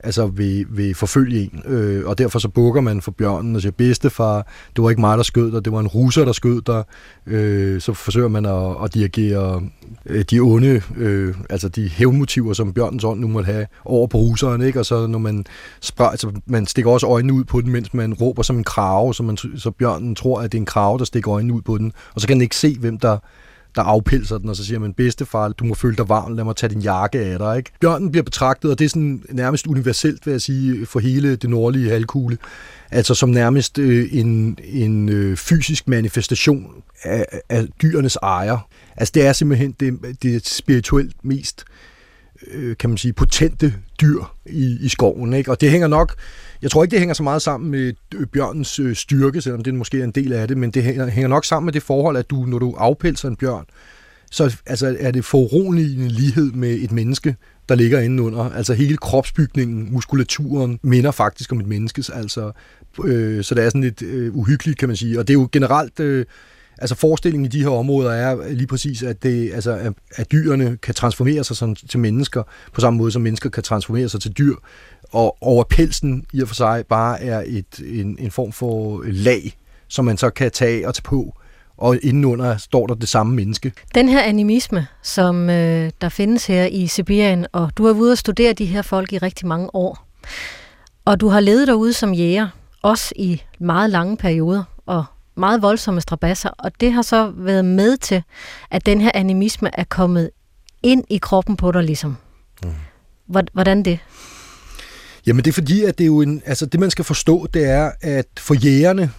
altså 0.00 0.26
vil, 0.26 0.66
vil 0.70 0.94
forfølge 0.94 1.40
en. 1.40 1.62
Øh, 1.72 2.06
og 2.06 2.18
derfor 2.18 2.38
så 2.38 2.48
bukker 2.48 2.80
man 2.80 3.02
for 3.02 3.10
bjørnen 3.10 3.56
og 3.56 3.62
siger, 3.62 3.72
bedstefar, 3.72 4.46
det 4.76 4.84
var 4.84 4.90
ikke 4.90 5.00
mig, 5.00 5.16
der 5.16 5.22
skød 5.22 5.52
dig, 5.52 5.64
det 5.64 5.72
var 5.72 5.80
en 5.80 5.86
russer, 5.86 6.24
der 6.24 6.32
skød 6.32 6.62
dig. 6.62 6.84
Øh, 7.26 7.80
så 7.80 7.92
forsøger 7.92 8.28
man 8.28 8.46
at, 8.46 8.84
at 8.84 8.94
dirigere 8.94 9.62
øh, 10.06 10.24
de 10.30 10.40
onde, 10.40 10.82
øh, 10.96 11.34
altså 11.50 11.68
de 11.68 11.88
hævnmotiver, 11.88 12.52
som 12.52 12.72
bjørnens 12.72 13.04
ånd 13.04 13.20
nu 13.20 13.28
måtte 13.28 13.46
have 13.52 13.66
over 13.84 14.06
på 14.06 14.18
russeren, 14.18 14.62
ikke? 14.62 14.78
Og 14.78 14.86
så 14.86 15.06
når 15.06 15.18
man 15.18 15.46
spørger, 15.80 16.10
altså 16.10 16.32
man 16.46 16.66
stikker 16.66 16.90
også 16.90 17.06
øjnene 17.06 17.32
ud 17.32 17.44
på 17.44 17.60
den, 17.60 17.72
mens 17.72 17.94
man 17.94 18.14
råber 18.14 18.42
som 18.42 18.56
en 18.56 18.64
krave, 18.64 19.14
så, 19.14 19.22
man, 19.22 19.36
så 19.36 19.70
bjørnen 19.70 20.14
tror, 20.14 20.40
at 20.40 20.52
det 20.52 20.58
er 20.58 20.62
en 20.62 20.66
krave, 20.66 20.98
der 20.98 21.04
stikker 21.04 21.32
øjnene 21.32 21.54
ud 21.54 21.62
på 21.62 21.78
den, 21.78 21.92
og 22.14 22.20
så 22.20 22.26
kan 22.26 22.36
den 22.36 22.42
ikke 22.42 22.56
se, 22.56 22.76
hvem 22.78 22.98
der 22.98 23.18
der 23.78 23.84
afpilser 23.84 24.38
den, 24.38 24.48
og 24.48 24.56
så 24.56 24.64
siger 24.64 24.78
man, 24.78 24.92
bedstefar, 24.94 25.48
du 25.48 25.64
må 25.64 25.74
føle 25.74 25.96
dig 25.96 26.08
varm, 26.08 26.34
lad 26.34 26.44
mig 26.44 26.56
tage 26.56 26.70
din 26.70 26.82
jakke 26.82 27.18
af 27.18 27.38
dig. 27.38 27.56
Ikke? 27.56 27.70
Bjørnen 27.80 28.10
bliver 28.10 28.24
betragtet, 28.24 28.70
og 28.70 28.78
det 28.78 28.84
er 28.84 28.88
sådan 28.88 29.22
nærmest 29.30 29.66
universelt, 29.66 30.26
vil 30.26 30.32
jeg 30.32 30.40
sige, 30.40 30.86
for 30.86 31.00
hele 31.00 31.36
det 31.36 31.50
nordlige 31.50 31.90
halvkugle, 31.90 32.38
altså 32.90 33.14
som 33.14 33.28
nærmest 33.28 33.78
øh, 33.78 34.08
en, 34.12 34.58
en 34.64 35.08
øh, 35.08 35.36
fysisk 35.36 35.88
manifestation 35.88 36.66
af, 37.02 37.26
af 37.48 37.68
dyrenes 37.82 38.16
ejer. 38.16 38.68
Altså 38.96 39.12
det 39.14 39.26
er 39.26 39.32
simpelthen 39.32 39.74
det, 39.80 39.98
det 40.22 40.46
spirituelt 40.46 41.24
mest 41.24 41.64
øh, 42.46 42.76
kan 42.76 42.90
man 42.90 42.96
sige, 42.96 43.12
potente 43.12 43.74
dyr 44.00 44.22
i, 44.46 44.76
i 44.80 44.88
skoven. 44.88 45.32
Ikke? 45.32 45.50
Og 45.50 45.60
det 45.60 45.70
hænger 45.70 45.88
nok, 45.88 46.14
jeg 46.62 46.70
tror 46.70 46.82
ikke, 46.82 46.90
det 46.90 46.98
hænger 46.98 47.14
så 47.14 47.22
meget 47.22 47.42
sammen 47.42 47.70
med 47.70 47.92
øh, 48.14 48.26
bjørnens 48.26 48.78
øh, 48.78 48.96
styrke, 48.96 49.40
selvom 49.40 49.62
det 49.62 49.74
måske 49.74 50.00
er 50.00 50.04
en 50.04 50.10
del 50.10 50.32
af 50.32 50.48
det, 50.48 50.56
men 50.56 50.70
det 50.70 50.82
hænger, 50.82 51.06
hænger 51.06 51.28
nok 51.28 51.44
sammen 51.44 51.66
med 51.66 51.72
det 51.72 51.82
forhold, 51.82 52.16
at 52.16 52.30
du, 52.30 52.36
når 52.36 52.58
du 52.58 52.74
afpelser 52.78 53.28
en 53.28 53.36
bjørn, 53.36 53.64
så 54.30 54.56
altså, 54.66 54.96
er 55.00 55.10
det 55.10 55.24
foruroligende 55.24 56.08
lighed 56.08 56.52
med 56.52 56.74
et 56.74 56.92
menneske, 56.92 57.36
der 57.68 57.74
ligger 57.74 58.00
inde 58.00 58.22
under. 58.22 58.50
Altså 58.50 58.74
hele 58.74 58.96
kropsbygningen, 58.96 59.92
muskulaturen, 59.92 60.78
minder 60.82 61.10
faktisk 61.10 61.52
om 61.52 61.60
et 61.60 61.66
menneskes. 61.66 62.10
Altså, 62.10 62.52
øh, 63.04 63.44
så 63.44 63.54
det 63.54 63.64
er 63.64 63.68
sådan 63.68 63.80
lidt 63.80 64.02
øh, 64.02 64.36
uhyggeligt, 64.36 64.78
kan 64.78 64.88
man 64.88 64.96
sige. 64.96 65.18
Og 65.18 65.28
det 65.28 65.34
er 65.34 65.38
jo 65.38 65.48
generelt... 65.52 66.00
Øh, 66.00 66.26
Altså 66.78 66.94
forestillingen 66.94 67.44
i 67.44 67.48
de 67.48 67.62
her 67.62 67.70
områder 67.70 68.10
er 68.10 68.48
lige 68.52 68.66
præcis, 68.66 69.02
at, 69.02 69.22
det, 69.22 69.52
altså, 69.54 69.92
at 70.16 70.32
dyrene 70.32 70.76
kan 70.76 70.94
transformere 70.94 71.44
sig 71.44 71.56
som, 71.56 71.74
til 71.74 72.00
mennesker, 72.00 72.42
på 72.72 72.80
samme 72.80 72.96
måde 72.98 73.12
som 73.12 73.22
mennesker 73.22 73.50
kan 73.50 73.62
transformere 73.62 74.08
sig 74.08 74.20
til 74.20 74.32
dyr, 74.32 74.54
og 75.12 75.36
over 75.40 75.64
pelsen 75.64 76.24
i 76.32 76.42
og 76.42 76.48
for 76.48 76.54
sig 76.54 76.84
bare 76.88 77.22
er 77.22 77.42
et, 77.46 77.80
en, 77.86 78.16
en 78.18 78.30
form 78.30 78.52
for 78.52 79.02
lag, 79.06 79.56
som 79.88 80.04
man 80.04 80.16
så 80.16 80.30
kan 80.30 80.50
tage 80.50 80.88
og 80.88 80.94
tage 80.94 81.02
på, 81.02 81.34
og 81.76 81.98
indenunder 82.02 82.56
står 82.56 82.86
der 82.86 82.94
det 82.94 83.08
samme 83.08 83.34
menneske. 83.34 83.72
Den 83.94 84.08
her 84.08 84.22
animisme, 84.22 84.86
som 85.02 85.50
øh, 85.50 85.90
der 86.00 86.08
findes 86.08 86.46
her 86.46 86.64
i 86.64 86.86
Sibirien, 86.86 87.46
og 87.52 87.72
du 87.76 87.86
har 87.86 87.92
været 87.92 88.02
ude 88.02 88.12
og 88.12 88.18
studere 88.18 88.52
de 88.52 88.64
her 88.64 88.82
folk 88.82 89.12
i 89.12 89.18
rigtig 89.18 89.46
mange 89.46 89.74
år, 89.74 90.06
og 91.04 91.20
du 91.20 91.28
har 91.28 91.40
levet 91.40 91.66
derude 91.66 91.92
som 91.92 92.14
jæger, 92.14 92.48
også 92.82 93.12
i 93.16 93.42
meget 93.58 93.90
lange 93.90 94.16
perioder, 94.16 94.64
meget 95.38 95.62
voldsomme 95.62 96.00
strabasser, 96.00 96.50
og 96.58 96.72
det 96.80 96.92
har 96.92 97.02
så 97.02 97.32
været 97.36 97.64
med 97.64 97.96
til, 97.96 98.22
at 98.70 98.86
den 98.86 99.00
her 99.00 99.10
animisme 99.14 99.70
er 99.72 99.84
kommet 99.84 100.30
ind 100.82 101.04
i 101.10 101.18
kroppen 101.18 101.56
på 101.56 101.72
dig 101.72 101.82
ligesom. 101.82 102.16
Mm. 102.64 102.70
Hvordan 103.52 103.82
det? 103.82 103.98
Jamen 105.26 105.44
det 105.44 105.50
er 105.50 105.54
fordi, 105.54 105.84
at 105.84 105.98
det 105.98 106.04
er 106.04 106.06
jo 106.06 106.20
en, 106.20 106.42
altså 106.46 106.66
det 106.66 106.80
man 106.80 106.90
skal 106.90 107.04
forstå, 107.04 107.46
det 107.54 107.64
er, 107.64 107.90
at 108.00 108.26
for 108.38 108.54
jægerne, 108.54 109.10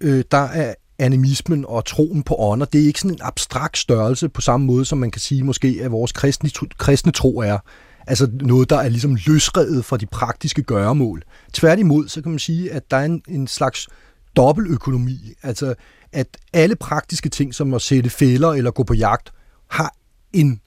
øh, 0.00 0.24
der 0.30 0.44
er 0.44 0.74
animismen 0.98 1.64
og 1.68 1.84
troen 1.84 2.22
på 2.22 2.36
ånder, 2.38 2.66
det 2.66 2.80
er 2.80 2.86
ikke 2.86 3.00
sådan 3.00 3.14
en 3.14 3.20
abstrakt 3.22 3.78
størrelse 3.78 4.28
på 4.28 4.40
samme 4.40 4.66
måde, 4.66 4.84
som 4.84 4.98
man 4.98 5.10
kan 5.10 5.20
sige 5.20 5.42
måske, 5.42 5.80
at 5.82 5.90
vores 5.90 6.12
kristne, 6.12 6.50
kristne 6.78 7.12
tro 7.12 7.38
er. 7.38 7.58
Altså 8.06 8.28
noget, 8.32 8.70
der 8.70 8.76
er 8.76 8.88
ligesom 8.88 9.18
løsredet 9.26 9.84
fra 9.84 9.96
de 9.96 10.06
praktiske 10.06 10.62
gøremål. 10.62 11.22
Tværtimod, 11.52 12.08
så 12.08 12.22
kan 12.22 12.30
man 12.30 12.38
sige, 12.38 12.72
at 12.72 12.90
der 12.90 12.96
er 12.96 13.04
en, 13.04 13.22
en 13.28 13.46
slags 13.46 13.88
dobbeltøkonomi. 14.36 15.32
Altså, 15.42 15.74
at 16.12 16.26
alle 16.52 16.76
praktiske 16.76 17.28
ting, 17.28 17.54
som 17.54 17.74
at 17.74 17.82
sætte 17.82 18.10
fælder 18.10 18.48
eller 18.52 18.70
gå 18.70 18.82
på 18.82 18.94
jagt, 18.94 19.32
har 19.70 19.94
en, 20.32 20.60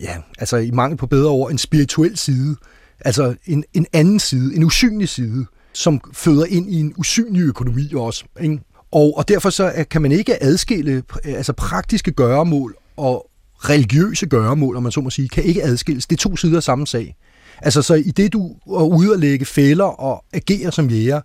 ja, 0.00 0.16
altså 0.38 0.56
i 0.56 0.70
mangel 0.70 0.96
på 0.96 1.06
bedre 1.06 1.30
ord, 1.30 1.50
en 1.50 1.58
spirituel 1.58 2.16
side. 2.16 2.56
Altså 3.00 3.34
en, 3.46 3.64
en 3.72 3.86
anden 3.92 4.20
side, 4.20 4.56
en 4.56 4.64
usynlig 4.64 5.08
side, 5.08 5.46
som 5.72 6.00
føder 6.12 6.44
ind 6.44 6.70
i 6.70 6.80
en 6.80 6.94
usynlig 6.96 7.42
økonomi 7.42 7.92
også. 7.94 8.24
Ikke? 8.40 8.60
Og, 8.92 9.16
og 9.16 9.28
derfor 9.28 9.50
så 9.50 9.72
øh, 9.76 9.84
kan 9.90 10.02
man 10.02 10.12
ikke 10.12 10.42
adskille 10.42 10.92
øh, 10.92 11.02
altså 11.24 11.52
praktiske 11.52 12.12
gøremål 12.12 12.76
og 12.96 13.30
religiøse 13.56 14.26
gøremål, 14.26 14.76
om 14.76 14.82
man 14.82 14.92
så 14.92 15.00
må 15.00 15.10
sige, 15.10 15.28
kan 15.28 15.44
ikke 15.44 15.62
adskilles. 15.62 16.06
Det 16.06 16.16
er 16.16 16.20
to 16.20 16.36
sider 16.36 16.56
af 16.56 16.62
samme 16.62 16.86
sag. 16.86 17.16
Altså 17.62 17.82
så 17.82 17.94
i 17.94 18.10
det, 18.10 18.32
du 18.32 18.56
er 18.66 18.82
ude 18.82 19.14
at 19.14 19.20
lægge 19.20 19.44
fælder 19.44 19.84
og 19.84 20.24
agere 20.32 20.72
som 20.72 20.90
jæger, 20.90 21.20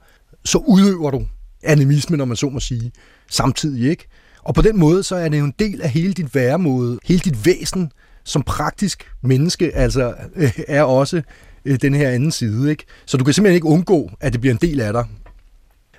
så 0.45 0.57
udøver 0.57 1.11
du 1.11 1.25
animisme, 1.63 2.17
når 2.17 2.25
man 2.25 2.37
så 2.37 2.49
må 2.49 2.59
sige, 2.59 2.91
samtidig, 3.29 3.89
ikke? 3.89 4.07
Og 4.43 4.55
på 4.55 4.61
den 4.61 4.79
måde, 4.79 5.03
så 5.03 5.15
er 5.15 5.29
det 5.29 5.39
jo 5.39 5.45
en 5.45 5.53
del 5.59 5.81
af 5.81 5.89
hele 5.89 6.13
dit 6.13 6.35
væremåde, 6.35 6.99
hele 7.03 7.19
dit 7.19 7.45
væsen 7.45 7.91
som 8.23 8.43
praktisk 8.43 9.11
menneske, 9.21 9.75
altså 9.75 10.13
øh, 10.35 10.59
er 10.67 10.83
også 10.83 11.21
øh, 11.65 11.77
den 11.81 11.93
her 11.93 12.09
anden 12.09 12.31
side, 12.31 12.69
ikke? 12.69 12.85
Så 13.05 13.17
du 13.17 13.23
kan 13.23 13.33
simpelthen 13.33 13.55
ikke 13.55 13.67
undgå, 13.67 14.11
at 14.19 14.33
det 14.33 14.41
bliver 14.41 14.53
en 14.53 14.59
del 14.61 14.81
af 14.81 14.93
dig. 14.93 15.05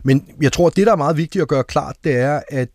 Men 0.05 0.25
jeg 0.41 0.53
tror, 0.53 0.67
at 0.67 0.77
det, 0.77 0.87
der 0.87 0.93
er 0.93 0.97
meget 0.97 1.17
vigtigt 1.17 1.43
at 1.43 1.49
gøre 1.49 1.65
klart, 1.65 1.97
det 2.05 2.17
er, 2.17 2.43
at 2.49 2.69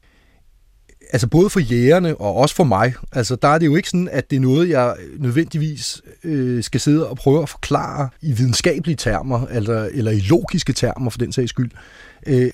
altså 1.13 1.27
både 1.27 1.49
for 1.49 1.59
jægerne 1.59 2.17
og 2.17 2.35
også 2.35 2.55
for 2.55 2.63
mig, 2.63 2.93
altså 3.11 3.35
der 3.35 3.47
er 3.47 3.57
det 3.57 3.65
jo 3.65 3.75
ikke 3.75 3.89
sådan, 3.89 4.09
at 4.11 4.29
det 4.29 4.35
er 4.35 4.39
noget, 4.39 4.69
jeg 4.69 4.95
nødvendigvis 5.19 6.01
øh, 6.23 6.63
skal 6.63 6.79
sidde 6.79 7.09
og 7.09 7.17
prøve 7.17 7.41
at 7.41 7.49
forklare 7.49 8.09
i 8.21 8.31
videnskabelige 8.31 8.95
termer, 8.95 9.47
eller, 9.47 9.83
eller 9.83 10.11
i 10.11 10.19
logiske 10.19 10.73
termer 10.73 11.09
for 11.09 11.17
den 11.17 11.31
sags 11.31 11.49
skyld. 11.49 11.71
Øh, 12.27 12.51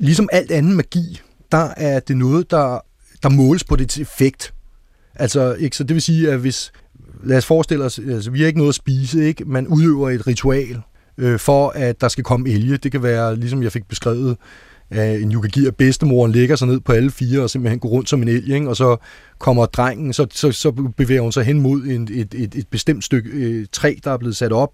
ligesom 0.00 0.28
alt 0.32 0.50
anden 0.50 0.76
magi, 0.76 1.20
der 1.52 1.68
er 1.76 2.00
det 2.00 2.16
noget, 2.16 2.50
der, 2.50 2.84
der 3.22 3.28
måles 3.28 3.64
på 3.64 3.76
dets 3.76 3.98
effekt. 3.98 4.54
Altså, 5.14 5.54
ikke? 5.54 5.76
Så 5.76 5.84
det 5.84 5.94
vil 5.94 6.02
sige, 6.02 6.30
at 6.30 6.38
hvis, 6.38 6.72
lad 7.24 7.36
os 7.36 7.46
forestille 7.46 7.84
os, 7.84 7.98
altså, 7.98 8.30
vi 8.30 8.40
har 8.40 8.46
ikke 8.46 8.58
noget 8.58 8.68
at 8.68 8.74
spise, 8.74 9.24
ikke? 9.24 9.44
man 9.44 9.66
udøver 9.66 10.10
et 10.10 10.26
ritual 10.26 10.82
øh, 11.18 11.38
for, 11.38 11.68
at 11.68 12.00
der 12.00 12.08
skal 12.08 12.24
komme 12.24 12.50
elge. 12.50 12.76
Det 12.76 12.92
kan 12.92 13.02
være, 13.02 13.36
ligesom 13.36 13.62
jeg 13.62 13.72
fik 13.72 13.88
beskrevet, 13.88 14.36
at 14.90 15.20
en 15.22 15.32
yukagi, 15.32 15.66
at 15.66 15.76
bedstemoren 15.76 16.32
ligger 16.32 16.56
sig 16.56 16.68
ned 16.68 16.80
på 16.80 16.92
alle 16.92 17.10
fire 17.10 17.42
og 17.42 17.50
simpelthen 17.50 17.80
går 17.80 17.88
rundt 17.88 18.08
som 18.08 18.22
en 18.22 18.28
elg, 18.28 18.50
ikke? 18.54 18.68
og 18.68 18.76
så 18.76 18.96
kommer 19.38 19.66
drengen, 19.66 20.12
så, 20.12 20.26
så, 20.30 20.52
så 20.52 20.70
bevæger 20.96 21.20
hun 21.20 21.32
sig 21.32 21.44
hen 21.44 21.60
mod 21.60 21.82
en, 21.82 22.08
et, 22.12 22.34
et, 22.34 22.54
et 22.54 22.68
bestemt 22.68 23.04
stykke 23.04 23.30
øh, 23.30 23.66
træ, 23.72 23.94
der 24.04 24.10
er 24.10 24.18
blevet 24.18 24.36
sat 24.36 24.52
op, 24.52 24.72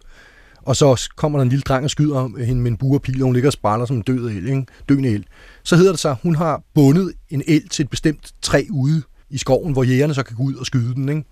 og 0.66 0.76
så 0.76 1.10
kommer 1.16 1.38
der 1.38 1.42
en 1.42 1.48
lille 1.48 1.62
dreng 1.62 1.84
og 1.84 1.90
skyder 1.90 2.44
hende 2.44 2.62
med 2.62 2.70
en 2.70 2.76
buerpil, 2.76 3.22
og 3.22 3.24
hun 3.24 3.34
ligger 3.34 3.48
og 3.48 3.52
spræller 3.52 3.86
som 3.86 3.96
en 3.96 4.02
død 4.02 4.30
el, 4.30 4.48
ikke? 4.48 4.66
døende 4.88 5.08
el. 5.08 5.26
Så 5.62 5.76
hedder 5.76 5.92
det 5.92 6.00
sig, 6.00 6.10
at 6.10 6.16
hun 6.22 6.34
har 6.34 6.62
bundet 6.74 7.12
en 7.30 7.42
el 7.46 7.68
til 7.68 7.82
et 7.82 7.90
bestemt 7.90 8.32
træ 8.42 8.64
ude 8.70 9.02
i 9.30 9.38
skoven, 9.38 9.72
hvor 9.72 9.82
jægerne 9.82 10.14
så 10.14 10.22
kan 10.22 10.36
gå 10.36 10.42
ud 10.42 10.54
og 10.54 10.66
skyde 10.66 10.94
den. 10.94 11.08
Ikke? 11.08 11.24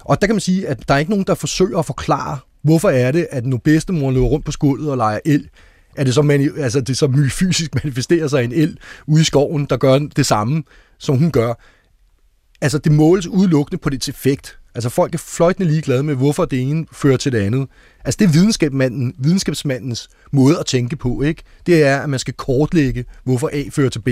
Og 0.00 0.20
der 0.20 0.26
kan 0.26 0.34
man 0.34 0.40
sige, 0.40 0.68
at 0.68 0.88
der 0.88 0.94
er 0.94 0.98
ikke 0.98 1.10
nogen, 1.10 1.24
der 1.26 1.34
forsøger 1.34 1.78
at 1.78 1.86
forklare, 1.86 2.38
hvorfor 2.62 2.88
er 2.88 3.12
det, 3.12 3.26
at 3.30 3.46
når 3.46 3.56
bedstemor 3.56 4.10
løber 4.10 4.26
rundt 4.26 4.44
på 4.44 4.52
skuldet 4.52 4.90
og 4.90 4.96
leger 4.96 5.20
el, 5.24 5.48
er 5.96 6.04
det 6.04 6.14
så, 6.14 6.22
mani- 6.22 6.60
altså 6.60 6.80
det 6.80 6.96
så 6.96 7.28
fysisk 7.30 7.74
manifesterer 7.84 8.28
sig 8.28 8.44
en 8.44 8.52
el 8.52 8.78
ude 9.06 9.20
i 9.20 9.24
skoven, 9.24 9.66
der 9.70 9.76
gør 9.76 9.98
det 9.98 10.26
samme, 10.26 10.62
som 10.98 11.16
hun 11.16 11.30
gør. 11.30 11.54
Altså 12.60 12.78
det 12.78 12.92
måles 12.92 13.26
udelukkende 13.26 13.78
på 13.78 13.90
dets 13.90 14.08
effekt. 14.08 14.58
Altså 14.74 14.88
folk 14.88 15.14
er 15.14 15.18
fløjtende 15.18 15.70
ligeglade 15.70 16.02
med, 16.02 16.14
hvorfor 16.14 16.44
det 16.44 16.60
ene 16.60 16.86
fører 16.92 17.16
til 17.16 17.32
det 17.32 17.38
andet. 17.38 17.68
Altså 18.04 18.18
det 18.18 18.24
er 18.24 18.32
videnskabsmanden, 18.32 19.14
videnskabsmandens 19.18 20.08
måde 20.32 20.58
at 20.58 20.66
tænke 20.66 20.96
på, 20.96 21.22
ikke? 21.22 21.42
Det 21.66 21.82
er, 21.84 21.98
at 21.98 22.10
man 22.10 22.18
skal 22.18 22.34
kortlægge, 22.34 23.04
hvorfor 23.24 23.50
A 23.52 23.62
fører 23.70 23.88
til 23.90 24.00
B. 24.00 24.08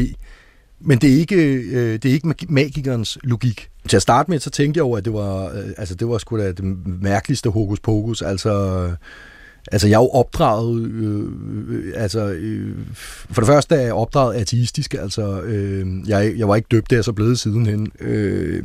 Men 0.80 0.98
det 0.98 1.14
er 1.14 1.18
ikke, 1.18 1.36
øh, 1.36 1.92
det 1.92 2.04
er 2.04 2.12
ikke 2.12 2.34
magikernes 2.48 3.18
logik. 3.22 3.68
Til 3.88 3.96
at 3.96 4.02
starte 4.02 4.30
med, 4.30 4.40
så 4.40 4.50
tænkte 4.50 4.78
jeg 4.78 4.84
over, 4.84 4.98
at 4.98 5.04
det 5.04 5.12
var, 5.12 5.44
øh, 5.44 5.68
altså 5.78 5.94
det 5.94 6.09
var 6.09 6.18
sgu 6.18 6.38
da 6.38 6.52
det 6.52 6.64
mærkeligste 7.02 7.50
hokus 7.50 7.80
pokus. 7.80 8.22
Altså, 8.22 8.50
Altså, 9.73 9.89
jeg 9.89 9.95
er 9.95 10.03
jo 10.03 10.09
opdraget, 10.09 10.83
øh, 10.83 11.25
øh, 11.69 11.93
altså, 11.97 12.27
øh, 12.29 12.77
for 13.31 13.41
det 13.41 13.49
første 13.49 13.75
er 13.75 13.81
jeg 13.81 13.93
opdraget 13.95 14.35
ateistisk, 14.35 14.95
altså, 14.95 15.41
øh, 15.41 15.87
jeg, 16.09 16.35
jeg 16.37 16.49
var 16.49 16.57
ikke 16.57 16.69
døbt, 16.71 16.91
det 16.91 16.99
er 16.99 17.03
så 17.03 17.12
blevet 17.12 17.39
sidenhen, 17.39 17.93
øh, 18.01 18.64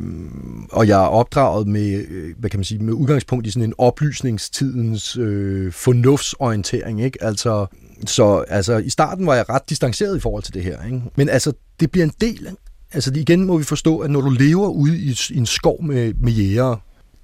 og 0.72 0.88
jeg 0.88 1.02
er 1.02 1.06
opdraget 1.06 1.66
med, 1.66 2.04
øh, 2.10 2.34
hvad 2.38 2.50
kan 2.50 2.58
man 2.58 2.64
sige, 2.64 2.84
med 2.84 2.92
udgangspunkt 2.92 3.46
i 3.46 3.50
sådan 3.50 3.68
en 3.68 3.74
oplysningstidens 3.78 5.16
øh, 5.16 5.72
fornuftsorientering, 5.72 7.02
ikke? 7.04 7.24
Altså, 7.24 7.66
så 8.06 8.44
altså, 8.48 8.76
i 8.76 8.90
starten 8.90 9.26
var 9.26 9.34
jeg 9.34 9.48
ret 9.48 9.70
distanceret 9.70 10.16
i 10.16 10.20
forhold 10.20 10.42
til 10.42 10.54
det 10.54 10.62
her, 10.62 10.84
ikke? 10.86 11.02
Men 11.16 11.28
altså, 11.28 11.52
det 11.80 11.90
bliver 11.90 12.04
en 12.04 12.12
del, 12.20 12.48
altså 12.92 13.12
igen 13.16 13.44
må 13.44 13.58
vi 13.58 13.64
forstå, 13.64 13.98
at 13.98 14.10
når 14.10 14.20
du 14.20 14.30
lever 14.30 14.68
ude 14.68 14.98
i, 14.98 15.16
i 15.30 15.36
en 15.36 15.46
skov 15.46 15.84
med, 15.84 16.14
med 16.14 16.32
jæger, 16.32 16.76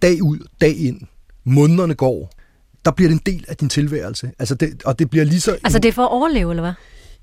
dag 0.03 0.23
ud, 0.23 0.39
dag 0.61 0.77
ind, 0.77 1.01
månederne 1.45 1.95
går, 1.95 2.33
der 2.85 2.91
bliver 2.91 3.09
det 3.09 3.15
en 3.15 3.33
del 3.35 3.45
af 3.49 3.57
din 3.57 3.69
tilværelse. 3.69 4.33
Altså 4.39 4.55
det, 4.55 4.83
og 4.85 4.99
det 4.99 5.11
bliver 5.11 5.25
lige 5.25 5.41
så... 5.41 5.53
Altså 5.65 5.79
det 5.79 5.89
er 5.89 5.93
for 5.93 6.03
at 6.03 6.11
overleve, 6.11 6.51
eller 6.51 6.63
hvad? 6.63 6.73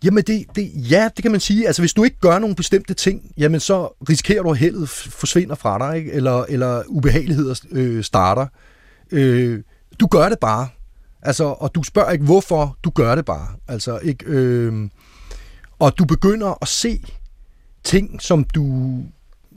Jamen 0.03 0.23
det, 0.23 0.45
det, 0.55 0.71
ja, 0.75 1.09
det 1.15 1.21
kan 1.23 1.31
man 1.31 1.39
sige. 1.39 1.67
Altså 1.67 1.81
hvis 1.81 1.93
du 1.93 2.03
ikke 2.03 2.19
gør 2.19 2.39
nogle 2.39 2.55
bestemte 2.55 2.93
ting, 2.93 3.21
jamen 3.37 3.59
så 3.59 3.85
risikerer 4.09 4.43
du, 4.43 4.51
at 4.51 4.57
heldet 4.57 4.89
forsvinder 4.89 5.55
fra 5.55 5.79
dig, 5.79 5.97
ikke? 5.97 6.11
Eller, 6.11 6.45
eller 6.49 6.83
ubehageligheder 6.87 7.61
øh, 7.71 8.03
starter. 8.03 8.47
Øh, 9.11 9.63
du 9.99 10.07
gør 10.07 10.29
det 10.29 10.39
bare. 10.39 10.67
Altså, 11.21 11.43
og 11.43 11.75
du 11.75 11.83
spørger 11.83 12.11
ikke, 12.11 12.25
hvorfor, 12.25 12.77
du 12.83 12.89
gør 12.89 13.15
det 13.15 13.25
bare. 13.25 13.47
Altså, 13.67 13.99
ikke, 13.99 14.25
øh, 14.25 14.89
og 15.79 15.97
du 15.97 16.05
begynder 16.05 16.57
at 16.61 16.67
se 16.67 17.01
ting, 17.83 18.21
som 18.21 18.43
du 18.43 18.95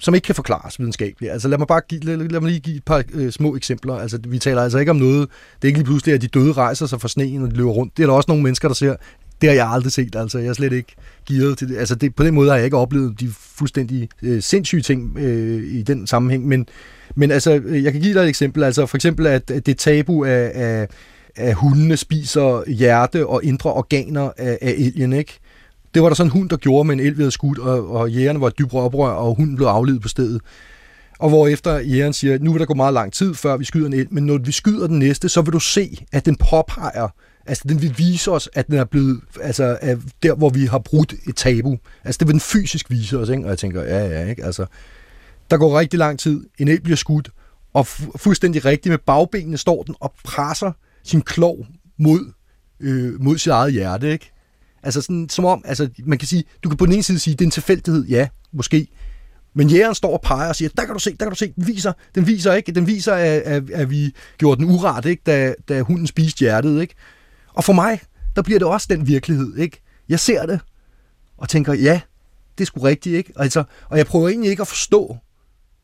som 0.00 0.14
ikke 0.14 0.24
kan 0.24 0.34
forklares 0.34 0.78
videnskabeligt. 0.78 1.32
Altså 1.32 1.48
lad 1.48 1.58
mig 1.58 1.66
bare 1.66 1.80
give, 1.88 2.00
lad, 2.00 2.16
lad 2.16 2.40
mig 2.40 2.50
lige 2.50 2.60
give 2.60 2.76
et 2.76 2.84
par 2.84 3.04
øh, 3.14 3.32
små 3.32 3.56
eksempler. 3.56 3.94
Altså 3.94 4.18
vi 4.28 4.38
taler 4.38 4.62
altså 4.62 4.78
ikke 4.78 4.90
om 4.90 4.96
noget, 4.96 5.28
det 5.56 5.64
er 5.64 5.66
ikke 5.68 5.78
lige 5.78 5.86
pludselig, 5.86 6.14
at 6.14 6.22
de 6.22 6.26
døde 6.26 6.52
rejser 6.52 6.86
sig 6.86 7.00
fra 7.00 7.08
sneen, 7.08 7.42
og 7.42 7.50
de 7.50 7.56
løber 7.56 7.70
rundt. 7.70 7.96
Det 7.96 8.02
er 8.02 8.06
der 8.06 8.14
også 8.14 8.28
nogle 8.28 8.42
mennesker, 8.42 8.68
der 8.68 8.74
ser. 8.74 8.96
Det 9.40 9.48
har 9.48 9.54
jeg 9.54 9.68
aldrig 9.70 9.92
set, 9.92 10.16
altså 10.16 10.38
jeg 10.38 10.48
er 10.48 10.52
slet 10.52 10.72
ikke 10.72 10.94
givet 11.26 11.58
til 11.58 11.68
det. 11.68 11.76
Altså 11.76 11.94
det, 11.94 12.14
på 12.14 12.24
den 12.24 12.34
måde 12.34 12.48
har 12.48 12.56
jeg 12.56 12.64
ikke 12.64 12.76
oplevet 12.76 13.20
de 13.20 13.28
fuldstændig 13.30 14.08
øh, 14.22 14.42
sindssyge 14.42 14.82
ting 14.82 15.18
øh, 15.18 15.62
i 15.62 15.82
den 15.82 16.06
sammenhæng. 16.06 16.46
Men, 16.46 16.66
men 17.14 17.30
altså, 17.30 17.60
øh, 17.64 17.84
jeg 17.84 17.92
kan 17.92 18.00
give 18.02 18.14
dig 18.14 18.20
et 18.20 18.28
eksempel. 18.28 18.62
Altså 18.62 18.86
for 18.86 18.96
eksempel, 18.96 19.26
at, 19.26 19.50
at 19.50 19.66
det 19.66 19.78
tabu 19.78 20.24
af, 20.24 20.50
af, 20.54 20.88
af 21.36 21.54
hundene 21.54 21.96
spiser 21.96 22.70
hjerte 22.70 23.26
og 23.26 23.44
indre 23.44 23.72
organer 23.72 24.30
af, 24.36 24.58
af 24.60 24.74
elgen, 24.78 25.12
ikke? 25.12 25.38
Det 25.94 26.02
var 26.02 26.08
der 26.08 26.14
sådan 26.14 26.26
en 26.28 26.32
hund, 26.32 26.50
der 26.50 26.56
gjorde 26.56 26.86
med 26.86 26.94
en 26.94 27.00
elg 27.00 27.18
ved 27.18 27.30
skudt, 27.30 27.58
og, 27.58 27.90
og 27.90 28.10
jægerne 28.10 28.40
var 28.40 28.50
dybt 28.50 28.74
oprør, 28.74 29.10
og 29.10 29.34
hunden 29.34 29.56
blev 29.56 29.66
aflevet 29.66 30.02
på 30.02 30.08
stedet. 30.08 30.40
Og 31.18 31.28
hvor 31.28 31.48
efter 31.48 31.78
jægeren 31.78 32.12
siger, 32.12 32.34
at 32.34 32.42
nu 32.42 32.52
vil 32.52 32.60
der 32.60 32.66
gå 32.66 32.74
meget 32.74 32.94
lang 32.94 33.12
tid, 33.12 33.34
før 33.34 33.56
vi 33.56 33.64
skyder 33.64 33.86
en 33.86 33.92
elv, 33.92 34.08
men 34.10 34.26
når 34.26 34.38
vi 34.38 34.52
skyder 34.52 34.86
den 34.86 34.98
næste, 34.98 35.28
så 35.28 35.42
vil 35.42 35.52
du 35.52 35.60
se, 35.60 36.06
at 36.12 36.26
den 36.26 36.36
påpeger, 36.50 37.08
altså 37.46 37.64
den 37.68 37.82
vil 37.82 37.94
vise 37.98 38.30
os, 38.30 38.48
at 38.54 38.66
den 38.66 38.74
er 38.74 38.84
blevet, 38.84 39.20
altså 39.42 39.78
der, 40.22 40.34
hvor 40.34 40.50
vi 40.50 40.66
har 40.66 40.78
brudt 40.78 41.14
et 41.28 41.36
tabu. 41.36 41.78
Altså 42.04 42.18
det 42.18 42.26
vil 42.26 42.32
den 42.32 42.40
fysisk 42.40 42.90
vise 42.90 43.18
os, 43.18 43.28
ikke? 43.28 43.44
Og 43.44 43.48
jeg 43.48 43.58
tænker, 43.58 43.82
ja, 43.82 44.06
ja, 44.06 44.26
ikke? 44.26 44.44
Altså, 44.44 44.66
der 45.50 45.56
går 45.56 45.78
rigtig 45.78 45.98
lang 45.98 46.18
tid, 46.18 46.46
en 46.58 46.68
elv 46.68 46.80
bliver 46.80 46.96
skudt, 46.96 47.30
og 47.74 47.86
fu- 47.88 48.12
fuldstændig 48.16 48.64
rigtigt 48.64 48.90
med 48.90 48.98
bagbenene 48.98 49.58
står 49.58 49.82
den 49.82 49.94
og 50.00 50.12
presser 50.24 50.72
sin 51.04 51.22
klov 51.22 51.66
mod, 51.98 52.32
øh, 52.80 53.22
mod 53.22 53.38
sit 53.38 53.50
eget 53.50 53.72
hjerte, 53.72 54.12
ikke? 54.12 54.32
Altså 54.82 55.00
sådan, 55.02 55.28
som 55.28 55.44
om, 55.44 55.62
altså 55.64 55.88
man 56.04 56.18
kan 56.18 56.28
sige, 56.28 56.44
du 56.64 56.68
kan 56.68 56.78
på 56.78 56.86
den 56.86 56.94
ene 56.94 57.02
side 57.02 57.18
sige, 57.18 57.34
det 57.34 57.40
er 57.40 57.44
en 57.44 57.50
tilfældighed, 57.50 58.04
ja, 58.04 58.28
måske. 58.52 58.88
Men 59.54 59.68
jægeren 59.68 59.94
står 59.94 60.12
og 60.12 60.20
peger 60.20 60.48
og 60.48 60.56
siger, 60.56 60.68
der 60.76 60.84
kan 60.84 60.94
du 60.94 61.00
se, 61.00 61.10
der 61.10 61.16
kan 61.24 61.28
du 61.28 61.34
se, 61.34 61.52
den 61.56 61.66
viser, 61.66 61.92
den 62.14 62.26
viser 62.26 62.52
ikke, 62.52 62.72
den 62.72 62.86
viser, 62.86 63.14
at, 63.14 63.40
at, 63.40 63.70
at 63.70 63.90
vi 63.90 64.14
gjorde 64.38 64.60
den 64.64 64.70
uret, 64.70 65.04
ikke, 65.04 65.22
da, 65.26 65.54
da 65.68 65.82
hunden 65.82 66.06
spiste 66.06 66.38
hjertet, 66.38 66.80
ikke? 66.80 66.94
Og 67.54 67.64
for 67.64 67.72
mig, 67.72 68.00
der 68.36 68.42
bliver 68.42 68.58
det 68.58 68.68
også 68.68 68.86
den 68.90 69.06
virkelighed, 69.06 69.56
ikke? 69.56 69.80
Jeg 70.08 70.20
ser 70.20 70.46
det, 70.46 70.60
og 71.38 71.48
tænker, 71.48 71.72
ja, 71.72 72.00
det 72.58 72.64
er 72.64 72.66
sgu 72.66 72.80
rigtigt, 72.80 73.16
ikke? 73.16 73.32
Altså, 73.36 73.64
og 73.88 73.98
jeg 73.98 74.06
prøver 74.06 74.28
egentlig 74.28 74.50
ikke 74.50 74.60
at 74.60 74.68
forstå, 74.68 75.16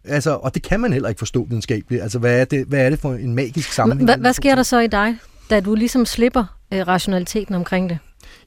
altså, 0.04 0.30
og 0.30 0.54
det 0.54 0.62
kan 0.62 0.80
man 0.80 0.92
heller 0.92 1.08
ikke 1.08 1.18
forstå 1.18 1.44
videnskabeligt, 1.44 2.02
altså, 2.02 2.18
hvad 2.18 2.40
er 2.40 2.44
det, 2.44 2.66
hvad 2.66 2.86
er 2.86 2.90
det 2.90 2.98
for 2.98 3.14
en 3.14 3.34
magisk 3.34 3.72
sammenhæng? 3.72 4.04
Hvad, 4.04 4.16
hvad 4.16 4.32
sker 4.32 4.54
der 4.54 4.62
så 4.62 4.78
i 4.78 4.86
dig, 4.86 5.16
da 5.50 5.60
du 5.60 5.74
ligesom 5.74 6.06
slipper 6.06 6.58
øh, 6.72 6.86
rationaliteten 6.86 7.54
omkring 7.54 7.90
det? 7.90 7.98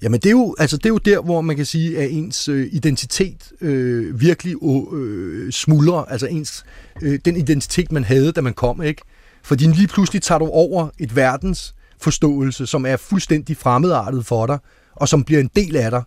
Jamen 0.02 0.20
det 0.20 0.26
er, 0.26 0.32
jo, 0.32 0.56
altså 0.60 0.78
det 0.78 0.86
er 0.86 0.90
jo 0.90 0.98
der, 0.98 1.22
hvor 1.22 1.42
man 1.42 1.56
kan 1.56 1.66
sige, 1.66 2.00
at 2.00 2.12
ens 2.12 2.48
øh, 2.48 2.70
identitet 2.72 3.52
øh, 3.62 4.22
virkelig 4.22 4.56
øh, 4.94 5.52
smuldrer. 5.52 6.06
Altså 6.06 6.28
ens, 6.28 6.66
øh, 7.02 7.20
den 7.26 7.36
identitet, 7.36 7.92
man 7.92 8.04
havde, 8.04 8.32
da 8.32 8.42
man 8.42 8.54
kom. 8.54 8.82
ikke. 8.82 9.02
Fordi 9.44 9.68
lige 9.68 9.88
pludselig 9.88 10.22
tager 10.22 10.40
du 10.40 10.46
over 10.46 10.90
et 11.00 11.16
verdens 11.16 11.76
forståelse, 12.02 12.68
som 12.68 12.86
er 12.86 12.98
fuldstændig 12.98 13.58
fremmedartet 13.58 14.26
for 14.26 14.46
dig, 14.46 14.60
og 14.96 15.10
som 15.10 15.24
bliver 15.24 15.42
en 15.42 15.50
del 15.56 15.76
af 15.76 15.92
dig. 15.92 16.04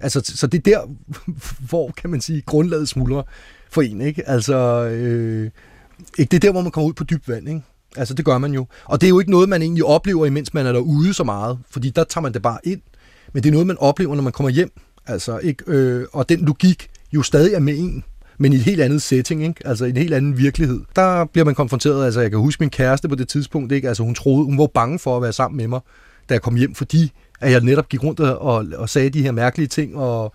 Altså, 0.00 0.22
så 0.24 0.46
det 0.46 0.58
er 0.58 0.70
der, 0.70 0.80
hvor, 1.68 1.92
kan 1.96 2.10
man 2.10 2.20
sige, 2.20 2.40
grundlaget 2.40 2.88
smuldrer 2.88 3.22
for 3.70 3.82
en. 3.82 4.00
Ikke? 4.00 4.28
Altså, 4.28 4.56
øh, 4.84 5.50
ikke? 6.18 6.30
det 6.30 6.36
er 6.36 6.40
der, 6.40 6.52
hvor 6.52 6.62
man 6.62 6.70
kommer 6.70 6.88
ud 6.88 6.94
på 6.94 7.04
dybt 7.04 7.28
vand. 7.28 7.48
Ikke? 7.48 7.62
Altså, 7.96 8.14
det 8.14 8.24
gør 8.24 8.38
man 8.38 8.52
jo. 8.52 8.66
Og 8.84 9.00
det 9.00 9.06
er 9.06 9.08
jo 9.08 9.20
ikke 9.20 9.30
noget, 9.30 9.48
man 9.48 9.62
egentlig 9.62 9.84
oplever, 9.84 10.26
imens 10.26 10.54
man 10.54 10.66
er 10.66 10.72
derude 10.72 11.14
så 11.14 11.24
meget, 11.24 11.58
fordi 11.70 11.90
der 11.90 12.04
tager 12.04 12.22
man 12.22 12.34
det 12.34 12.42
bare 12.42 12.58
ind. 12.64 12.80
Men 13.34 13.42
det 13.42 13.48
er 13.48 13.52
noget, 13.52 13.66
man 13.66 13.78
oplever, 13.78 14.14
når 14.14 14.22
man 14.22 14.32
kommer 14.32 14.50
hjem. 14.50 14.70
Altså, 15.06 15.38
ikke? 15.38 15.64
Øh, 15.66 16.06
og 16.12 16.28
den 16.28 16.40
logik 16.40 16.88
jo 17.12 17.22
stadig 17.22 17.54
er 17.54 17.58
med 17.58 17.78
en, 17.78 18.04
men 18.38 18.52
i 18.52 18.56
et 18.56 18.62
helt 18.62 18.80
andet 18.80 19.02
setting, 19.02 19.44
ikke? 19.44 19.66
altså 19.66 19.84
i 19.84 19.90
en 19.90 19.96
helt 19.96 20.14
anden 20.14 20.38
virkelighed. 20.38 20.80
Der 20.96 21.24
bliver 21.24 21.44
man 21.44 21.54
konfronteret, 21.54 22.04
altså 22.04 22.20
jeg 22.20 22.30
kan 22.30 22.40
huske 22.40 22.62
min 22.62 22.70
kæreste 22.70 23.08
på 23.08 23.14
det 23.14 23.28
tidspunkt, 23.28 23.72
ikke? 23.72 23.88
altså 23.88 24.02
hun 24.02 24.14
troede, 24.14 24.44
hun 24.44 24.58
var 24.58 24.66
bange 24.66 24.98
for 24.98 25.16
at 25.16 25.22
være 25.22 25.32
sammen 25.32 25.56
med 25.56 25.68
mig, 25.68 25.80
da 26.28 26.34
jeg 26.34 26.42
kom 26.42 26.54
hjem, 26.54 26.74
fordi 26.74 27.12
at 27.40 27.52
jeg 27.52 27.60
netop 27.60 27.88
gik 27.88 28.04
rundt 28.04 28.20
og, 28.20 28.66
og 28.76 28.88
sagde 28.88 29.10
de 29.10 29.22
her 29.22 29.32
mærkelige 29.32 29.68
ting, 29.68 29.96
og, 29.96 30.34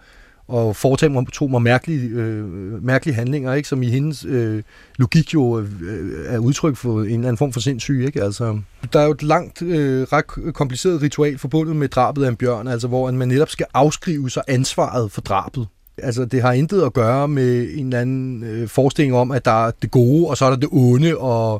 og 0.49 0.75
foretage 0.75 1.09
mig, 1.09 1.27
tog 1.33 1.51
mig 1.51 1.61
mærkelige, 1.61 2.07
øh, 2.07 2.83
mærkelige 2.83 3.15
handlinger, 3.15 3.53
ikke? 3.53 3.69
som 3.69 3.83
i 3.83 3.89
hendes 3.89 4.25
øh, 4.25 4.63
logik 4.97 5.33
jo 5.33 5.59
øh, 5.59 5.67
øh, 5.81 6.25
er 6.25 6.37
udtryk 6.37 6.75
for 6.75 6.99
en 6.99 7.05
eller 7.05 7.17
anden 7.17 7.37
form 7.37 7.53
for 7.53 7.59
sindssyg. 7.59 8.03
Ikke? 8.05 8.23
Altså, 8.23 8.59
der 8.93 8.99
er 8.99 9.05
jo 9.05 9.11
et 9.11 9.23
langt, 9.23 9.61
øh, 9.61 10.03
ret 10.03 10.53
kompliceret 10.53 11.01
ritual 11.01 11.37
forbundet 11.37 11.75
med 11.75 11.87
drabet 11.87 12.23
af 12.23 12.29
en 12.29 12.35
bjørn, 12.35 12.67
altså 12.67 12.87
hvor 12.87 13.11
man 13.11 13.27
netop 13.27 13.49
skal 13.49 13.65
afskrive 13.73 14.29
sig 14.29 14.43
ansvaret 14.47 15.11
for 15.11 15.21
drabet. 15.21 15.67
Altså, 15.97 16.25
det 16.25 16.41
har 16.41 16.51
intet 16.51 16.81
at 16.81 16.93
gøre 16.93 17.27
med 17.27 17.69
en 17.73 17.85
eller 17.85 17.99
anden 17.99 18.43
øh, 18.43 18.67
forestilling 18.67 19.15
om, 19.15 19.31
at 19.31 19.45
der 19.45 19.67
er 19.67 19.71
det 19.81 19.91
gode, 19.91 20.27
og 20.27 20.37
så 20.37 20.45
er 20.45 20.49
der 20.49 20.57
det 20.57 20.69
onde, 20.71 21.17
og, 21.17 21.53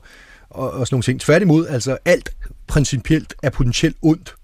og, 0.49 0.71
og 0.71 0.87
sådan 0.87 0.95
nogle 0.95 1.03
ting. 1.03 1.19
Tværtimod, 1.19 1.67
altså 1.67 1.97
alt 2.05 2.31
principielt 2.67 3.33
er 3.43 3.49
potentielt 3.49 3.97
ondt 4.01 4.35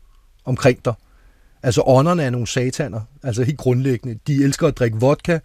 omkring 0.45 0.85
dig. 0.85 0.93
Altså 1.65 1.81
ånderne 1.85 2.23
er 2.23 2.29
nogle 2.29 2.47
sataner, 2.47 3.01
altså 3.23 3.43
helt 3.43 3.57
grundlæggende. 3.57 4.19
De 4.27 4.43
elsker 4.43 4.67
at 4.67 4.77
drikke 4.77 4.99
vodka, 4.99 5.39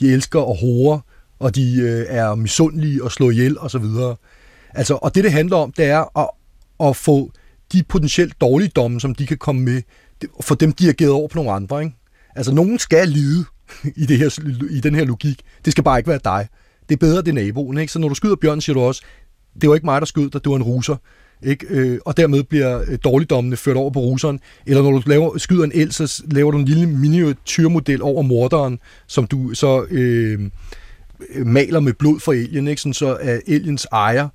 de 0.00 0.12
elsker 0.12 0.40
at 0.40 0.56
hore, 0.60 1.00
og 1.38 1.54
de 1.54 1.76
øh, 1.80 2.06
er 2.08 2.34
misundelige 2.34 3.04
og 3.04 3.12
slå 3.12 3.30
ihjel 3.30 3.58
og 3.58 3.70
så 3.70 3.78
videre. 3.78 4.16
Altså, 4.74 4.94
og 4.94 5.14
det, 5.14 5.24
det 5.24 5.32
handler 5.32 5.56
om, 5.56 5.72
det 5.72 5.84
er 5.84 6.18
at, 6.18 6.30
at 6.88 6.96
få 6.96 7.32
de 7.72 7.82
potentielt 7.82 8.40
dårligdomme, 8.40 9.00
som 9.00 9.14
de 9.14 9.26
kan 9.26 9.36
komme 9.36 9.62
med, 9.62 9.82
for 10.40 10.54
dem 10.54 10.72
dirigeret 10.72 11.12
over 11.12 11.28
på 11.28 11.36
nogle 11.36 11.52
andre. 11.52 11.82
Ikke? 11.84 11.96
Altså, 12.36 12.54
nogen 12.54 12.78
skal 12.78 13.08
lide 13.08 13.44
i, 14.02 14.06
det 14.06 14.18
her, 14.18 14.40
i 14.70 14.80
den 14.80 14.94
her 14.94 15.04
logik. 15.04 15.42
Det 15.64 15.72
skal 15.72 15.84
bare 15.84 15.98
ikke 15.98 16.10
være 16.10 16.20
dig. 16.24 16.48
Det 16.88 16.94
er 16.94 16.98
bedre, 16.98 17.22
det 17.22 17.28
er 17.28 17.32
naboen. 17.32 17.78
Ikke? 17.78 17.92
Så 17.92 17.98
når 17.98 18.08
du 18.08 18.14
skyder 18.14 18.36
bjørn, 18.36 18.60
siger 18.60 18.74
du 18.74 18.80
også, 18.80 19.02
det 19.60 19.68
var 19.68 19.74
ikke 19.74 19.86
mig, 19.86 20.00
der 20.00 20.06
skød 20.06 20.30
dig, 20.30 20.44
det 20.44 20.50
var 20.50 20.56
en 20.56 20.62
ruser. 20.62 20.96
Ikke? 21.42 21.66
Øh, 21.70 21.98
og 22.04 22.16
dermed 22.16 22.42
bliver 22.42 22.84
øh, 22.88 22.98
dårligdommene 23.04 23.56
ført 23.56 23.76
over 23.76 23.90
på 23.90 24.00
ruseren. 24.00 24.40
Eller 24.66 24.82
når 24.82 24.90
du 24.90 25.02
laver, 25.06 25.38
skyder 25.38 25.64
en 25.64 25.72
el, 25.74 25.92
så 25.92 26.22
laver 26.30 26.50
du 26.50 26.58
en 26.58 26.64
lille 26.64 26.86
miniatyrmodel 26.86 28.02
over 28.02 28.22
morderen, 28.22 28.78
som 29.06 29.26
du 29.26 29.54
så 29.54 29.86
øh, 29.90 30.40
maler 31.46 31.80
med 31.80 31.92
blod 31.92 32.20
for 32.20 32.32
elgen, 32.32 32.68
ikke? 32.68 32.82
Sådan 32.82 32.94
så 32.94 33.14
at 33.14 33.40
elgens 33.46 33.86
ejer 33.92 34.28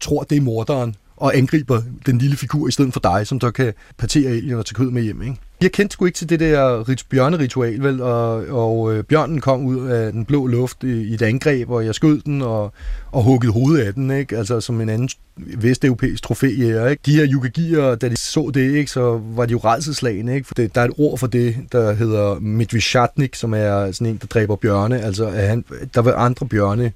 tror, 0.00 0.22
det 0.22 0.36
er 0.36 0.40
morderen, 0.40 0.94
og 1.20 1.36
angriber 1.36 1.82
den 2.06 2.18
lille 2.18 2.36
figur 2.36 2.68
i 2.68 2.70
stedet 2.70 2.92
for 2.92 3.00
dig, 3.00 3.26
som 3.26 3.40
så 3.40 3.50
kan 3.50 3.72
partere 3.98 4.30
elgen 4.30 4.54
og 4.54 4.66
tage 4.66 4.74
kød 4.74 4.90
med 4.90 5.02
hjem. 5.02 5.22
Ikke? 5.22 5.36
Jeg 5.62 5.72
kendte 5.72 5.92
sgu 5.92 6.04
ikke 6.04 6.16
til 6.16 6.28
det 6.28 6.40
der 6.40 6.84
bjørneritual, 7.10 7.82
vel? 7.82 8.02
Og, 8.02 8.46
og 8.48 8.94
øh, 8.94 9.04
bjørnen 9.04 9.40
kom 9.40 9.64
ud 9.64 9.86
af 9.88 10.12
den 10.12 10.24
blå 10.24 10.46
luft 10.46 10.84
i, 10.84 11.02
i 11.02 11.14
et 11.14 11.22
angreb, 11.22 11.70
og 11.70 11.86
jeg 11.86 11.94
skød 11.94 12.20
den 12.20 12.42
og, 12.42 12.72
og 13.12 13.22
huggede 13.22 13.52
hovedet 13.52 13.86
af 13.86 13.94
den, 13.94 14.10
ikke? 14.10 14.36
Altså 14.36 14.60
som 14.60 14.80
en 14.80 14.88
anden 14.88 15.08
vesteuropæisk 15.36 16.22
trofæjæger, 16.22 16.88
ikke? 16.88 17.02
De 17.06 17.14
her 17.14 17.26
yukagier, 17.32 17.94
da 17.94 18.08
de 18.08 18.16
så 18.16 18.50
det, 18.54 18.74
ikke, 18.74 18.90
så 18.90 19.20
var 19.34 19.46
de 19.46 19.52
jo 19.52 19.58
redselslagende, 19.58 20.34
ikke? 20.34 20.46
For 20.46 20.54
det, 20.54 20.74
der 20.74 20.80
er 20.80 20.84
et 20.84 20.94
ord 20.98 21.18
for 21.18 21.26
det, 21.26 21.56
der 21.72 21.92
hedder 21.92 22.40
medvishatnik, 22.40 23.34
som 23.34 23.54
er 23.54 23.92
sådan 23.92 24.06
en, 24.06 24.16
der 24.16 24.26
dræber 24.26 24.56
bjørne. 24.56 25.00
Altså, 25.00 25.26
at 25.26 25.48
han, 25.48 25.64
der 25.94 26.00
var 26.00 26.14
andre 26.14 26.46
bjørne, 26.46 26.92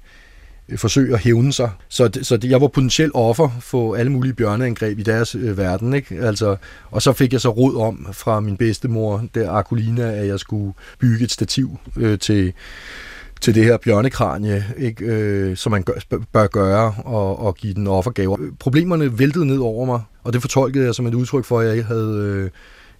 Øh, 0.69 0.77
forsøge 0.77 1.13
at 1.13 1.19
hævne 1.19 1.53
sig. 1.53 1.69
Så, 1.89 2.07
det, 2.07 2.25
så 2.25 2.37
det, 2.37 2.49
jeg 2.49 2.61
var 2.61 2.67
potentielt 2.67 3.11
offer 3.13 3.49
for 3.59 3.95
alle 3.95 4.11
mulige 4.11 4.33
bjørneangreb 4.33 4.99
i 4.99 5.03
deres 5.03 5.35
øh, 5.35 5.57
verden. 5.57 5.93
Ikke? 5.93 6.19
Altså, 6.21 6.55
og 6.91 7.01
så 7.01 7.13
fik 7.13 7.33
jeg 7.33 7.41
så 7.41 7.49
råd 7.49 7.75
om 7.75 8.07
fra 8.11 8.39
min 8.39 8.57
bedstemor, 8.57 9.23
der 9.35 9.51
Arculina, 9.51 10.15
at 10.15 10.27
jeg 10.27 10.39
skulle 10.39 10.73
bygge 10.99 11.23
et 11.23 11.31
stativ 11.31 11.77
øh, 11.97 12.19
til, 12.19 12.53
til 13.41 13.55
det 13.55 13.63
her 13.63 13.77
bjørnekranje, 13.77 14.65
ikke? 14.77 15.05
Øh, 15.05 15.57
som 15.57 15.71
man 15.71 15.83
gør, 15.83 15.93
bør 16.33 16.47
gøre, 16.47 16.95
og, 17.05 17.39
og 17.39 17.55
give 17.55 17.73
den 17.73 17.87
offergaver. 17.87 18.37
Problemerne 18.59 19.19
væltede 19.19 19.45
ned 19.45 19.57
over 19.57 19.85
mig, 19.85 20.01
og 20.23 20.33
det 20.33 20.41
fortolkede 20.41 20.85
jeg 20.85 20.95
som 20.95 21.07
et 21.07 21.13
udtryk 21.13 21.45
for, 21.45 21.59
at 21.59 21.65
jeg 21.65 21.75
ikke 21.75 21.87
havde, 21.87 22.17
øh, 22.17 22.49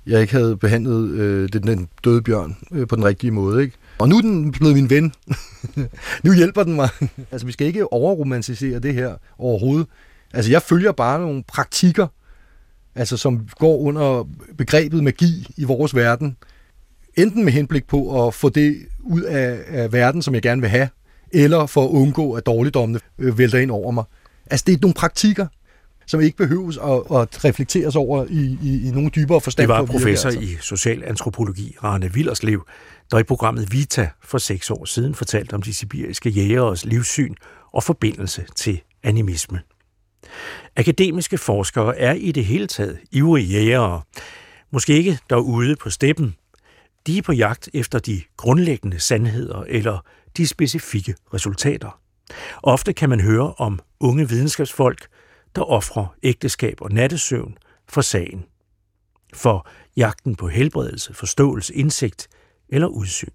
jeg 0.07 0.21
ikke 0.21 0.33
havde 0.33 0.57
behandlet 0.57 1.09
øh, 1.09 1.49
den, 1.53 1.63
den 1.67 1.87
døde 2.03 2.21
bjørn 2.21 2.57
øh, 2.71 2.87
på 2.87 2.95
den 2.95 3.05
rigtige 3.05 3.31
måde. 3.31 3.63
Ikke? 3.63 3.77
Og 3.97 4.09
nu 4.09 4.17
er 4.17 4.21
den 4.21 4.51
blevet 4.51 4.75
min 4.75 4.89
ven. 4.89 5.13
nu 6.23 6.33
hjælper 6.33 6.63
den 6.63 6.73
mig. 6.75 6.89
altså, 7.31 7.45
vi 7.45 7.51
skal 7.51 7.67
ikke 7.67 7.93
overromantisere 7.93 8.79
det 8.79 8.93
her 8.93 9.15
overhovedet. 9.37 9.87
Altså, 10.33 10.51
jeg 10.51 10.61
følger 10.61 10.91
bare 10.91 11.19
nogle 11.19 11.43
praktikker, 11.47 12.07
altså, 12.95 13.17
som 13.17 13.47
går 13.59 13.77
under 13.77 14.27
begrebet 14.57 15.03
magi 15.03 15.47
i 15.57 15.63
vores 15.63 15.95
verden. 15.95 16.37
Enten 17.15 17.43
med 17.43 17.53
henblik 17.53 17.87
på 17.87 18.27
at 18.27 18.33
få 18.33 18.49
det 18.49 18.77
ud 19.03 19.21
af, 19.21 19.59
af 19.67 19.93
verden, 19.93 20.21
som 20.21 20.33
jeg 20.33 20.41
gerne 20.41 20.61
vil 20.61 20.69
have, 20.69 20.89
eller 21.31 21.65
for 21.65 21.85
at 21.85 21.89
undgå, 21.89 22.33
at 22.33 22.45
dårligdommene 22.45 22.99
øh, 23.19 23.37
vælter 23.37 23.59
ind 23.59 23.71
over 23.71 23.91
mig. 23.91 24.03
Altså, 24.51 24.63
det 24.67 24.73
er 24.73 24.77
nogle 24.81 24.93
praktikker, 24.93 25.47
som 26.07 26.21
ikke 26.21 26.37
behøves 26.37 26.77
at, 26.77 27.17
at 27.17 27.45
reflekteres 27.45 27.95
over 27.95 28.25
i, 28.29 28.57
i, 28.63 28.87
i 28.87 28.91
nogle 28.91 29.09
dybere 29.09 29.41
forstand. 29.41 29.67
Det 29.67 29.75
var 29.75 29.85
professor 29.85 30.29
altså. 30.29 30.41
i 30.41 30.57
socialantropologi, 30.61 31.75
Rane 31.83 32.13
Villerslev, 32.13 32.65
der 33.11 33.19
i 33.19 33.23
programmet 33.23 33.71
Vita 33.71 34.09
for 34.23 34.37
seks 34.37 34.71
år 34.71 34.85
siden 34.85 35.15
fortalte 35.15 35.53
om 35.53 35.61
de 35.61 35.73
sibiriske 35.73 36.29
jægeres 36.29 36.85
livssyn 36.85 37.35
og 37.73 37.83
forbindelse 37.83 38.45
til 38.55 38.81
animisme. 39.03 39.61
Akademiske 40.75 41.37
forskere 41.37 41.97
er 41.97 42.13
i 42.13 42.31
det 42.31 42.45
hele 42.45 42.67
taget 42.67 42.99
ivrige 43.11 43.47
jægere. 43.47 44.01
Måske 44.71 44.93
ikke 44.93 45.19
derude 45.29 45.75
på 45.75 45.89
steppen. 45.89 46.35
De 47.07 47.17
er 47.17 47.21
på 47.21 47.33
jagt 47.33 47.69
efter 47.73 47.99
de 47.99 48.21
grundlæggende 48.37 48.99
sandheder 48.99 49.63
eller 49.67 49.99
de 50.37 50.47
specifikke 50.47 51.15
resultater. 51.33 51.99
Ofte 52.63 52.93
kan 52.93 53.09
man 53.09 53.21
høre 53.21 53.53
om 53.53 53.79
unge 53.99 54.29
videnskabsfolk, 54.29 55.07
der 55.55 55.61
offrer 55.61 56.15
ægteskab 56.23 56.81
og 56.81 56.91
nattesøvn 56.91 57.57
for 57.89 58.01
sagen. 58.01 58.45
For 59.33 59.67
jagten 59.97 60.35
på 60.35 60.47
helbredelse, 60.47 61.13
forståelse, 61.13 61.75
indsigt 61.75 62.27
eller 62.69 62.87
udsyn. 62.87 63.29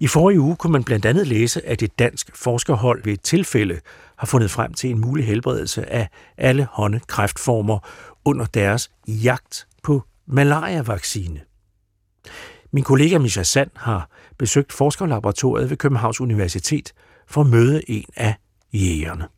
I 0.00 0.06
forrige 0.06 0.40
uge 0.40 0.56
kunne 0.56 0.72
man 0.72 0.84
blandt 0.84 1.06
andet 1.06 1.26
læse, 1.26 1.66
at 1.66 1.82
et 1.82 1.98
dansk 1.98 2.36
forskerhold 2.36 3.04
ved 3.04 3.12
et 3.12 3.20
tilfælde 3.20 3.80
har 4.16 4.26
fundet 4.26 4.50
frem 4.50 4.74
til 4.74 4.90
en 4.90 5.00
mulig 5.00 5.26
helbredelse 5.26 5.92
af 5.92 6.08
alle 6.36 6.68
hånde 6.70 7.00
kræftformer 7.06 7.78
under 8.24 8.46
deres 8.46 8.90
jagt 9.08 9.66
på 9.82 10.02
malariavaccine. 10.26 11.40
Min 12.72 12.84
kollega 12.84 13.18
Misha 13.18 13.42
Sand 13.42 13.70
har 13.74 14.10
besøgt 14.38 14.72
forskerlaboratoriet 14.72 15.70
ved 15.70 15.76
Københavns 15.76 16.20
Universitet 16.20 16.92
for 17.28 17.40
at 17.40 17.46
møde 17.46 17.90
en 17.90 18.04
af 18.16 18.34
jægerne. 18.72 19.28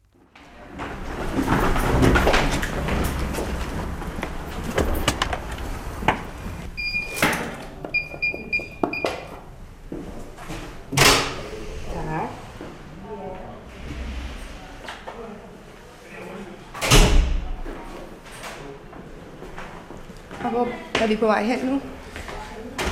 Og 20.44 20.50
hvor 20.50 20.68
er 20.94 20.97
vi 21.08 21.16
på 21.16 21.26
vej 21.26 21.44
hen 21.44 21.58
nu? 21.66 21.80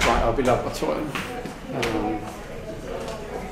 vej 0.07 0.23
op 0.23 0.39
i 0.39 0.43
laboratoriet. 0.43 1.07
Øh, 1.75 2.11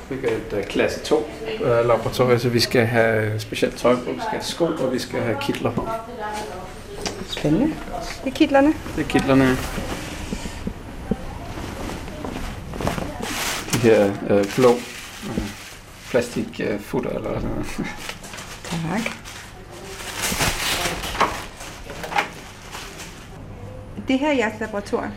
Vi 0.09 0.15
er 0.27 0.31
et 0.31 0.53
uh, 0.59 0.63
klasse 0.63 0.99
2 0.99 1.29
uh, 1.61 1.87
laboratorium, 1.87 2.39
så 2.39 2.49
vi 2.49 2.59
skal 2.59 2.85
have 2.85 3.39
specielt 3.39 3.77
tøj 3.77 3.95
på, 3.95 4.11
vi 4.11 4.19
skal 4.19 4.29
have 4.29 4.43
sko, 4.43 4.65
og 4.65 4.93
vi 4.93 4.99
skal 4.99 5.21
have 5.21 5.37
kitler 5.41 5.71
på. 5.71 5.87
Spændende. 7.29 7.75
Det 8.23 8.31
er 8.31 8.35
kitlerne. 8.35 8.73
Det 8.95 9.03
er 9.05 9.07
kitlerne. 9.09 9.57
De 13.73 13.77
her 13.77 14.05
uh, 14.05 14.45
blå 14.55 14.69
uh, 14.69 15.43
plastikfutter 16.09 17.09
uh, 17.09 17.15
eller 17.15 17.39
sådan 17.39 17.49
noget. 17.49 17.67
Tak. 18.63 19.24
Det 24.07 24.19
her 24.19 24.27
er 24.27 24.33
jeres 24.33 24.59
laboratorium. 24.59 25.11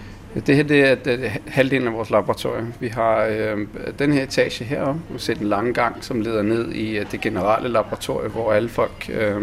Det 0.47 0.57
her 0.57 0.63
det 0.63 0.85
er, 0.85 0.95
det 0.95 1.27
er 1.27 1.31
halvdelen 1.47 1.89
af 1.89 1.95
vores 1.95 2.11
laboratorium. 2.11 2.73
Vi 2.81 2.89
har 2.89 3.25
øh, 3.25 3.59
den 3.99 4.13
her 4.13 4.23
etage 4.23 4.65
heroppe. 4.65 5.01
vi 5.11 5.19
ser 5.19 5.35
den 5.35 5.47
lange 5.47 5.75
gang, 5.75 6.05
som 6.05 6.21
leder 6.21 6.43
ned 6.43 6.73
i 6.73 6.99
øh, 6.99 7.11
det 7.11 7.21
generelle 7.21 7.69
laboratorium, 7.69 8.33
hvor 8.33 8.53
alle 8.53 8.69
folk 8.69 9.11
øh, 9.13 9.43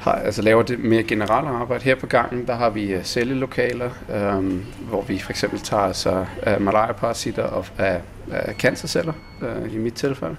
har, 0.00 0.12
altså 0.12 0.42
laver 0.42 0.62
det 0.62 0.78
mere 0.78 1.02
generelle 1.02 1.50
arbejde. 1.50 1.84
Her 1.84 1.94
på 1.94 2.06
gangen, 2.06 2.46
der 2.46 2.54
har 2.54 2.70
vi 2.70 2.92
øh, 2.92 3.04
cellelokaler, 3.04 3.90
øh, 4.10 4.60
hvor 4.88 5.02
vi 5.02 5.18
for 5.18 5.30
eksempel 5.30 5.60
tager 5.60 5.82
os 5.82 6.06
af 6.42 6.60
malariaparasitter 6.60 7.42
og 7.42 7.66
af, 7.78 8.00
af 8.32 8.54
cancerceller, 8.54 9.12
øh, 9.42 9.74
i 9.74 9.78
mit 9.78 9.94
tilfælde. 9.94 10.36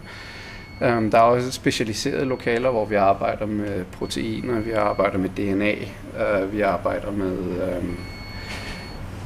Um, 0.82 1.12
der 1.12 1.18
er 1.18 1.22
også 1.22 1.52
specialiserede 1.52 2.26
lokaler, 2.26 2.70
hvor 2.70 2.86
vi 2.86 2.96
arbejder 2.96 3.46
med 3.46 3.86
proteiner, 3.86 4.60
vi 4.60 4.72
arbejder 4.72 5.18
med 5.18 5.30
DNA, 5.30 5.74
uh, 6.44 6.54
vi 6.54 6.62
arbejder 6.62 7.12
med, 7.12 7.38
um, 7.78 7.98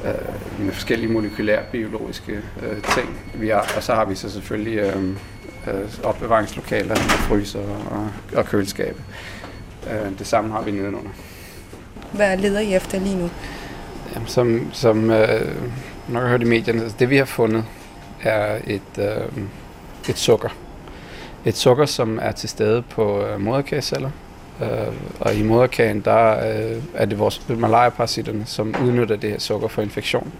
uh, 0.04 0.64
med 0.64 0.72
forskellige 0.72 1.12
molekylære 1.12 1.62
biologiske 1.72 2.32
uh, 2.56 2.82
ting. 2.94 3.18
Vi 3.34 3.48
har, 3.48 3.72
og 3.76 3.82
så 3.82 3.94
har 3.94 4.04
vi 4.04 4.14
så 4.14 4.30
selvfølgelig 4.30 4.96
um, 4.96 5.18
uh, 5.66 6.04
opbevaringslokaler, 6.04 6.94
fryser 6.94 7.60
og, 7.90 8.10
og 8.36 8.44
kølskabe. 8.44 9.02
Uh, 9.82 10.18
det 10.18 10.26
samme 10.26 10.52
har 10.52 10.62
vi 10.62 10.70
nedenunder. 10.70 11.10
Hvad 12.12 12.36
leder 12.36 12.60
I 12.60 12.74
efter 12.74 13.00
lige 13.00 13.18
nu? 13.18 13.30
Jamen, 14.14 14.28
som, 14.28 14.70
som 14.72 14.98
uh, 14.98 15.18
nok 16.08 16.22
har 16.22 16.28
hørt 16.28 16.42
i 16.42 16.44
medierne, 16.44 16.82
altså 16.82 16.96
det 16.98 17.10
vi 17.10 17.16
har 17.16 17.24
fundet 17.24 17.64
er 18.22 18.58
et, 18.66 18.82
uh, 18.98 19.42
et 20.08 20.18
sukker 20.18 20.48
et 21.44 21.56
sukker, 21.56 21.86
som 21.86 22.18
er 22.22 22.32
til 22.32 22.48
stede 22.48 22.82
på 22.82 23.22
øh, 23.24 23.40
moderkageceller. 23.40 24.10
Øh, 24.62 24.68
og 25.20 25.34
i 25.34 25.42
moderkagen, 25.42 26.00
der 26.00 26.50
øh, 26.50 26.82
er 26.94 27.04
det 27.04 27.18
vores 27.18 27.48
malariaparasitterne, 27.48 28.42
som 28.46 28.74
udnytter 28.84 29.16
det 29.16 29.30
her 29.30 29.38
sukker 29.38 29.68
for 29.68 29.82
infektion. 29.82 30.32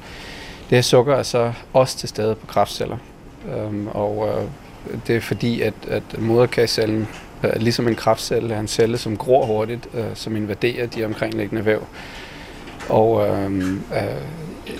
Det 0.70 0.76
her 0.76 0.82
sukker 0.82 1.14
er 1.14 1.22
så 1.22 1.52
også 1.72 1.98
til 1.98 2.08
stede 2.08 2.34
på 2.34 2.46
kræftceller. 2.46 2.96
Øh, 3.48 3.86
og 3.86 4.28
øh, 4.28 4.44
det 5.06 5.16
er 5.16 5.20
fordi, 5.20 5.60
at, 5.60 5.74
at 5.88 6.02
moderkagecellen, 6.18 7.08
øh, 7.44 7.50
ligesom 7.56 7.88
en 7.88 7.94
kræftcelle, 7.94 8.54
er 8.54 8.60
en 8.60 8.68
celle, 8.68 8.98
som 8.98 9.16
gror 9.16 9.46
hurtigt, 9.46 9.88
øh, 9.94 10.04
som 10.14 10.36
invaderer 10.36 10.86
de 10.86 11.04
omkringliggende 11.04 11.64
væv. 11.64 11.86
Og 12.88 13.28
øhm, 13.28 13.82
øh, 13.92 14.04
øh, 14.66 14.74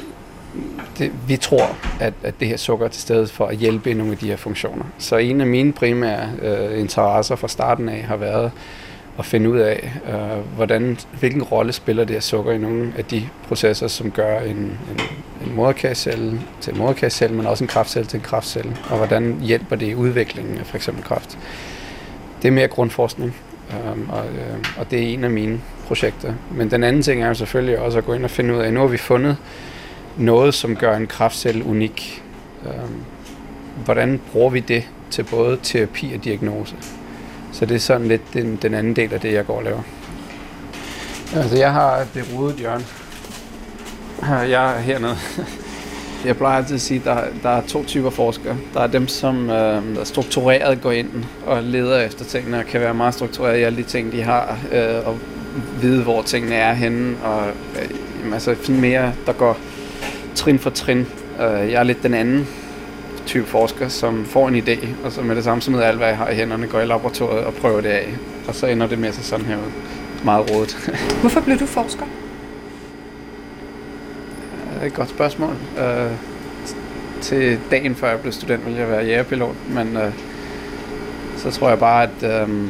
det, 0.99 1.13
vi 1.29 1.37
tror, 1.37 1.77
at, 2.01 2.15
at 2.23 2.35
det 2.41 2.49
her 2.49 2.57
sukker 2.57 2.87
er 2.87 2.91
til 2.91 3.03
stede 3.03 3.27
for 3.27 3.47
at 3.47 3.57
hjælpe 3.57 3.91
i 3.91 3.95
nogle 3.95 4.13
af 4.13 4.19
de 4.19 4.27
her 4.27 4.37
funktioner. 4.37 4.85
Så 4.99 5.17
en 5.17 5.41
af 5.41 5.47
mine 5.47 5.73
primære 5.73 6.29
øh, 6.43 6.81
interesser 6.81 7.37
fra 7.37 7.49
starten 7.49 7.89
af 7.89 8.03
har 8.03 8.17
været 8.17 8.51
at 9.19 9.25
finde 9.25 9.51
ud 9.51 9.59
af, 9.59 9.93
øh, 10.09 10.57
hvordan, 10.57 10.99
hvilken 11.21 11.43
rolle 11.43 11.73
spiller 11.73 12.05
det 12.05 12.15
her 12.15 12.21
sukker 12.21 12.53
i 12.53 12.59
nogle 12.59 12.93
af 12.99 13.05
de 13.05 13.29
processer, 13.49 13.89
som 13.89 14.11
gør 14.11 14.41
en, 14.41 14.57
en, 14.57 14.79
en 15.47 15.55
moderkagecelle 15.55 16.41
til 16.61 16.73
en 16.73 16.79
moderkagecelle, 16.79 17.37
men 17.37 17.47
også 17.47 17.65
en 17.65 17.69
kraftcelle 17.69 18.09
til 18.09 18.17
en 18.17 18.23
kraftcelle, 18.23 18.77
og 18.91 18.97
hvordan 18.97 19.41
hjælper 19.43 19.77
det 19.77 19.87
i 19.87 19.95
udviklingen 19.95 20.59
af 20.59 20.67
for 20.67 20.77
eksempel 20.77 21.05
kræft. 21.05 21.39
Det 22.43 22.49
er 22.49 22.53
mere 22.53 22.69
grundforskning, 22.69 23.37
øh, 23.71 24.09
og, 24.09 24.25
øh, 24.25 24.65
og 24.79 24.91
det 24.91 24.99
er 24.99 25.15
en 25.15 25.25
af 25.25 25.31
mine 25.31 25.61
projekter. 25.87 26.33
Men 26.51 26.71
den 26.71 26.85
anden 26.85 27.03
ting 27.03 27.23
er 27.23 27.29
jo 27.29 27.35
selvfølgelig 27.35 27.79
også 27.79 27.99
at 27.99 28.05
gå 28.05 28.15
ind 28.15 28.25
og 28.25 28.31
finde 28.31 28.55
ud 28.55 28.61
af, 28.61 28.73
nu 28.73 28.81
har 28.81 28.87
vi 28.87 28.97
fundet 28.97 29.37
noget, 30.19 30.55
som 30.55 30.77
gør 30.77 30.97
en 30.97 31.07
kraftcelle 31.07 31.65
unik. 31.65 32.23
Øhm, 32.67 33.03
hvordan 33.85 34.21
bruger 34.33 34.51
vi 34.51 34.61
det 34.61 34.85
til 35.11 35.23
både 35.23 35.59
terapi 35.63 36.13
og 36.17 36.25
diagnose? 36.25 36.75
Så 37.53 37.67
det 37.67 37.75
er 37.75 37.79
sådan 37.79 38.09
lidt 38.09 38.23
den, 38.33 38.59
den 38.63 38.75
anden 38.75 38.97
del 38.97 39.15
af 39.15 39.21
det, 39.21 39.33
jeg 39.33 39.47
går 39.47 39.57
og 39.57 39.65
laver. 39.65 39.83
Altså, 41.37 41.57
jeg 41.57 41.73
har 41.73 42.07
det 42.15 42.25
rodet 42.35 42.57
hjørne. 42.57 42.85
Jeg 44.51 44.77
er 44.77 44.81
hernede. 44.81 45.17
Jeg 46.25 46.37
plejer 46.37 46.57
altid 46.57 46.75
at 46.75 46.81
sige, 46.81 47.01
at 47.01 47.05
der, 47.05 47.21
der 47.43 47.49
er 47.49 47.61
to 47.67 47.85
typer 47.85 48.11
forskere. 48.11 48.57
Der 48.75 48.81
er 48.81 48.87
dem, 48.87 49.09
som 49.09 49.51
øh, 49.51 49.97
der 49.97 50.05
struktureret 50.05 50.81
går 50.81 50.93
ind 50.93 51.11
og 51.47 51.63
leder 51.63 52.01
efter 52.01 52.25
tingene, 52.25 52.59
og 52.59 52.65
kan 52.65 52.81
være 52.81 52.95
meget 52.95 53.15
struktureret 53.15 53.59
i 53.59 53.63
alle 53.63 53.79
de 53.79 53.83
ting, 53.83 54.13
de 54.13 54.23
har, 54.23 54.59
øh, 54.73 55.07
og 55.09 55.19
vide, 55.81 56.03
hvor 56.03 56.23
tingene 56.23 56.55
er 56.55 56.75
henne, 56.75 57.17
og 57.25 57.47
øh, 57.49 58.35
altså 58.35 58.57
mere, 58.69 59.13
der 59.27 59.33
går 59.33 59.59
trin 60.39 60.59
for 60.59 60.71
trin. 60.71 61.07
Øh, 61.41 61.71
jeg 61.71 61.81
er 61.81 61.83
lidt 61.83 62.03
den 62.03 62.15
anden 62.15 62.49
type 63.27 63.47
forsker, 63.47 63.89
som 63.89 64.25
får 64.25 64.49
en 64.49 64.57
idé, 64.57 64.87
og 65.05 65.13
så 65.13 65.23
med 65.23 65.37
det 65.37 65.45
samme 65.45 65.63
som 65.63 65.75
alt, 65.75 65.97
hvad 65.97 66.09
jeg 66.09 66.17
har 66.17 66.29
i 66.29 66.35
hænderne, 66.35 66.67
går 66.67 66.81
i 66.81 66.87
laboratoriet 66.87 67.45
og 67.45 67.55
prøver 67.55 67.81
det 67.81 67.89
af. 67.89 68.09
Og 68.49 68.55
så 68.55 68.67
ender 68.67 68.87
det 68.87 68.99
med 68.99 69.13
sig 69.13 69.25
sådan 69.25 69.47
her 69.47 69.57
ud. 69.57 69.73
Meget 70.25 70.51
rådet. 70.51 70.91
Hvorfor 71.21 71.41
blev 71.41 71.59
du 71.59 71.67
forsker? 71.67 72.05
Det 74.75 74.83
er 74.83 74.87
et 74.87 74.95
godt 74.95 75.09
spørgsmål. 75.09 75.55
Øh, 75.79 76.13
til 77.21 77.59
dagen 77.71 77.95
før 77.95 78.11
jeg 78.11 78.21
blev 78.21 78.33
student, 78.33 78.65
ville 78.65 78.79
jeg 78.79 78.89
være 78.89 79.05
jægerpilot, 79.05 79.57
men 79.69 79.97
øh, 79.97 80.13
så 81.37 81.51
tror 81.51 81.69
jeg 81.69 81.79
bare, 81.79 82.03
at, 82.03 82.49
øh, 82.49 82.69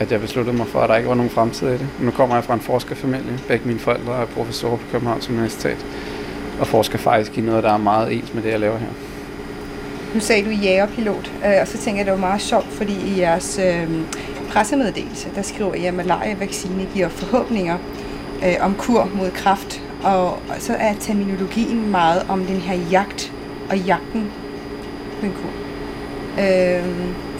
at 0.00 0.12
jeg 0.12 0.20
besluttede 0.20 0.56
mig 0.56 0.66
for, 0.66 0.80
at 0.80 0.88
der 0.88 0.96
ikke 0.96 1.08
var 1.08 1.14
nogen 1.14 1.30
fremtid 1.30 1.68
i 1.68 1.72
det. 1.72 1.86
Nu 2.00 2.10
kommer 2.10 2.34
jeg 2.34 2.44
fra 2.44 2.54
en 2.54 2.60
forskerfamilie. 2.60 3.38
Begge 3.48 3.66
mine 3.68 3.80
forældre 3.80 4.22
er 4.22 4.26
professorer 4.26 4.76
på 4.76 4.84
Københavns 4.92 5.30
Universitet 5.30 5.86
og 6.60 6.66
forsker 6.66 6.98
faktisk 6.98 7.38
i 7.38 7.40
noget, 7.40 7.64
der 7.64 7.72
er 7.72 7.76
meget 7.76 8.12
ens 8.12 8.34
med 8.34 8.42
det, 8.42 8.50
jeg 8.50 8.60
laver 8.60 8.78
her. 8.78 8.88
Nu 10.14 10.20
sagde 10.20 10.44
du 10.44 10.50
jægerpilot, 10.50 11.32
øh, 11.46 11.52
og 11.60 11.68
så 11.68 11.78
tænker 11.78 11.98
jeg, 11.98 12.06
det 12.06 12.12
var 12.12 12.28
meget 12.28 12.42
sjovt, 12.42 12.66
fordi 12.66 12.92
i 12.92 13.20
jeres 13.20 13.60
øh, 13.64 13.88
pressemeddelelse, 14.48 15.28
der 15.34 15.42
skriver 15.42 15.74
I, 15.74 15.84
at 15.84 15.94
malaria-vaccine 15.94 16.86
giver 16.94 17.08
forhåbninger 17.08 17.78
øh, 18.46 18.54
om 18.60 18.74
kur 18.78 19.10
mod 19.14 19.30
kræft, 19.30 19.82
og, 20.02 20.26
og 20.32 20.56
så 20.58 20.74
er 20.74 20.94
terminologien 21.00 21.90
meget 21.90 22.26
om 22.28 22.44
den 22.44 22.56
her 22.56 22.78
jagt 22.90 23.32
og 23.70 23.78
jagten 23.78 24.30
på 25.20 25.26
en 25.26 25.32
kur. 25.32 25.50
Øh, 26.42 26.84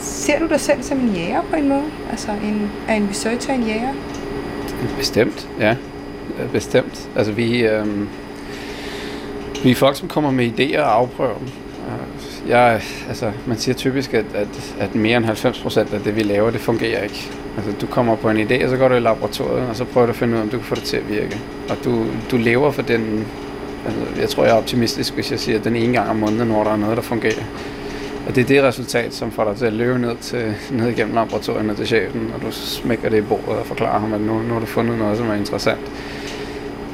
ser 0.01 0.39
du 0.39 0.47
dig 0.49 0.61
selv 0.61 0.83
som 0.83 0.99
en 0.99 1.15
jæger 1.15 1.43
på 1.51 1.57
en 1.57 1.69
måde? 1.69 1.85
Altså 2.11 2.31
en, 2.31 2.71
er 2.89 2.95
en 2.95 3.09
researcher 3.11 3.55
en 3.55 3.63
jæger? 3.63 3.93
Bestemt, 4.99 5.49
ja. 5.61 5.77
Bestemt. 6.53 7.09
Altså 7.17 7.33
vi, 7.33 7.59
øh, 7.67 7.87
vi 9.65 9.71
er 9.71 9.75
folk, 9.75 9.97
som 9.97 10.09
kommer 10.09 10.31
med 10.31 10.47
idéer 10.47 10.81
og 10.81 10.95
afprøver 10.95 11.39
dem. 11.39 11.47
Øh, 11.47 12.51
jeg, 12.51 12.83
altså, 13.09 13.33
man 13.47 13.59
siger 13.59 13.75
typisk, 13.75 14.15
at, 14.15 14.25
at, 14.35 14.75
at 14.81 14.95
mere 14.95 15.17
end 15.17 15.27
90% 15.27 15.79
af 15.79 16.01
det, 16.05 16.17
vi 16.17 16.23
laver, 16.23 16.51
det 16.51 16.61
fungerer 16.61 17.03
ikke. 17.03 17.31
Altså, 17.57 17.73
du 17.81 17.87
kommer 17.87 18.17
på 18.17 18.31
en 18.31 18.37
idé, 18.37 18.65
og 18.65 18.71
så 18.71 18.77
går 18.77 18.89
du 18.89 18.95
i 18.95 19.01
laboratoriet, 19.01 19.69
og 19.69 19.77
så 19.77 19.85
prøver 19.85 20.07
du 20.07 20.11
at 20.11 20.17
finde 20.17 20.35
ud 20.35 20.39
af, 20.39 20.43
om 20.43 20.49
du 20.49 20.57
kan 20.57 20.67
få 20.67 20.75
det 20.75 20.83
til 20.83 20.97
at 20.97 21.09
virke. 21.09 21.39
Og 21.69 21.77
du, 21.85 22.07
du 22.31 22.37
lever 22.37 22.71
for 22.71 22.83
den... 22.83 23.27
Altså, 23.87 24.21
jeg 24.21 24.29
tror, 24.29 24.45
jeg 24.45 24.53
er 24.53 24.59
optimistisk, 24.59 25.15
hvis 25.15 25.31
jeg 25.31 25.41
siger, 25.41 25.59
at 25.59 25.65
den 25.65 25.77
ene 25.77 25.93
gang 25.93 26.11
om 26.11 26.17
måneden, 26.17 26.49
når 26.49 26.65
der 26.65 26.71
er 26.71 26.77
noget, 26.77 26.97
der 26.97 27.03
fungerer. 27.03 27.45
Og 28.29 28.35
det 28.35 28.43
er 28.43 28.47
det 28.47 28.63
resultat, 28.63 29.15
som 29.15 29.31
får 29.31 29.45
dig 29.45 29.57
til 29.57 29.67
at 29.67 29.73
løbe 29.73 29.99
ned, 29.99 30.17
til, 30.21 30.55
ned 30.71 30.89
igennem 30.89 31.15
laboratoriet 31.15 31.77
til 31.77 31.87
chefen, 31.87 32.33
og 32.35 32.43
du 32.43 32.47
smækker 32.51 33.09
det 33.09 33.19
i 33.19 33.21
bordet 33.21 33.49
og 33.49 33.67
forklarer 33.67 34.01
ham, 34.01 34.13
at 34.13 34.21
nu, 34.21 34.43
nu 34.43 34.53
har 34.53 34.61
du 34.61 34.67
fundet 34.67 34.99
noget, 34.99 35.19
som 35.19 35.31
er 35.31 35.35
interessant. 35.35 35.81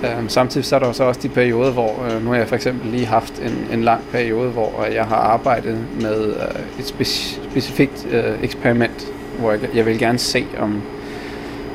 Øhm, 0.05 0.29
samtidig 0.29 0.65
så 0.65 0.75
er 0.75 0.79
der 0.79 0.93
så 0.93 1.05
også 1.05 1.21
de 1.23 1.29
perioder, 1.29 1.73
hvor 1.73 2.07
øh, 2.11 2.25
nu 2.25 2.31
har 2.31 2.37
jeg 2.37 2.49
for 2.49 2.57
eksempel 2.57 2.91
lige 2.91 3.07
haft 3.07 3.39
en, 3.39 3.67
en 3.73 3.85
lang 3.85 4.01
periode, 4.13 4.51
hvor 4.51 4.85
øh, 4.89 4.95
jeg 4.95 5.05
har 5.05 5.17
arbejdet 5.17 5.79
med 6.01 6.27
øh, 6.27 6.79
et 6.79 6.85
speci- 6.85 7.51
specifikt 7.51 8.07
øh, 8.11 8.43
eksperiment, 8.43 9.13
hvor 9.39 9.51
jeg, 9.53 9.61
jeg 9.75 9.87
vil 9.87 9.99
gerne 9.99 10.19
se, 10.19 10.47
om, 10.59 10.83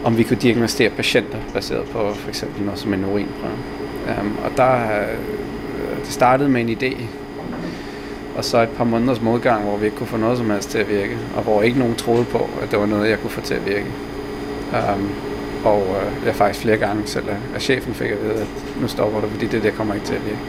om 0.03 0.17
vi 0.17 0.23
kunne 0.23 0.37
diagnostere 0.37 0.89
patienter 0.89 1.37
baseret 1.53 1.85
på 1.85 2.13
for 2.13 2.29
eksempel 2.29 2.63
noget 2.63 2.79
som 2.79 2.93
en 2.93 3.05
urinprøve. 3.05 3.53
Um, 4.21 4.37
og 4.43 4.51
der 4.57 4.73
øh, 4.73 5.17
det 6.03 6.13
startede 6.13 6.49
med 6.49 6.61
en 6.61 6.69
idé, 6.69 7.01
og 8.37 8.45
så 8.45 8.61
et 8.61 8.69
par 8.69 8.83
måneders 8.83 9.21
modgang, 9.21 9.63
hvor 9.63 9.77
vi 9.77 9.85
ikke 9.85 9.97
kunne 9.97 10.07
få 10.07 10.17
noget 10.17 10.37
som 10.37 10.49
helst 10.49 10.69
til 10.69 10.77
at 10.77 10.89
virke, 10.89 11.17
og 11.35 11.43
hvor 11.43 11.61
ikke 11.61 11.79
nogen 11.79 11.95
troede 11.95 12.25
på, 12.25 12.49
at 12.61 12.71
det 12.71 12.79
var 12.79 12.85
noget, 12.85 13.09
jeg 13.09 13.19
kunne 13.19 13.29
få 13.29 13.41
til 13.41 13.53
at 13.53 13.65
virke. 13.65 13.85
Um, 14.73 15.09
og 15.65 15.81
øh, 15.81 16.25
jeg 16.25 16.35
faktisk 16.35 16.61
flere 16.61 16.77
gange 16.77 17.01
selv 17.05 17.25
at 17.55 17.61
chefen 17.61 17.93
fik 17.93 18.11
at 18.11 18.23
vide, 18.23 18.33
at 18.33 18.47
nu 18.81 18.87
stopper 18.87 19.21
du, 19.21 19.27
fordi 19.27 19.47
det 19.47 19.63
der 19.63 19.71
kommer 19.71 19.93
ikke 19.93 20.05
til 20.05 20.15
at 20.15 20.25
virke. 20.25 20.39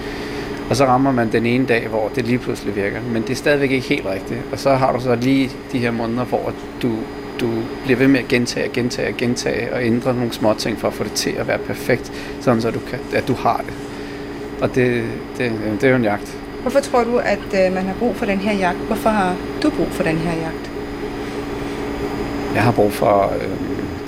Og 0.70 0.76
så 0.76 0.84
rammer 0.84 1.12
man 1.12 1.32
den 1.32 1.46
ene 1.46 1.66
dag, 1.66 1.88
hvor 1.88 2.10
det 2.14 2.26
lige 2.26 2.38
pludselig 2.38 2.76
virker. 2.76 3.00
Men 3.12 3.22
det 3.22 3.30
er 3.30 3.34
stadigvæk 3.34 3.70
ikke 3.70 3.88
helt 3.88 4.06
rigtigt. 4.06 4.40
Og 4.52 4.58
så 4.58 4.74
har 4.74 4.92
du 4.92 5.00
så 5.00 5.14
lige 5.14 5.50
de 5.72 5.78
her 5.78 5.90
måneder, 5.90 6.24
hvor 6.24 6.52
du, 6.82 6.92
du 7.40 7.50
bliver 7.84 7.98
ved 7.98 8.08
med 8.08 8.20
at 8.20 8.28
gentage 8.28 8.68
og 8.68 8.72
gentage 8.72 9.08
og 9.08 9.16
gentage 9.16 9.74
og 9.74 9.84
ændre 9.84 10.14
nogle 10.14 10.32
små 10.32 10.54
ting 10.54 10.78
for 10.78 10.88
at 10.88 10.94
få 10.94 11.04
det 11.04 11.12
til 11.12 11.30
at 11.30 11.48
være 11.48 11.58
perfekt, 11.58 12.12
sådan 12.40 12.60
så 12.60 12.70
du 12.70 12.80
kan, 12.90 12.98
at 13.14 13.28
du 13.28 13.34
har 13.34 13.64
det. 13.66 13.74
Og 14.60 14.74
det, 14.74 15.04
det, 15.38 15.52
det 15.80 15.84
er 15.84 15.90
jo 15.90 15.96
en 15.96 16.04
jagt. 16.04 16.38
Hvorfor 16.62 16.80
tror 16.80 17.04
du, 17.04 17.16
at 17.18 17.66
øh, 17.66 17.74
man 17.74 17.84
har 17.84 17.94
brug 17.98 18.16
for 18.16 18.26
den 18.26 18.38
her 18.38 18.52
jagt? 18.52 18.78
Hvorfor 18.78 19.10
har 19.10 19.36
du 19.62 19.70
brug 19.70 19.88
for 19.88 20.02
den 20.02 20.16
her 20.16 20.32
jagt? 20.40 20.70
Jeg 22.54 22.62
har 22.62 22.72
brug 22.72 22.92
for... 22.92 23.32
Øh, 23.40 23.65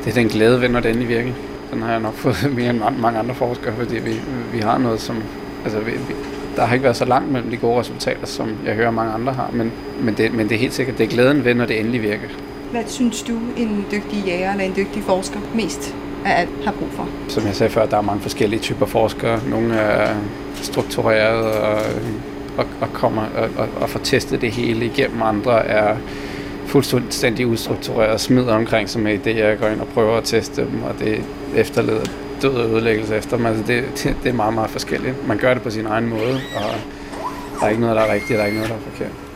det 0.09 0.17
er 0.17 0.21
den 0.21 0.31
glæde 0.31 0.61
ved, 0.61 0.69
når 0.69 0.81
det 0.81 0.89
endelig 0.89 1.09
virker. 1.09 1.31
Den 1.73 1.83
har 1.83 1.91
jeg 1.91 2.01
nok 2.01 2.15
fået 2.15 2.51
mere 2.57 2.71
end 2.71 2.81
mange 2.99 3.19
andre 3.19 3.35
forskere, 3.35 3.75
fordi 3.75 3.95
vi, 3.99 4.21
vi 4.53 4.59
har 4.59 4.79
noget, 4.79 5.01
som... 5.01 5.17
Altså, 5.65 5.81
vi, 5.81 5.91
vi, 5.91 6.15
der 6.57 6.65
har 6.65 6.75
ikke 6.75 6.85
været 6.85 6.97
så 6.97 7.05
langt 7.05 7.33
mellem 7.33 7.51
de 7.51 7.57
gode 7.57 7.81
resultater, 7.81 8.27
som 8.27 8.57
jeg 8.67 8.75
hører 8.75 8.91
mange 8.91 9.13
andre 9.13 9.33
har, 9.33 9.51
men, 9.53 9.73
men, 10.01 10.15
det, 10.15 10.35
men 10.35 10.49
det 10.49 10.55
er 10.55 10.59
helt 10.59 10.75
sikkert, 10.75 10.99
det 10.99 11.05
er 11.05 11.09
glæden 11.09 11.45
ved, 11.45 11.55
når 11.55 11.67
det 11.67 11.81
endelig 11.81 12.03
virker. 12.03 12.29
Hvad 12.71 12.83
synes 12.87 13.23
du, 13.23 13.33
en 13.57 13.87
dygtig 13.93 14.25
jæger 14.27 14.53
eller 14.53 14.65
en 14.65 14.77
dygtig 14.77 15.03
forsker 15.03 15.41
mest 15.55 15.95
af 16.27 16.41
alt 16.41 16.65
har 16.65 16.73
brug 16.73 16.89
for? 16.93 17.09
Som 17.29 17.47
jeg 17.47 17.55
sagde 17.55 17.73
før, 17.73 17.87
der 17.87 17.97
er 17.97 18.03
mange 18.03 18.21
forskellige 18.21 18.61
typer 18.61 18.87
forskere. 18.87 19.41
Nogle 19.51 19.75
er 19.75 20.15
struktureret 20.63 21.53
og, 21.53 21.81
og, 22.59 22.67
og 22.81 22.93
kommer 22.93 23.23
og, 23.23 23.49
og, 23.57 23.69
og 23.81 23.91
får 23.91 24.01
testet 24.01 24.41
det 24.41 24.51
hele 24.51 24.87
igennem. 24.87 25.23
Andre 25.23 25.67
er 25.67 25.97
fuldstændig 26.69 27.47
ustruktureret 27.47 28.11
og 28.11 28.21
smider 28.21 28.55
omkring 28.55 28.89
sig 28.89 29.03
med 29.03 29.27
idéer, 29.27 29.45
jeg 29.45 29.59
går 29.59 29.69
ind 29.69 29.81
og 29.81 29.89
prøver 29.89 30.17
at 30.17 30.25
teste 30.25 30.61
dem, 30.61 30.83
og 30.83 30.95
det 30.99 31.25
efterleder 31.57 32.05
død 32.43 32.55
og 32.55 32.71
ødelæggelse 32.71 33.17
efter 33.17 33.37
dem. 33.37 33.47
Altså 33.47 33.65
det, 33.67 33.85
det, 34.03 34.17
det 34.23 34.29
er 34.29 34.33
meget, 34.35 34.55
meget 34.55 34.71
forskelligt. 34.71 35.29
Man 35.29 35.39
gør 35.39 35.55
det 35.55 35.63
på 35.63 35.71
sin 35.71 35.87
egen 35.87 36.09
måde, 36.09 36.41
og 36.57 36.75
der 37.61 37.67
er 37.67 37.69
ikke 37.69 37.81
noget, 37.81 37.97
der 37.97 38.03
er 38.03 38.13
rigtigt, 38.13 38.31
og 38.31 38.37
der 38.37 38.43
er 38.43 38.47
ikke 38.47 38.59
noget, 38.59 38.71
der 38.71 38.77
er 38.77 38.91
forkert. 38.91 39.28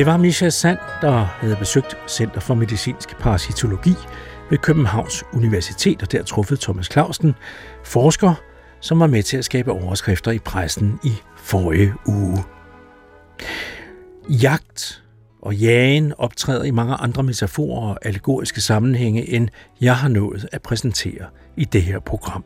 Det 0.00 0.06
var 0.06 0.16
Misha 0.16 0.48
Sand, 0.48 0.78
der 1.00 1.24
havde 1.24 1.56
besøgt 1.56 1.96
Center 2.08 2.40
for 2.40 2.54
Medicinsk 2.54 3.18
Parasitologi 3.18 3.94
ved 4.50 4.58
Københavns 4.58 5.24
Universitet, 5.32 6.02
og 6.02 6.12
der 6.12 6.22
truffet 6.22 6.60
Thomas 6.60 6.88
Clausen, 6.92 7.34
forsker, 7.84 8.34
som 8.80 9.00
var 9.00 9.06
med 9.06 9.22
til 9.22 9.36
at 9.36 9.44
skabe 9.44 9.72
overskrifter 9.72 10.30
i 10.30 10.38
pressen 10.38 10.98
i 11.04 11.12
forrige 11.36 11.94
uge. 12.06 12.44
Jagt 14.28 15.02
og 15.42 15.54
jagen 15.54 16.12
optræder 16.18 16.64
i 16.64 16.70
mange 16.70 16.94
andre 16.94 17.22
metaforer 17.22 17.88
og 17.88 18.06
allegoriske 18.06 18.60
sammenhænge, 18.60 19.28
end 19.28 19.48
jeg 19.80 19.96
har 19.96 20.08
nået 20.08 20.48
at 20.52 20.62
præsentere 20.62 21.26
i 21.56 21.64
det 21.64 21.82
her 21.82 21.98
program. 21.98 22.44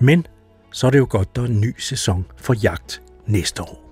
Men 0.00 0.26
så 0.72 0.86
er 0.86 0.90
det 0.90 0.98
jo 0.98 1.06
godt, 1.10 1.36
der 1.36 1.42
er 1.42 1.46
en 1.46 1.60
ny 1.60 1.74
sæson 1.78 2.26
for 2.36 2.54
jagt 2.62 3.02
næste 3.26 3.62
år. 3.62 3.86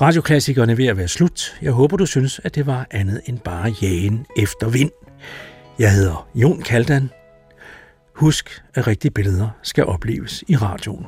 Radioklassikerne 0.00 0.72
er 0.72 0.76
ved 0.76 0.86
at 0.86 0.96
være 0.96 1.08
slut. 1.08 1.56
Jeg 1.62 1.72
håber, 1.72 1.96
du 1.96 2.06
synes, 2.06 2.40
at 2.44 2.54
det 2.54 2.66
var 2.66 2.86
andet 2.90 3.20
end 3.26 3.38
bare 3.38 3.74
jagen 3.82 4.26
efter 4.36 4.68
vind. 4.68 4.90
Jeg 5.78 5.92
hedder 5.92 6.28
Jon 6.34 6.62
Kaldan. 6.62 7.10
Husk, 8.14 8.62
at 8.74 8.86
rigtige 8.86 9.10
billeder 9.10 9.48
skal 9.62 9.84
opleves 9.84 10.44
i 10.48 10.56
radioen. 10.56 11.06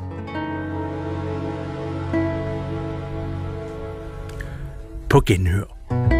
På 5.08 5.20
genhør. 5.26 6.19